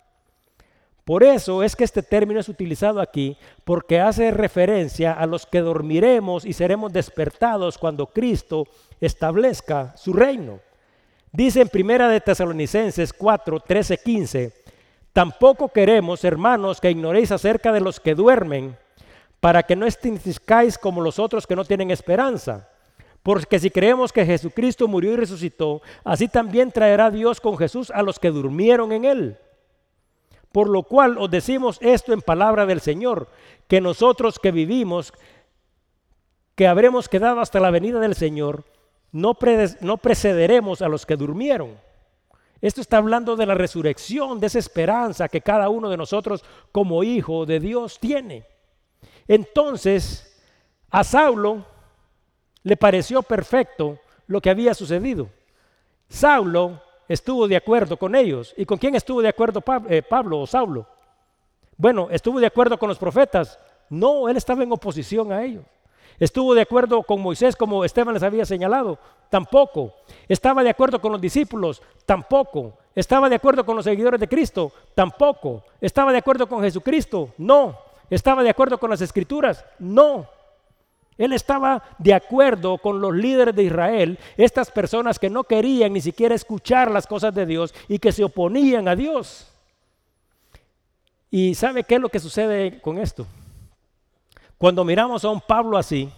Por 1.05 1.23
eso 1.23 1.61
es 1.61 1.75
que 1.75 1.83
este 1.83 2.01
término 2.01 2.39
es 2.39 2.49
utilizado 2.49 2.99
aquí, 2.99 3.37
porque 3.63 3.99
hace 3.99 4.31
referencia 4.31 5.13
a 5.13 5.27
los 5.27 5.45
que 5.45 5.61
dormiremos 5.61 6.45
y 6.45 6.53
seremos 6.53 6.91
despertados 6.91 7.77
cuando 7.77 8.07
Cristo 8.07 8.65
establezca 8.99 9.95
su 9.95 10.13
reino. 10.13 10.59
Dice 11.31 11.61
en 11.61 11.69
Primera 11.69 12.09
de 12.09 12.21
Tesalonicenses 12.21 13.13
4, 13.13 13.59
13, 13.59 13.97
15, 13.99 14.53
tampoco 15.13 15.69
queremos, 15.69 16.23
hermanos, 16.23 16.81
que 16.81 16.89
ignoréis 16.89 17.31
acerca 17.31 17.71
de 17.71 17.81
los 17.81 17.99
que 17.99 18.15
duermen, 18.15 18.75
para 19.39 19.61
que 19.61 19.75
no 19.75 19.85
estéis 19.85 20.77
como 20.79 21.01
los 21.01 21.19
otros 21.19 21.45
que 21.45 21.55
no 21.55 21.65
tienen 21.65 21.91
esperanza. 21.91 22.67
Porque 23.21 23.59
si 23.59 23.69
creemos 23.69 24.11
que 24.11 24.25
Jesucristo 24.25 24.87
murió 24.87 25.13
y 25.13 25.17
resucitó, 25.17 25.83
así 26.03 26.27
también 26.27 26.71
traerá 26.71 27.11
Dios 27.11 27.39
con 27.39 27.57
Jesús 27.57 27.91
a 27.91 28.01
los 28.01 28.17
que 28.17 28.31
durmieron 28.31 28.91
en 28.91 29.05
él. 29.05 29.37
Por 30.55 30.69
lo 30.69 30.83
cual 30.83 31.17
os 31.17 31.29
decimos 31.29 31.79
esto 31.81 32.13
en 32.13 32.21
palabra 32.21 32.65
del 32.65 32.79
Señor, 32.79 33.27
que 33.67 33.81
nosotros 33.81 34.39
que 34.39 34.53
vivimos, 34.53 35.11
que 36.55 36.65
habremos 36.65 37.09
quedado 37.09 37.41
hasta 37.41 37.59
la 37.59 37.71
venida 37.71 37.99
del 37.99 38.15
Señor, 38.15 38.63
no, 39.11 39.33
precederemos 39.33 40.81
a 40.81 40.87
los 40.87 41.05
que 41.05 41.17
durmieron. 41.17 41.77
Esto 42.61 42.79
está 42.79 42.99
hablando 42.99 43.35
de 43.35 43.45
la 43.45 43.55
resurrección, 43.55 44.39
de 44.39 44.47
esa 44.47 44.59
esperanza 44.59 45.27
que 45.27 45.41
cada 45.41 45.67
uno 45.67 45.89
de 45.89 45.97
nosotros 45.97 46.45
como 46.71 47.03
hijo 47.03 47.45
de 47.45 47.59
Dios 47.59 47.99
tiene. 47.99 48.45
Entonces, 49.27 50.41
a 50.89 51.03
Saulo 51.03 51.65
le 52.63 52.77
pareció 52.77 53.23
perfecto 53.23 53.99
lo 54.27 54.39
que 54.39 54.51
había 54.51 54.73
sucedido. 54.73 55.27
Saulo 56.07 56.81
estuvo 57.07 57.47
de 57.47 57.55
acuerdo 57.55 57.97
con 57.97 58.15
ellos. 58.15 58.53
¿Y 58.57 58.65
con 58.65 58.77
quién 58.77 58.95
estuvo 58.95 59.21
de 59.21 59.29
acuerdo 59.29 59.63
eh, 59.89 60.01
Pablo 60.01 60.39
o 60.39 60.47
Saulo? 60.47 60.85
Bueno, 61.77 62.07
estuvo 62.11 62.39
de 62.39 62.47
acuerdo 62.47 62.77
con 62.77 62.89
los 62.89 62.97
profetas. 62.97 63.59
No, 63.89 64.29
él 64.29 64.37
estaba 64.37 64.63
en 64.63 64.71
oposición 64.71 65.31
a 65.31 65.43
ellos. 65.43 65.63
¿Estuvo 66.19 66.53
de 66.53 66.61
acuerdo 66.61 67.03
con 67.03 67.21
Moisés 67.21 67.55
como 67.55 67.83
Esteban 67.83 68.13
les 68.13 68.23
había 68.23 68.45
señalado? 68.45 68.97
Tampoco. 69.29 69.93
¿Estaba 70.29 70.63
de 70.63 70.69
acuerdo 70.69 71.01
con 71.01 71.11
los 71.11 71.19
discípulos? 71.19 71.81
Tampoco. 72.05 72.77
¿Estaba 72.95 73.27
de 73.27 73.35
acuerdo 73.35 73.65
con 73.65 73.75
los 73.75 73.83
seguidores 73.83 74.19
de 74.19 74.29
Cristo? 74.29 74.71
Tampoco. 74.93 75.63
¿Estaba 75.81 76.13
de 76.13 76.19
acuerdo 76.19 76.47
con 76.47 76.61
Jesucristo? 76.61 77.31
No. 77.37 77.77
¿Estaba 78.09 78.43
de 78.43 78.49
acuerdo 78.49 78.77
con 78.77 78.89
las 78.89 79.01
escrituras? 79.01 79.65
No. 79.77 80.27
Él 81.17 81.31
estaba 81.33 81.81
de 81.97 82.13
acuerdo 82.13 82.77
con 82.77 82.99
los 82.99 83.13
líderes 83.13 83.55
de 83.55 83.63
Israel, 83.63 84.19
estas 84.35 84.69
personas 84.69 85.17
que 85.17 85.29
no 85.29 85.43
querían 85.45 85.93
ni 85.93 86.01
siquiera 86.01 86.35
escuchar 86.35 86.91
las 86.91 87.07
cosas 87.07 87.33
de 87.33 87.45
Dios 87.45 87.73
y 87.87 87.99
que 87.99 88.11
se 88.11 88.23
oponían 88.23 88.87
a 88.87 88.95
Dios. 88.95 89.47
¿Y 91.31 91.55
sabe 91.55 91.83
qué 91.83 91.95
es 91.95 92.01
lo 92.01 92.09
que 92.09 92.19
sucede 92.19 92.79
con 92.81 92.97
esto? 92.97 93.25
Cuando 94.57 94.85
miramos 94.85 95.23
a 95.23 95.29
un 95.29 95.41
Pablo 95.41 95.77
así, 95.77 96.09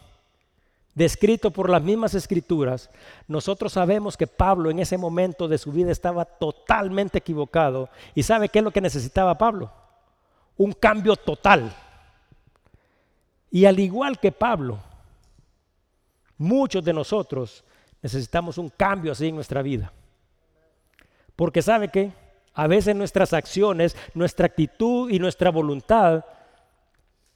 descrito 0.93 1.51
por 1.51 1.69
las 1.69 1.83
mismas 1.83 2.15
escrituras, 2.15 2.89
nosotros 3.27 3.73
sabemos 3.73 4.17
que 4.17 4.25
Pablo 4.25 4.71
en 4.71 4.79
ese 4.79 4.97
momento 4.97 5.47
de 5.47 5.57
su 5.57 5.71
vida 5.71 5.91
estaba 5.91 6.25
totalmente 6.25 7.19
equivocado. 7.19 7.89
¿Y 8.15 8.23
sabe 8.23 8.49
qué 8.49 8.59
es 8.59 8.65
lo 8.65 8.71
que 8.71 8.81
necesitaba 8.81 9.37
Pablo? 9.37 9.71
Un 10.57 10.73
cambio 10.73 11.15
total. 11.15 11.71
Y 13.57 13.65
al 13.65 13.79
igual 13.79 14.19
que 14.19 14.31
Pablo, 14.31 14.77
muchos 16.37 16.83
de 16.83 16.93
nosotros 16.93 17.63
necesitamos 18.03 18.59
un 18.59 18.69
cambio 18.69 19.13
así 19.13 19.29
en 19.29 19.35
nuestra 19.35 19.63
vida. 19.63 19.91
Porque 21.35 21.63
sabe 21.63 21.87
que 21.87 22.11
a 22.53 22.67
veces 22.67 22.95
nuestras 22.95 23.33
acciones, 23.33 23.97
nuestra 24.13 24.45
actitud 24.45 25.09
y 25.09 25.17
nuestra 25.17 25.49
voluntad 25.49 26.23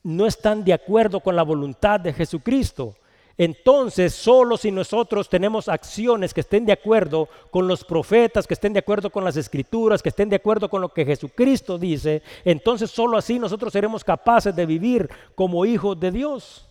no 0.03 0.27
están 0.27 0.63
de 0.63 0.73
acuerdo 0.73 1.21
con 1.21 1.35
la 1.35 1.41
voluntad 1.41 1.99
de 1.99 2.13
Jesucristo. 2.13 2.93
Entonces, 3.37 4.13
solo 4.13 4.57
si 4.57 4.71
nosotros 4.71 5.29
tenemos 5.29 5.67
acciones 5.67 6.33
que 6.33 6.41
estén 6.41 6.65
de 6.65 6.73
acuerdo 6.73 7.29
con 7.49 7.67
los 7.67 7.83
profetas, 7.83 8.45
que 8.45 8.53
estén 8.53 8.73
de 8.73 8.79
acuerdo 8.79 9.09
con 9.09 9.23
las 9.23 9.37
escrituras, 9.37 10.03
que 10.03 10.09
estén 10.09 10.29
de 10.29 10.35
acuerdo 10.35 10.69
con 10.69 10.81
lo 10.81 10.89
que 10.89 11.05
Jesucristo 11.05 11.77
dice, 11.77 12.21
entonces 12.45 12.91
solo 12.91 13.17
así 13.17 13.39
nosotros 13.39 13.73
seremos 13.73 14.03
capaces 14.03 14.55
de 14.55 14.65
vivir 14.65 15.09
como 15.35 15.65
hijos 15.65 15.99
de 15.99 16.11
Dios. 16.11 16.67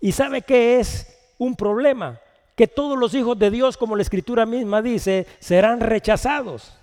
¿Y 0.00 0.12
sabe 0.12 0.42
qué 0.42 0.78
es 0.80 1.34
un 1.38 1.56
problema? 1.56 2.20
Que 2.56 2.66
todos 2.66 2.98
los 2.98 3.14
hijos 3.14 3.38
de 3.38 3.50
Dios, 3.50 3.76
como 3.76 3.96
la 3.96 4.02
escritura 4.02 4.46
misma 4.46 4.82
dice, 4.82 5.26
serán 5.38 5.80
rechazados. 5.80 6.77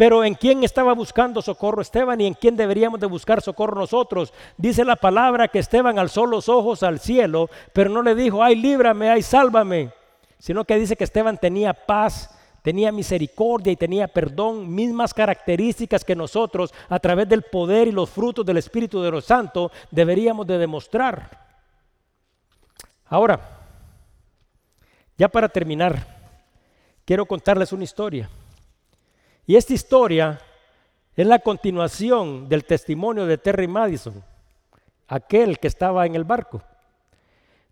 Pero 0.00 0.24
¿en 0.24 0.32
quién 0.32 0.64
estaba 0.64 0.94
buscando 0.94 1.42
socorro 1.42 1.82
Esteban 1.82 2.18
y 2.22 2.26
en 2.26 2.32
quién 2.32 2.56
deberíamos 2.56 2.98
de 3.00 3.06
buscar 3.06 3.42
socorro 3.42 3.78
nosotros? 3.78 4.32
Dice 4.56 4.82
la 4.82 4.96
palabra 4.96 5.48
que 5.48 5.58
Esteban 5.58 5.98
alzó 5.98 6.24
los 6.24 6.48
ojos 6.48 6.82
al 6.82 7.00
cielo, 7.00 7.50
pero 7.74 7.90
no 7.90 8.00
le 8.00 8.14
dijo, 8.14 8.42
ay, 8.42 8.56
líbrame, 8.56 9.10
ay, 9.10 9.20
sálvame, 9.20 9.92
sino 10.38 10.64
que 10.64 10.78
dice 10.78 10.96
que 10.96 11.04
Esteban 11.04 11.36
tenía 11.36 11.74
paz, 11.74 12.34
tenía 12.62 12.90
misericordia 12.92 13.74
y 13.74 13.76
tenía 13.76 14.08
perdón, 14.08 14.74
mismas 14.74 15.12
características 15.12 16.02
que 16.02 16.16
nosotros 16.16 16.72
a 16.88 16.98
través 16.98 17.28
del 17.28 17.42
poder 17.42 17.86
y 17.86 17.92
los 17.92 18.08
frutos 18.08 18.46
del 18.46 18.56
Espíritu 18.56 19.02
de 19.02 19.10
los 19.10 19.26
Santos 19.26 19.70
deberíamos 19.90 20.46
de 20.46 20.56
demostrar. 20.56 21.28
Ahora, 23.04 23.38
ya 25.18 25.28
para 25.28 25.50
terminar, 25.50 26.06
quiero 27.04 27.26
contarles 27.26 27.70
una 27.74 27.84
historia. 27.84 28.30
Y 29.50 29.56
esta 29.56 29.74
historia 29.74 30.40
es 31.16 31.26
la 31.26 31.40
continuación 31.40 32.48
del 32.48 32.64
testimonio 32.64 33.26
de 33.26 33.36
Terry 33.36 33.66
Madison, 33.66 34.22
aquel 35.08 35.58
que 35.58 35.66
estaba 35.66 36.06
en 36.06 36.14
el 36.14 36.22
barco. 36.22 36.62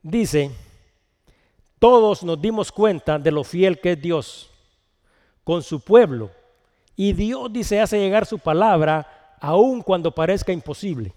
Dice, 0.02 0.50
todos 1.78 2.24
nos 2.24 2.42
dimos 2.42 2.72
cuenta 2.72 3.20
de 3.20 3.30
lo 3.30 3.44
fiel 3.44 3.78
que 3.78 3.92
es 3.92 4.02
Dios 4.02 4.50
con 5.44 5.62
su 5.62 5.78
pueblo. 5.78 6.32
Y 6.96 7.12
Dios 7.12 7.52
dice, 7.52 7.80
hace 7.80 8.00
llegar 8.00 8.26
su 8.26 8.40
palabra 8.40 9.36
aun 9.40 9.80
cuando 9.80 10.12
parezca 10.12 10.50
imposible. 10.50 11.14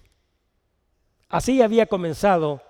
Así 1.27 1.63
había 1.63 1.87
comenzado 1.87 2.61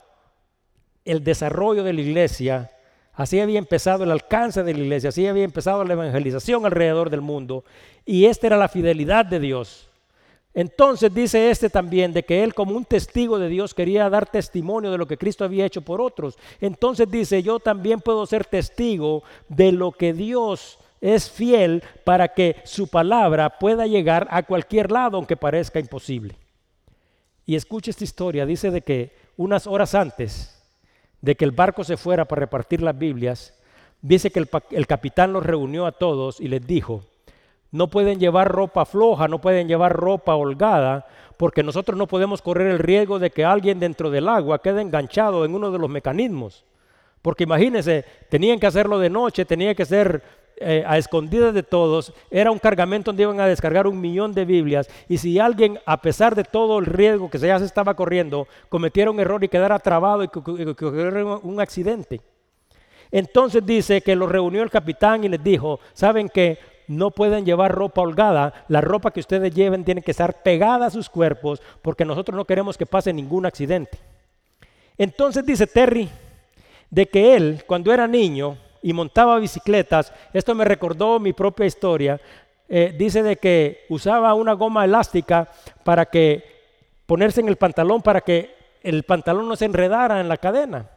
el 1.03 1.25
desarrollo 1.25 1.83
de 1.83 1.91
la 1.91 1.99
iglesia 1.99 2.71
Así 3.14 3.39
había 3.39 3.59
empezado 3.59 4.03
el 4.03 4.12
alcance 4.12 4.64
de 4.64 4.74
la 4.74 4.80
iglesia, 4.80 5.09
así 5.09 5.28
había 5.28 5.43
empezado 5.43 5.84
la 5.84 5.93
evangelización 5.93 6.66
alrededor 6.66 7.09
del 7.09 7.22
mundo. 7.22 7.66
Y 8.05 8.26
esta 8.26 8.47
era 8.47 8.57
la 8.57 8.70
fidelidad 8.70 9.26
de 9.26 9.39
Dios. 9.39 9.89
Entonces 10.53 11.14
dice 11.14 11.49
este 11.49 11.70
también 11.70 12.12
de 12.12 12.24
que 12.24 12.43
él 12.43 12.53
como 12.53 12.76
un 12.76 12.84
testigo 12.84 13.39
de 13.39 13.47
Dios 13.47 13.74
quería 13.74 14.09
dar 14.09 14.30
testimonio 14.30 14.91
de 14.91 14.97
lo 14.97 15.07
que 15.07 15.18
Cristo 15.18 15.45
había 15.45 15.66
hecho 15.66 15.82
por 15.82 16.01
otros. 16.01 16.38
Entonces 16.59 17.09
dice, 17.09 17.41
yo 17.41 17.59
también 17.59 18.01
puedo 18.01 18.26
ser 18.26 18.45
testigo 18.45 19.24
de 19.47 19.72
lo 19.72 19.91
que 19.91 20.14
Dios 20.14 20.78
es 20.99 21.32
fiel 21.32 21.84
para 22.03 22.30
que 22.30 22.57
su 22.64 22.88
palabra 22.88 23.57
pueda 23.59 23.88
llegar 23.88 24.28
a 24.30 24.43
cualquier 24.43 24.91
lado 24.91 25.18
aunque 25.18 25.38
parezca 25.38 25.80
imposible. 25.80 26.36
Y 27.45 27.55
escuche 27.55 27.91
esta 27.91 28.03
historia, 28.03 28.45
dice 28.45 28.72
de 28.72 28.82
que 28.82 29.16
unas 29.38 29.68
horas 29.68 29.95
antes 29.95 30.61
de 31.22 31.36
que 31.36 31.45
el 31.45 31.51
barco 31.51 31.84
se 31.84 31.97
fuera 31.97 32.26
para 32.26 32.41
repartir 32.41 32.82
las 32.82 32.97
Biblias, 32.97 33.53
dice 34.01 34.32
que 34.32 34.43
el, 34.72 34.88
capitán 34.88 35.34
los 35.34 35.45
reunió 35.45 35.86
a 35.86 35.91
todos 35.91 36.41
y 36.41 36.47
les 36.47 36.65
dijo, 36.65 37.03
no 37.72 37.88
pueden 37.88 38.19
llevar 38.19 38.51
ropa 38.51 38.86
floja, 38.86 39.28
no 39.28 39.39
pueden 39.39 39.67
llevar 39.67 39.93
ropa 39.93 40.36
holgada, 40.36 41.05
porque 41.38 41.63
nosotros 41.63 41.97
no 41.97 42.07
podemos 42.07 42.41
correr 42.41 42.67
el 42.67 42.80
riesgo 42.80 43.19
de 43.19 43.30
que 43.30 43.45
alguien 43.45 43.80
dentro 43.80 44.09
del 44.09 44.28
agua 44.28 44.61
quede 44.61 44.82
enganchado 44.82 45.45
en 45.45 45.55
uno 45.55 45.72
de 45.72 45.80
los 45.80 45.89
mecanismos. 45.89 46.65
Porque 47.22 47.43
imagínense, 47.43 48.03
tenían 48.30 48.59
que 48.59 48.67
hacerlo 48.67 48.99
de 48.99 49.09
noche, 49.09 49.45
tenía 49.45 49.76
que 49.76 49.86
ser 49.86 50.24
eh, 50.62 50.84
a 50.88 50.97
escondidas 50.97 51.53
de 51.53 51.64
todos, 51.64 52.14
era 52.30 52.51
un 52.51 52.59
cargamento 52.59 53.12
donde 53.12 53.24
iban 53.24 53.39
a 53.39 53.47
descargar 53.47 53.88
un 53.88 53.99
millón 53.99 54.34
de 54.34 54.45
Biblias. 54.45 54.89
Y 55.09 55.18
si 55.18 55.39
alguien, 55.39 55.80
a 55.86 56.01
pesar 56.01 56.36
de 56.36 56.43
todo 56.43 56.80
el 56.80 56.86
riesgo 56.86 57.30
que 57.30 57.38
ya 57.38 57.59
se 57.59 57.66
estaba 57.66 57.93
corriendo, 57.93 58.47
cometiera 58.70 59.12
un 59.12 59.20
error 59.20 59.43
y 59.43 59.49
quedara 59.49 59.80
trabado 59.80 60.24
y 60.24 60.28
que, 60.28 60.39
un 61.43 61.59
accidente. 61.59 62.22
Entonces 63.12 63.66
dice 63.66 64.01
que 64.01 64.16
lo 64.16 64.28
reunió 64.28 64.64
el 64.64 64.70
capitán 64.70 65.24
y 65.24 65.30
les 65.30 65.43
dijo, 65.43 65.80
¿saben 65.93 66.30
que 66.30 66.57
no 66.91 67.12
pueden 67.12 67.45
llevar 67.45 67.72
ropa 67.72 68.01
holgada, 68.01 68.66
la 68.68 68.82
ropa 68.82 69.12
que 69.12 69.22
ustedes 69.22 69.53
lleven 69.53 69.86
tiene 69.86 70.01
que 70.01 70.12
estar 70.12 70.43
pegada 70.43 70.88
a 70.88 70.91
sus 70.91 71.09
cuerpos 71.09 71.62
porque 71.82 72.05
nosotros 72.05 72.36
no 72.36 72.45
queremos 72.45 72.78
que 72.78 72.86
pase 72.86 73.14
ningún 73.14 73.45
accidente. 73.45 73.97
Entonces 74.97 75.45
dice 75.45 75.68
Terry 75.68 76.09
de 76.89 77.07
que 77.07 77.36
él, 77.36 77.64
cuando 77.66 77.93
era 77.93 78.07
niño, 78.07 78.57
y 78.82 78.93
montaba 78.93 79.39
bicicletas, 79.39 80.13
esto 80.34 80.55
me 80.55 80.65
recordó 80.65 81.19
mi 81.19 81.34
propia 81.34 81.65
historia, 81.65 82.19
eh, 82.67 82.95
dice 82.97 83.21
de 83.21 83.38
que 83.38 83.86
usaba 83.89 84.34
una 84.34 84.53
goma 84.53 84.86
elástica 84.86 85.49
para 85.84 86.05
que 86.05 86.43
ponerse 87.05 87.41
en 87.41 87.49
el 87.49 87.57
pantalón 87.57 88.01
para 88.01 88.21
que 88.21 88.55
el 88.82 89.03
pantalón 89.03 89.47
no 89.47 89.55
se 89.55 89.65
enredara 89.65 90.21
en 90.21 90.29
la 90.29 90.38
cadena. 90.38 90.89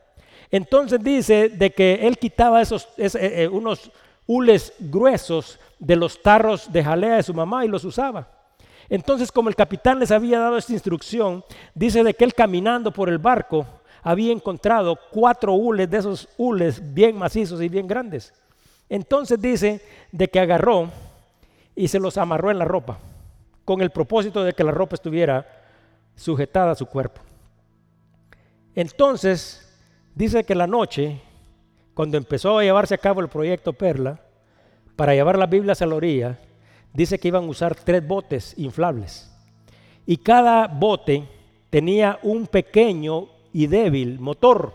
Entonces 0.51 1.03
dice 1.03 1.49
de 1.49 1.72
que 1.72 2.07
él 2.07 2.18
quitaba 2.18 2.62
esos 2.62 2.89
eh, 2.97 3.11
eh, 3.14 3.49
unos 3.49 3.91
hules 4.26 4.72
gruesos 4.78 5.59
de 5.78 5.97
los 5.97 6.22
tarros 6.22 6.72
de 6.72 6.85
jalea 6.85 7.16
de 7.16 7.22
su 7.22 7.35
mamá 7.35 7.64
y 7.64 7.68
los 7.68 7.85
usaba. 7.85 8.28
Entonces, 8.89 9.32
como 9.32 9.49
el 9.49 9.57
capitán 9.57 9.99
les 9.99 10.11
había 10.11 10.39
dado 10.39 10.57
esta 10.57 10.72
instrucción, 10.72 11.45
dice 11.74 12.05
de 12.05 12.14
que 12.14 12.24
él 12.24 12.35
caminando 12.35 12.93
por 12.93 13.09
el 13.09 13.18
barco 13.18 13.66
había 14.05 14.32
encontrado 14.32 14.98
cuatro 15.11 15.55
hules 15.55 15.90
de 15.90 15.96
esos 15.96 16.28
hules 16.36 16.80
bien 16.92 17.16
macizos 17.16 17.61
y 17.62 17.70
bien 17.70 17.86
grandes. 17.86 18.34
Entonces 18.90 19.40
dice 19.40 19.80
de 20.12 20.28
que 20.28 20.38
agarró 20.38 20.90
y 21.74 21.88
se 21.88 21.98
los 21.98 22.18
amarró 22.18 22.50
en 22.50 22.59
la 22.59 22.66
ropa, 22.66 22.98
con 23.64 23.80
el 23.80 23.90
propósito 23.90 24.44
de 24.44 24.52
que 24.52 24.62
la 24.62 24.72
ropa 24.72 24.94
estuviera 24.94 25.46
sujetada 26.14 26.72
a 26.72 26.76
su 26.76 26.84
cuerpo. 26.84 27.22
Entonces 28.74 29.74
dice 30.14 30.44
que 30.44 30.55
la 30.55 30.66
noche, 30.66 31.22
cuando 31.94 32.18
empezó 32.18 32.59
a 32.59 32.62
llevarse 32.62 32.94
a 32.94 32.98
cabo 32.98 33.22
el 33.22 33.28
proyecto 33.28 33.72
Perla, 33.72 34.20
para 34.96 35.14
llevar 35.14 35.38
las 35.38 35.48
Biblias 35.48 35.80
a 35.80 35.86
la 35.86 35.94
orilla, 35.94 36.38
dice 36.92 37.18
que 37.18 37.28
iban 37.28 37.44
a 37.44 37.48
usar 37.48 37.74
tres 37.74 38.07
botes 38.07 38.55
inflables. 38.59 39.34
Y 40.05 40.18
cada 40.18 40.68
bote 40.68 41.26
tenía 41.70 42.18
un 42.22 42.46
pequeño 42.46 43.34
y 43.55 43.68
débil 43.68 44.20
motor. 44.20 44.74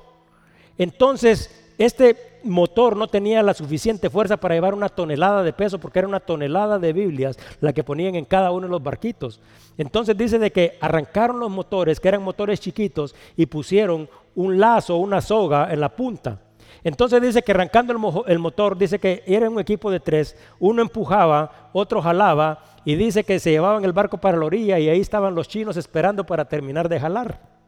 Entonces, 0.80 1.74
este 1.78 2.40
motor 2.44 2.96
no 2.96 3.08
tenía 3.08 3.44
la 3.44 3.54
suficiente 3.54 4.10
fuerza 4.10 4.38
para 4.38 4.56
llevar 4.56 4.74
una 4.74 4.90
tonelada 4.90 5.44
de 5.44 5.54
peso 5.54 5.80
porque 5.80 6.00
era 6.00 6.08
una 6.08 6.20
tonelada 6.20 6.80
de 6.80 6.94
Biblias 6.94 7.38
la 7.62 7.74
que 7.74 7.84
ponían 7.84 8.16
en 8.16 8.26
cada 8.26 8.52
uno 8.52 8.68
de 8.68 8.72
los 8.72 8.82
barquitos. 8.82 9.40
Entonces 9.78 10.18
dice 10.18 10.40
de 10.40 10.52
que 10.52 10.78
arrancaron 10.82 11.40
los 11.40 11.52
motores, 11.52 12.00
que 12.00 12.08
eran 12.08 12.24
motores 12.24 12.60
chiquitos, 12.60 13.16
y 13.38 13.46
pusieron 13.46 14.10
un 14.36 14.60
lazo, 14.60 14.98
una 14.98 15.22
soga 15.22 15.72
en 15.72 15.80
la 15.82 15.90
punta. 15.90 16.40
Entonces 16.84 17.22
dice 17.22 17.42
que 17.42 17.52
arrancando 17.52 17.94
el, 18.28 18.40
motor, 18.40 18.78
dice 18.78 19.00
que 19.00 19.24
era 19.26 19.50
un 19.50 19.60
equipo 19.60 19.92
de 19.92 20.00
tres, 20.00 20.36
uno 20.60 20.82
empujaba, 20.82 21.70
otro 21.74 22.02
jalaba, 22.02 22.64
y 22.86 22.96
dice 22.96 23.24
que 23.24 23.40
se 23.40 23.52
llevaban 23.52 23.84
el 23.84 23.94
barco 23.94 24.18
para 24.18 24.38
la 24.38 24.46
orilla 24.46 24.80
y 24.80 24.88
ahí 24.88 25.02
estaban 25.02 25.36
los 25.36 25.48
chinos 25.50 25.76
esperando 25.76 26.26
para 26.26 26.46
terminar 26.46 26.88
de 26.88 27.00
jalar. 27.00 27.59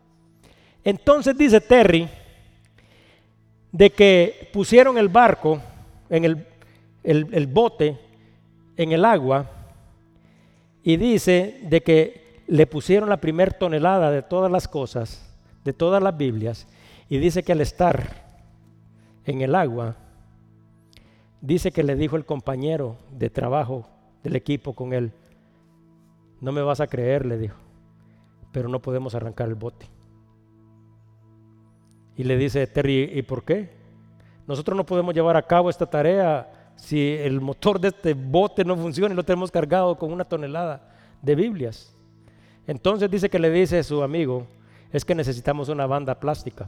Entonces 0.83 1.37
dice 1.37 1.61
Terry, 1.61 2.09
de 3.71 3.89
que 3.91 4.49
pusieron 4.51 4.97
el 4.97 5.09
barco, 5.09 5.61
en 6.09 6.25
el, 6.25 6.45
el, 7.03 7.47
bote, 7.47 7.97
en 8.75 8.91
el 8.91 9.05
agua, 9.05 9.49
y 10.83 10.97
dice 10.97 11.61
de 11.63 11.81
que 11.81 12.41
le 12.47 12.67
pusieron 12.67 13.09
la 13.09 13.21
primer 13.21 13.53
tonelada 13.53 14.11
de 14.11 14.23
todas 14.23 14.51
las 14.51 14.67
cosas, 14.67 15.25
de 15.63 15.73
todas 15.73 16.03
las 16.03 16.17
Biblias, 16.17 16.67
y 17.07 17.17
dice 17.17 17.43
que 17.43 17.53
al 17.53 17.61
estar 17.61 18.25
en 19.25 19.41
el 19.41 19.55
agua, 19.55 19.95
dice 21.39 21.71
que 21.71 21.83
le 21.83 21.95
dijo 21.95 22.17
el 22.17 22.25
compañero 22.25 22.97
de 23.11 23.29
trabajo 23.29 23.87
del 24.23 24.35
equipo 24.35 24.73
con 24.73 24.93
él, 24.93 25.13
no 26.41 26.51
me 26.51 26.61
vas 26.61 26.81
a 26.81 26.87
creer, 26.87 27.25
le 27.25 27.37
dijo, 27.37 27.55
pero 28.51 28.67
no 28.67 28.81
podemos 28.81 29.15
arrancar 29.15 29.47
el 29.47 29.55
bote. 29.55 29.87
Y 32.17 32.23
le 32.23 32.37
dice 32.37 32.65
Terry, 32.67 33.11
¿y 33.13 33.21
por 33.21 33.43
qué? 33.43 33.69
Nosotros 34.47 34.75
no 34.75 34.85
podemos 34.85 35.13
llevar 35.13 35.37
a 35.37 35.41
cabo 35.41 35.69
esta 35.69 35.85
tarea 35.85 36.73
si 36.75 37.13
el 37.13 37.39
motor 37.41 37.79
de 37.79 37.89
este 37.89 38.13
bote 38.13 38.65
no 38.65 38.75
funciona 38.75 39.13
y 39.13 39.15
lo 39.15 39.23
tenemos 39.23 39.51
cargado 39.51 39.97
con 39.97 40.11
una 40.11 40.25
tonelada 40.25 40.81
de 41.21 41.35
Biblias. 41.35 41.93
Entonces 42.67 43.09
dice 43.09 43.29
que 43.29 43.39
le 43.39 43.49
dice 43.49 43.79
a 43.79 43.83
su 43.83 44.03
amigo, 44.03 44.47
es 44.91 45.05
que 45.05 45.15
necesitamos 45.15 45.69
una 45.69 45.85
banda 45.85 46.19
plástica. 46.19 46.67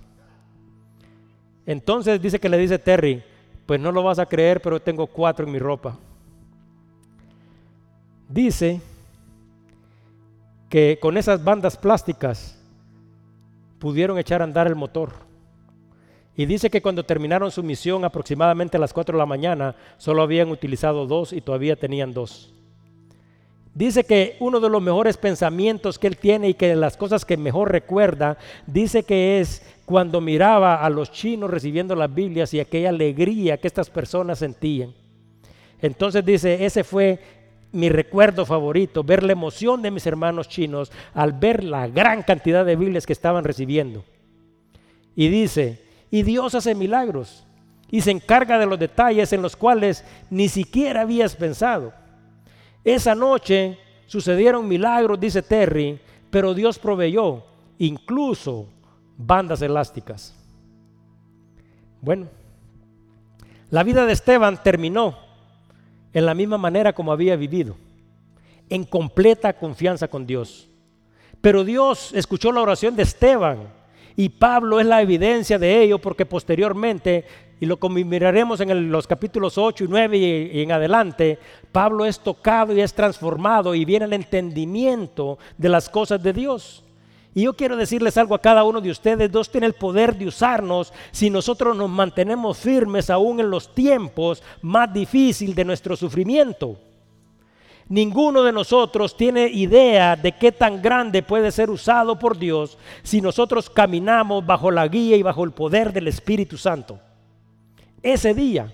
Entonces 1.65 2.21
dice 2.21 2.39
que 2.39 2.49
le 2.49 2.57
dice 2.57 2.79
Terry, 2.79 3.23
pues 3.65 3.79
no 3.79 3.91
lo 3.91 4.03
vas 4.03 4.19
a 4.19 4.25
creer, 4.25 4.61
pero 4.61 4.81
tengo 4.81 5.07
cuatro 5.07 5.45
en 5.45 5.51
mi 5.51 5.59
ropa. 5.59 5.97
Dice 8.29 8.81
que 10.69 10.97
con 11.01 11.17
esas 11.17 11.43
bandas 11.43 11.77
plásticas 11.77 12.59
pudieron 13.79 14.17
echar 14.17 14.41
a 14.41 14.45
andar 14.45 14.67
el 14.67 14.75
motor. 14.75 15.11
Y 16.35 16.45
dice 16.45 16.69
que 16.69 16.81
cuando 16.81 17.03
terminaron 17.03 17.51
su 17.51 17.61
misión 17.61 18.05
aproximadamente 18.05 18.77
a 18.77 18.79
las 18.79 18.93
4 18.93 19.15
de 19.15 19.19
la 19.19 19.25
mañana, 19.25 19.75
solo 19.97 20.23
habían 20.23 20.49
utilizado 20.49 21.05
dos 21.05 21.31
y 21.31 21.41
todavía 21.41 21.75
tenían 21.75 22.13
dos. 22.13 22.51
Dice 23.75 24.03
que 24.03 24.37
uno 24.39 24.59
de 24.59 24.69
los 24.69 24.81
mejores 24.81 25.17
pensamientos 25.17 25.97
que 25.97 26.07
él 26.07 26.17
tiene 26.17 26.49
y 26.49 26.53
que 26.53 26.67
de 26.67 26.75
las 26.75 26.95
cosas 26.95 27.25
que 27.25 27.37
mejor 27.37 27.71
recuerda, 27.71 28.37
dice 28.67 29.03
que 29.03 29.39
es 29.39 29.63
cuando 29.85 30.21
miraba 30.21 30.75
a 30.75 30.89
los 30.89 31.11
chinos 31.11 31.49
recibiendo 31.49 31.95
las 31.95 32.13
Biblias 32.13 32.53
y 32.53 32.59
aquella 32.59 32.89
alegría 32.89 33.57
que 33.57 33.67
estas 33.67 33.89
personas 33.89 34.39
sentían. 34.39 34.93
Entonces 35.81 36.23
dice, 36.23 36.65
ese 36.65 36.83
fue 36.83 37.19
mi 37.71 37.89
recuerdo 37.89 38.45
favorito, 38.45 39.03
ver 39.03 39.23
la 39.23 39.33
emoción 39.33 39.81
de 39.81 39.91
mis 39.91 40.05
hermanos 40.05 40.47
chinos 40.47 40.91
al 41.15 41.33
ver 41.33 41.63
la 41.63 41.87
gran 41.87 42.21
cantidad 42.21 42.63
de 42.63 42.75
Biblias 42.75 43.07
que 43.07 43.13
estaban 43.13 43.43
recibiendo. 43.43 44.03
Y 45.15 45.29
dice, 45.29 45.82
y 46.13 46.21
Dios 46.21 46.53
hace 46.53 46.75
milagros 46.75 47.43
y 47.89 48.01
se 48.01 48.11
encarga 48.11 48.59
de 48.59 48.67
los 48.67 48.77
detalles 48.77 49.33
en 49.33 49.41
los 49.41 49.55
cuales 49.55 50.05
ni 50.29 50.47
siquiera 50.47 51.01
habías 51.01 51.35
pensado. 51.35 51.91
Esa 52.83 53.15
noche 53.15 53.79
sucedieron 54.05 54.67
milagros, 54.67 55.19
dice 55.19 55.41
Terry, 55.41 55.99
pero 56.29 56.53
Dios 56.53 56.77
proveyó 56.77 57.43
incluso 57.79 58.67
bandas 59.17 59.63
elásticas. 59.63 60.35
Bueno, 61.99 62.27
la 63.71 63.81
vida 63.81 64.05
de 64.05 64.13
Esteban 64.13 64.61
terminó 64.61 65.17
en 66.13 66.27
la 66.27 66.35
misma 66.35 66.59
manera 66.59 66.93
como 66.93 67.11
había 67.11 67.35
vivido, 67.35 67.75
en 68.69 68.83
completa 68.83 69.53
confianza 69.53 70.07
con 70.07 70.27
Dios. 70.27 70.69
Pero 71.41 71.63
Dios 71.63 72.13
escuchó 72.13 72.51
la 72.51 72.61
oración 72.61 72.95
de 72.95 73.01
Esteban 73.01 73.81
y 74.15 74.29
Pablo 74.29 74.79
es 74.79 74.85
la 74.85 75.01
evidencia 75.01 75.57
de 75.57 75.81
ello 75.81 75.99
porque 75.99 76.25
posteriormente, 76.25 77.25
y 77.59 77.65
lo 77.65 77.77
miraremos 77.89 78.59
en 78.61 78.91
los 78.91 79.07
capítulos 79.07 79.57
8 79.57 79.85
y 79.85 79.87
9 79.87 80.17
y, 80.17 80.61
en 80.61 80.71
adelante, 80.71 81.39
Pablo 81.71 82.05
es 82.05 82.19
tocado 82.19 82.75
y 82.75 82.81
es 82.81 82.93
transformado 82.93 83.73
y 83.73 83.85
viene 83.85 84.05
el 84.05 84.13
entendimiento 84.13 85.39
de 85.57 85.69
las 85.69 85.89
cosas 85.89 86.21
de 86.21 86.33
Dios. 86.33 86.83
Y 87.35 87.43
yo 87.43 87.53
quiero 87.53 87.75
decirles 87.75 88.17
algo 88.17 88.35
a 88.35 88.41
cada 88.41 88.63
uno 88.63 88.79
de 88.79 88.91
ustedes, 88.91 89.31
Dios 89.31 89.49
tiene 89.49 89.65
el 89.65 89.73
poder 89.73 90.15
de 90.15 90.27
usarnos 90.27 90.93
si 91.11 91.31
nosotros 91.31 91.75
nos 91.75 91.89
mantenemos 91.89 92.59
firmes 92.59 93.09
aún 93.09 93.39
en 93.39 93.49
los 93.49 93.73
tiempos 93.73 94.43
más 94.61 94.93
difíciles 94.93 95.55
de 95.55 95.65
nuestro 95.65 95.95
sufrimiento. 95.95 96.77
Ninguno 97.89 98.43
de 98.43 98.53
nosotros 98.53 99.17
tiene 99.17 99.47
idea 99.47 100.15
de 100.15 100.31
qué 100.31 100.51
tan 100.51 100.81
grande 100.81 101.21
puede 101.21 101.51
ser 101.51 101.69
usado 101.69 102.17
por 102.17 102.37
Dios 102.37 102.77
si 103.03 103.19
nosotros 103.19 103.69
caminamos 103.69 104.45
bajo 104.45 104.71
la 104.71 104.87
guía 104.87 105.17
y 105.17 105.23
bajo 105.23 105.43
el 105.43 105.51
poder 105.51 105.91
del 105.91 106.07
Espíritu 106.07 106.57
Santo. 106.57 106.99
Ese 108.01 108.33
día, 108.33 108.73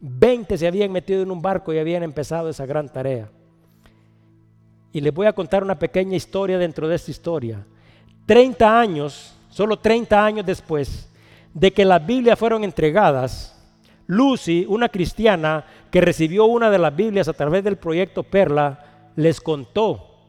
20 0.00 0.58
se 0.58 0.66
habían 0.66 0.92
metido 0.92 1.22
en 1.22 1.30
un 1.30 1.40
barco 1.40 1.72
y 1.72 1.78
habían 1.78 2.02
empezado 2.02 2.48
esa 2.48 2.66
gran 2.66 2.88
tarea. 2.88 3.30
Y 4.92 5.00
les 5.00 5.14
voy 5.14 5.26
a 5.26 5.32
contar 5.32 5.62
una 5.62 5.78
pequeña 5.78 6.16
historia 6.16 6.58
dentro 6.58 6.88
de 6.88 6.96
esta 6.96 7.10
historia. 7.10 7.64
30 8.26 8.78
años, 8.78 9.34
solo 9.48 9.78
30 9.78 10.24
años 10.24 10.46
después 10.46 11.08
de 11.54 11.72
que 11.72 11.84
las 11.84 12.04
Biblias 12.04 12.38
fueron 12.38 12.64
entregadas, 12.64 13.51
Lucy, 14.12 14.66
una 14.68 14.90
cristiana 14.90 15.64
que 15.90 16.02
recibió 16.02 16.44
una 16.44 16.70
de 16.70 16.78
las 16.78 16.94
Biblias 16.94 17.28
a 17.28 17.32
través 17.32 17.64
del 17.64 17.78
proyecto 17.78 18.22
Perla, 18.22 19.08
les 19.16 19.40
contó 19.40 20.28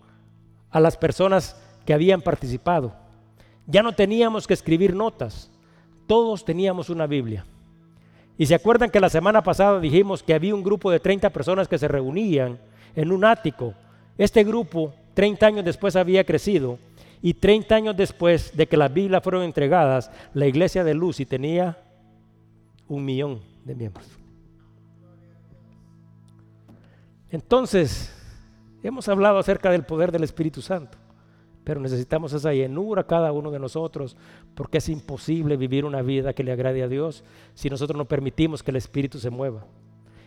a 0.72 0.80
las 0.80 0.96
personas 0.96 1.62
que 1.86 1.94
habían 1.94 2.22
participado. 2.22 2.96
Ya 3.68 3.84
no 3.84 3.92
teníamos 3.92 4.48
que 4.48 4.54
escribir 4.54 4.96
notas, 4.96 5.52
todos 6.08 6.46
teníamos 6.46 6.90
una 6.90 7.08
Biblia. 7.08 7.46
Y 8.38 8.46
se 8.46 8.56
acuerdan 8.56 8.90
que 8.90 9.02
la 9.02 9.10
semana 9.10 9.44
pasada 9.44 9.82
dijimos 9.82 10.24
que 10.24 10.34
había 10.34 10.56
un 10.56 10.64
grupo 10.64 10.90
de 10.90 11.02
30 11.02 11.30
personas 11.32 11.68
que 11.68 11.78
se 11.78 11.90
reunían 11.90 12.58
en 12.96 13.12
un 13.12 13.26
ático. 13.26 13.74
Este 14.18 14.46
grupo 14.46 14.94
30 15.14 15.46
años 15.46 15.66
después 15.66 15.98
había 15.98 16.24
crecido 16.24 16.80
y 17.22 17.34
30 17.34 17.76
años 17.76 17.98
después 17.98 18.56
de 18.56 18.66
que 18.66 18.78
las 18.78 18.94
Biblias 18.94 19.22
fueron 19.22 19.44
entregadas, 19.44 20.10
la 20.34 20.48
iglesia 20.48 20.86
de 20.86 20.94
Lucy 20.94 21.26
tenía 21.26 21.78
un 22.88 23.04
millón 23.04 23.53
de 23.66 23.76
miembros. 23.76 24.08
Entonces, 27.30 28.14
hemos 28.84 29.08
hablado 29.08 29.40
acerca 29.40 29.72
del 29.72 29.84
poder 29.84 30.12
del 30.12 30.24
Espíritu 30.24 30.62
Santo, 30.62 30.98
pero 31.64 31.80
necesitamos 31.80 32.34
esa 32.34 32.54
llenura 32.54 33.08
cada 33.08 33.32
uno 33.32 33.50
de 33.50 33.60
nosotros, 33.60 34.16
porque 34.54 34.78
es 34.78 34.90
imposible 34.90 35.58
vivir 35.58 35.86
una 35.86 36.02
vida 36.02 36.34
que 36.34 36.44
le 36.44 36.52
agrade 36.52 36.84
a 36.84 36.88
Dios 36.88 37.24
si 37.56 37.70
nosotros 37.70 37.98
no 37.98 38.06
permitimos 38.06 38.62
que 38.62 38.72
el 38.72 38.78
Espíritu 38.78 39.18
se 39.18 39.30
mueva. 39.30 39.66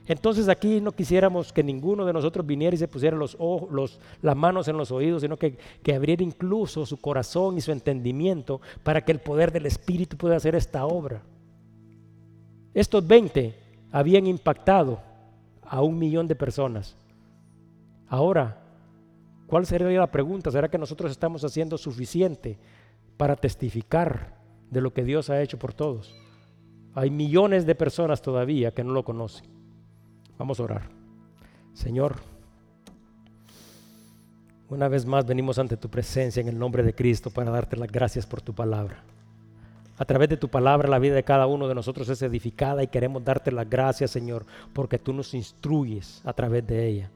Entonces 0.09 0.49
aquí 0.49 0.81
no 0.81 0.93
quisiéramos 0.93 1.53
que 1.53 1.65
ninguno 1.65 2.05
de 2.05 2.13
nosotros 2.13 2.47
viniera 2.47 2.75
y 2.75 2.79
se 2.79 2.89
pusiera 2.89 3.17
los 3.17 3.37
ojos, 3.39 3.99
las 4.23 4.37
manos 4.37 4.69
en 4.69 4.77
los 4.77 4.93
oídos, 4.93 5.23
sino 5.23 5.37
que, 5.37 5.59
que 5.83 5.95
abriera 5.95 6.23
incluso 6.23 6.87
su 6.87 6.97
corazón 6.97 7.59
y 7.59 7.61
su 7.61 7.73
entendimiento 7.73 8.61
para 8.83 9.05
que 9.05 9.13
el 9.13 9.19
poder 9.19 9.51
del 9.51 9.67
Espíritu 9.67 10.17
pueda 10.17 10.37
hacer 10.37 10.55
esta 10.55 10.87
obra. 10.87 11.23
Estos 12.77 13.07
20 13.07 13.55
habían 13.91 14.27
impactado 14.27 15.01
a 15.63 15.81
un 15.81 15.99
millón 15.99 16.29
de 16.29 16.37
personas. 16.37 16.95
Ahora, 18.07 18.59
¿cuál 19.47 19.65
sería 19.65 19.99
la 19.99 20.11
pregunta? 20.11 20.51
¿Será 20.51 20.69
que 20.69 20.77
nosotros 20.77 21.11
estamos 21.11 21.43
haciendo 21.43 21.79
suficiente 21.79 22.59
para 23.17 23.35
testificar 23.35 24.37
de 24.71 24.83
lo 24.83 24.93
que 24.93 25.05
Dios 25.05 25.31
ha 25.31 25.41
hecho 25.41 25.59
por 25.59 25.73
todos? 25.73 26.15
Hay 26.95 27.09
millones 27.09 27.65
de 27.65 27.75
personas 27.75 28.21
todavía 28.21 28.75
que 28.75 28.85
no 28.85 28.93
lo 28.93 29.07
conocen. 29.07 29.47
Vamos 30.37 30.61
a 30.61 30.65
orar. 30.65 30.91
Señor, 31.73 32.17
una 34.69 34.89
vez 34.89 35.07
más 35.07 35.25
venimos 35.25 35.59
ante 35.59 35.79
tu 35.79 35.89
presencia 35.89 36.43
en 36.43 36.49
el 36.49 36.59
nombre 36.59 36.83
de 36.83 36.95
Cristo 36.95 37.31
para 37.31 37.51
darte 37.51 37.79
las 37.79 37.91
gracias 37.91 38.27
por 38.27 38.43
tu 38.43 38.55
palabra. 38.55 39.03
A 39.99 40.05
través 40.05 40.29
de 40.29 40.37
tu 40.37 40.49
palabra 40.49 40.89
la 40.89 40.99
vida 40.99 41.15
de 41.15 41.25
cada 41.25 41.47
uno 41.47 41.69
de 41.69 41.75
nosotros 41.75 42.09
es 42.09 42.21
edificada 42.23 42.83
y 42.83 42.89
queremos 42.89 43.25
darte 43.25 43.51
las 43.51 43.69
gracias, 43.69 44.11
Señor, 44.11 44.45
porque 44.73 44.99
tú 44.99 45.13
nos 45.13 45.33
instruyes 45.33 46.21
a 46.25 46.33
través 46.33 46.67
de 46.67 46.87
ella. 46.87 47.11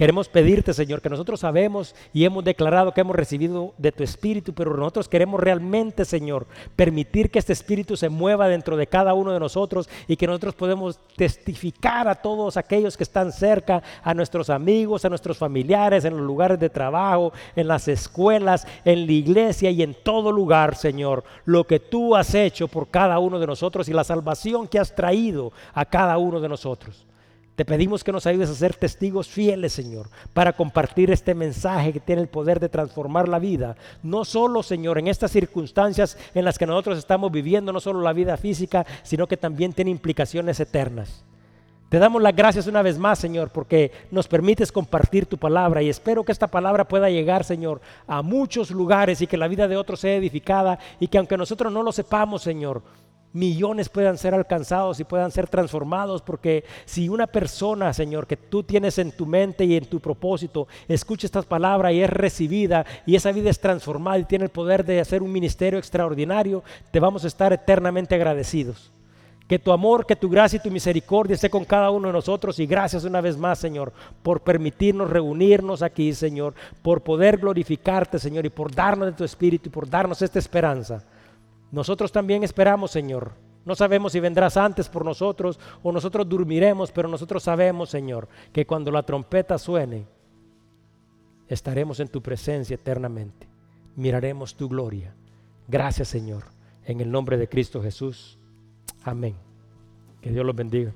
Queremos 0.00 0.30
pedirte, 0.30 0.72
Señor, 0.72 1.02
que 1.02 1.10
nosotros 1.10 1.40
sabemos 1.40 1.94
y 2.14 2.24
hemos 2.24 2.42
declarado 2.42 2.94
que 2.94 3.02
hemos 3.02 3.14
recibido 3.14 3.74
de 3.76 3.92
tu 3.92 4.02
Espíritu, 4.02 4.54
pero 4.54 4.74
nosotros 4.74 5.10
queremos 5.10 5.38
realmente, 5.38 6.06
Señor, 6.06 6.46
permitir 6.74 7.30
que 7.30 7.38
este 7.38 7.52
Espíritu 7.52 7.98
se 7.98 8.08
mueva 8.08 8.48
dentro 8.48 8.78
de 8.78 8.86
cada 8.86 9.12
uno 9.12 9.30
de 9.30 9.38
nosotros 9.38 9.90
y 10.08 10.16
que 10.16 10.26
nosotros 10.26 10.54
podemos 10.54 10.98
testificar 11.16 12.08
a 12.08 12.14
todos 12.14 12.56
aquellos 12.56 12.96
que 12.96 13.02
están 13.02 13.30
cerca, 13.30 13.82
a 14.02 14.14
nuestros 14.14 14.48
amigos, 14.48 15.04
a 15.04 15.10
nuestros 15.10 15.36
familiares, 15.36 16.06
en 16.06 16.16
los 16.16 16.26
lugares 16.26 16.58
de 16.58 16.70
trabajo, 16.70 17.34
en 17.54 17.68
las 17.68 17.86
escuelas, 17.86 18.66
en 18.86 19.04
la 19.04 19.12
iglesia 19.12 19.70
y 19.70 19.82
en 19.82 19.94
todo 20.02 20.32
lugar, 20.32 20.76
Señor, 20.76 21.24
lo 21.44 21.66
que 21.66 21.78
tú 21.78 22.16
has 22.16 22.34
hecho 22.34 22.68
por 22.68 22.88
cada 22.88 23.18
uno 23.18 23.38
de 23.38 23.46
nosotros 23.46 23.86
y 23.86 23.92
la 23.92 24.04
salvación 24.04 24.66
que 24.66 24.78
has 24.78 24.94
traído 24.94 25.52
a 25.74 25.84
cada 25.84 26.16
uno 26.16 26.40
de 26.40 26.48
nosotros. 26.48 27.04
Te 27.56 27.64
pedimos 27.64 28.02
que 28.02 28.12
nos 28.12 28.26
ayudes 28.26 28.48
a 28.48 28.54
ser 28.54 28.74
testigos 28.74 29.28
fieles, 29.28 29.72
Señor, 29.72 30.08
para 30.32 30.54
compartir 30.54 31.10
este 31.10 31.34
mensaje 31.34 31.92
que 31.92 32.00
tiene 32.00 32.22
el 32.22 32.28
poder 32.28 32.58
de 32.58 32.70
transformar 32.70 33.28
la 33.28 33.38
vida. 33.38 33.76
No 34.02 34.24
solo, 34.24 34.62
Señor, 34.62 34.98
en 34.98 35.08
estas 35.08 35.32
circunstancias 35.32 36.16
en 36.34 36.44
las 36.44 36.58
que 36.58 36.66
nosotros 36.66 36.96
estamos 36.96 37.30
viviendo, 37.30 37.72
no 37.72 37.80
solo 37.80 38.00
la 38.00 38.14
vida 38.14 38.36
física, 38.36 38.86
sino 39.02 39.26
que 39.26 39.36
también 39.36 39.72
tiene 39.72 39.90
implicaciones 39.90 40.58
eternas. 40.58 41.24
Te 41.90 41.98
damos 41.98 42.22
las 42.22 42.36
gracias 42.36 42.68
una 42.68 42.82
vez 42.82 42.98
más, 42.98 43.18
Señor, 43.18 43.50
porque 43.50 43.90
nos 44.12 44.28
permites 44.28 44.70
compartir 44.70 45.26
tu 45.26 45.36
palabra 45.36 45.82
y 45.82 45.88
espero 45.88 46.24
que 46.24 46.30
esta 46.30 46.46
palabra 46.46 46.86
pueda 46.86 47.10
llegar, 47.10 47.42
Señor, 47.42 47.80
a 48.06 48.22
muchos 48.22 48.70
lugares 48.70 49.20
y 49.20 49.26
que 49.26 49.36
la 49.36 49.48
vida 49.48 49.66
de 49.66 49.76
otros 49.76 49.98
sea 49.98 50.14
edificada 50.14 50.78
y 51.00 51.08
que 51.08 51.18
aunque 51.18 51.36
nosotros 51.36 51.72
no 51.72 51.82
lo 51.82 51.90
sepamos, 51.90 52.42
Señor, 52.42 52.80
millones 53.32 53.88
puedan 53.88 54.18
ser 54.18 54.34
alcanzados 54.34 55.00
y 55.00 55.04
puedan 55.04 55.30
ser 55.30 55.48
transformados, 55.48 56.22
porque 56.22 56.64
si 56.84 57.08
una 57.08 57.26
persona, 57.26 57.92
Señor, 57.92 58.26
que 58.26 58.36
tú 58.36 58.62
tienes 58.62 58.98
en 58.98 59.12
tu 59.12 59.26
mente 59.26 59.64
y 59.64 59.76
en 59.76 59.86
tu 59.86 60.00
propósito, 60.00 60.66
escucha 60.88 61.26
estas 61.26 61.46
palabras 61.46 61.92
y 61.92 62.02
es 62.02 62.10
recibida 62.10 62.84
y 63.06 63.14
esa 63.14 63.32
vida 63.32 63.50
es 63.50 63.60
transformada 63.60 64.18
y 64.18 64.24
tiene 64.24 64.44
el 64.44 64.50
poder 64.50 64.84
de 64.84 65.00
hacer 65.00 65.22
un 65.22 65.32
ministerio 65.32 65.78
extraordinario, 65.78 66.62
te 66.90 67.00
vamos 67.00 67.24
a 67.24 67.28
estar 67.28 67.52
eternamente 67.52 68.14
agradecidos. 68.14 68.90
Que 69.46 69.58
tu 69.58 69.72
amor, 69.72 70.06
que 70.06 70.14
tu 70.14 70.28
gracia 70.30 70.58
y 70.58 70.62
tu 70.62 70.70
misericordia 70.70 71.34
esté 71.34 71.50
con 71.50 71.64
cada 71.64 71.90
uno 71.90 72.06
de 72.06 72.12
nosotros 72.12 72.60
y 72.60 72.66
gracias 72.66 73.02
una 73.02 73.20
vez 73.20 73.36
más, 73.36 73.58
Señor, 73.58 73.92
por 74.22 74.42
permitirnos 74.42 75.10
reunirnos 75.10 75.82
aquí, 75.82 76.12
Señor, 76.12 76.54
por 76.82 77.00
poder 77.00 77.38
glorificarte, 77.38 78.20
Señor, 78.20 78.46
y 78.46 78.50
por 78.50 78.72
darnos 78.72 79.06
de 79.08 79.12
tu 79.12 79.24
espíritu 79.24 79.68
y 79.68 79.72
por 79.72 79.90
darnos 79.90 80.22
esta 80.22 80.38
esperanza. 80.38 81.02
Nosotros 81.72 82.12
también 82.12 82.42
esperamos, 82.42 82.90
Señor. 82.90 83.32
No 83.64 83.74
sabemos 83.74 84.12
si 84.12 84.20
vendrás 84.20 84.56
antes 84.56 84.88
por 84.88 85.04
nosotros 85.04 85.60
o 85.82 85.92
nosotros 85.92 86.28
dormiremos, 86.28 86.90
pero 86.92 87.08
nosotros 87.08 87.42
sabemos, 87.42 87.90
Señor, 87.90 88.28
que 88.52 88.66
cuando 88.66 88.90
la 88.90 89.02
trompeta 89.02 89.58
suene, 89.58 90.06
estaremos 91.48 92.00
en 92.00 92.08
tu 92.08 92.22
presencia 92.22 92.74
eternamente. 92.74 93.46
Miraremos 93.96 94.54
tu 94.54 94.68
gloria. 94.68 95.14
Gracias, 95.68 96.08
Señor. 96.08 96.44
En 96.84 97.00
el 97.00 97.10
nombre 97.10 97.36
de 97.36 97.48
Cristo 97.48 97.82
Jesús. 97.82 98.38
Amén. 99.04 99.34
Que 100.20 100.30
Dios 100.30 100.44
los 100.44 100.56
bendiga. 100.56 100.92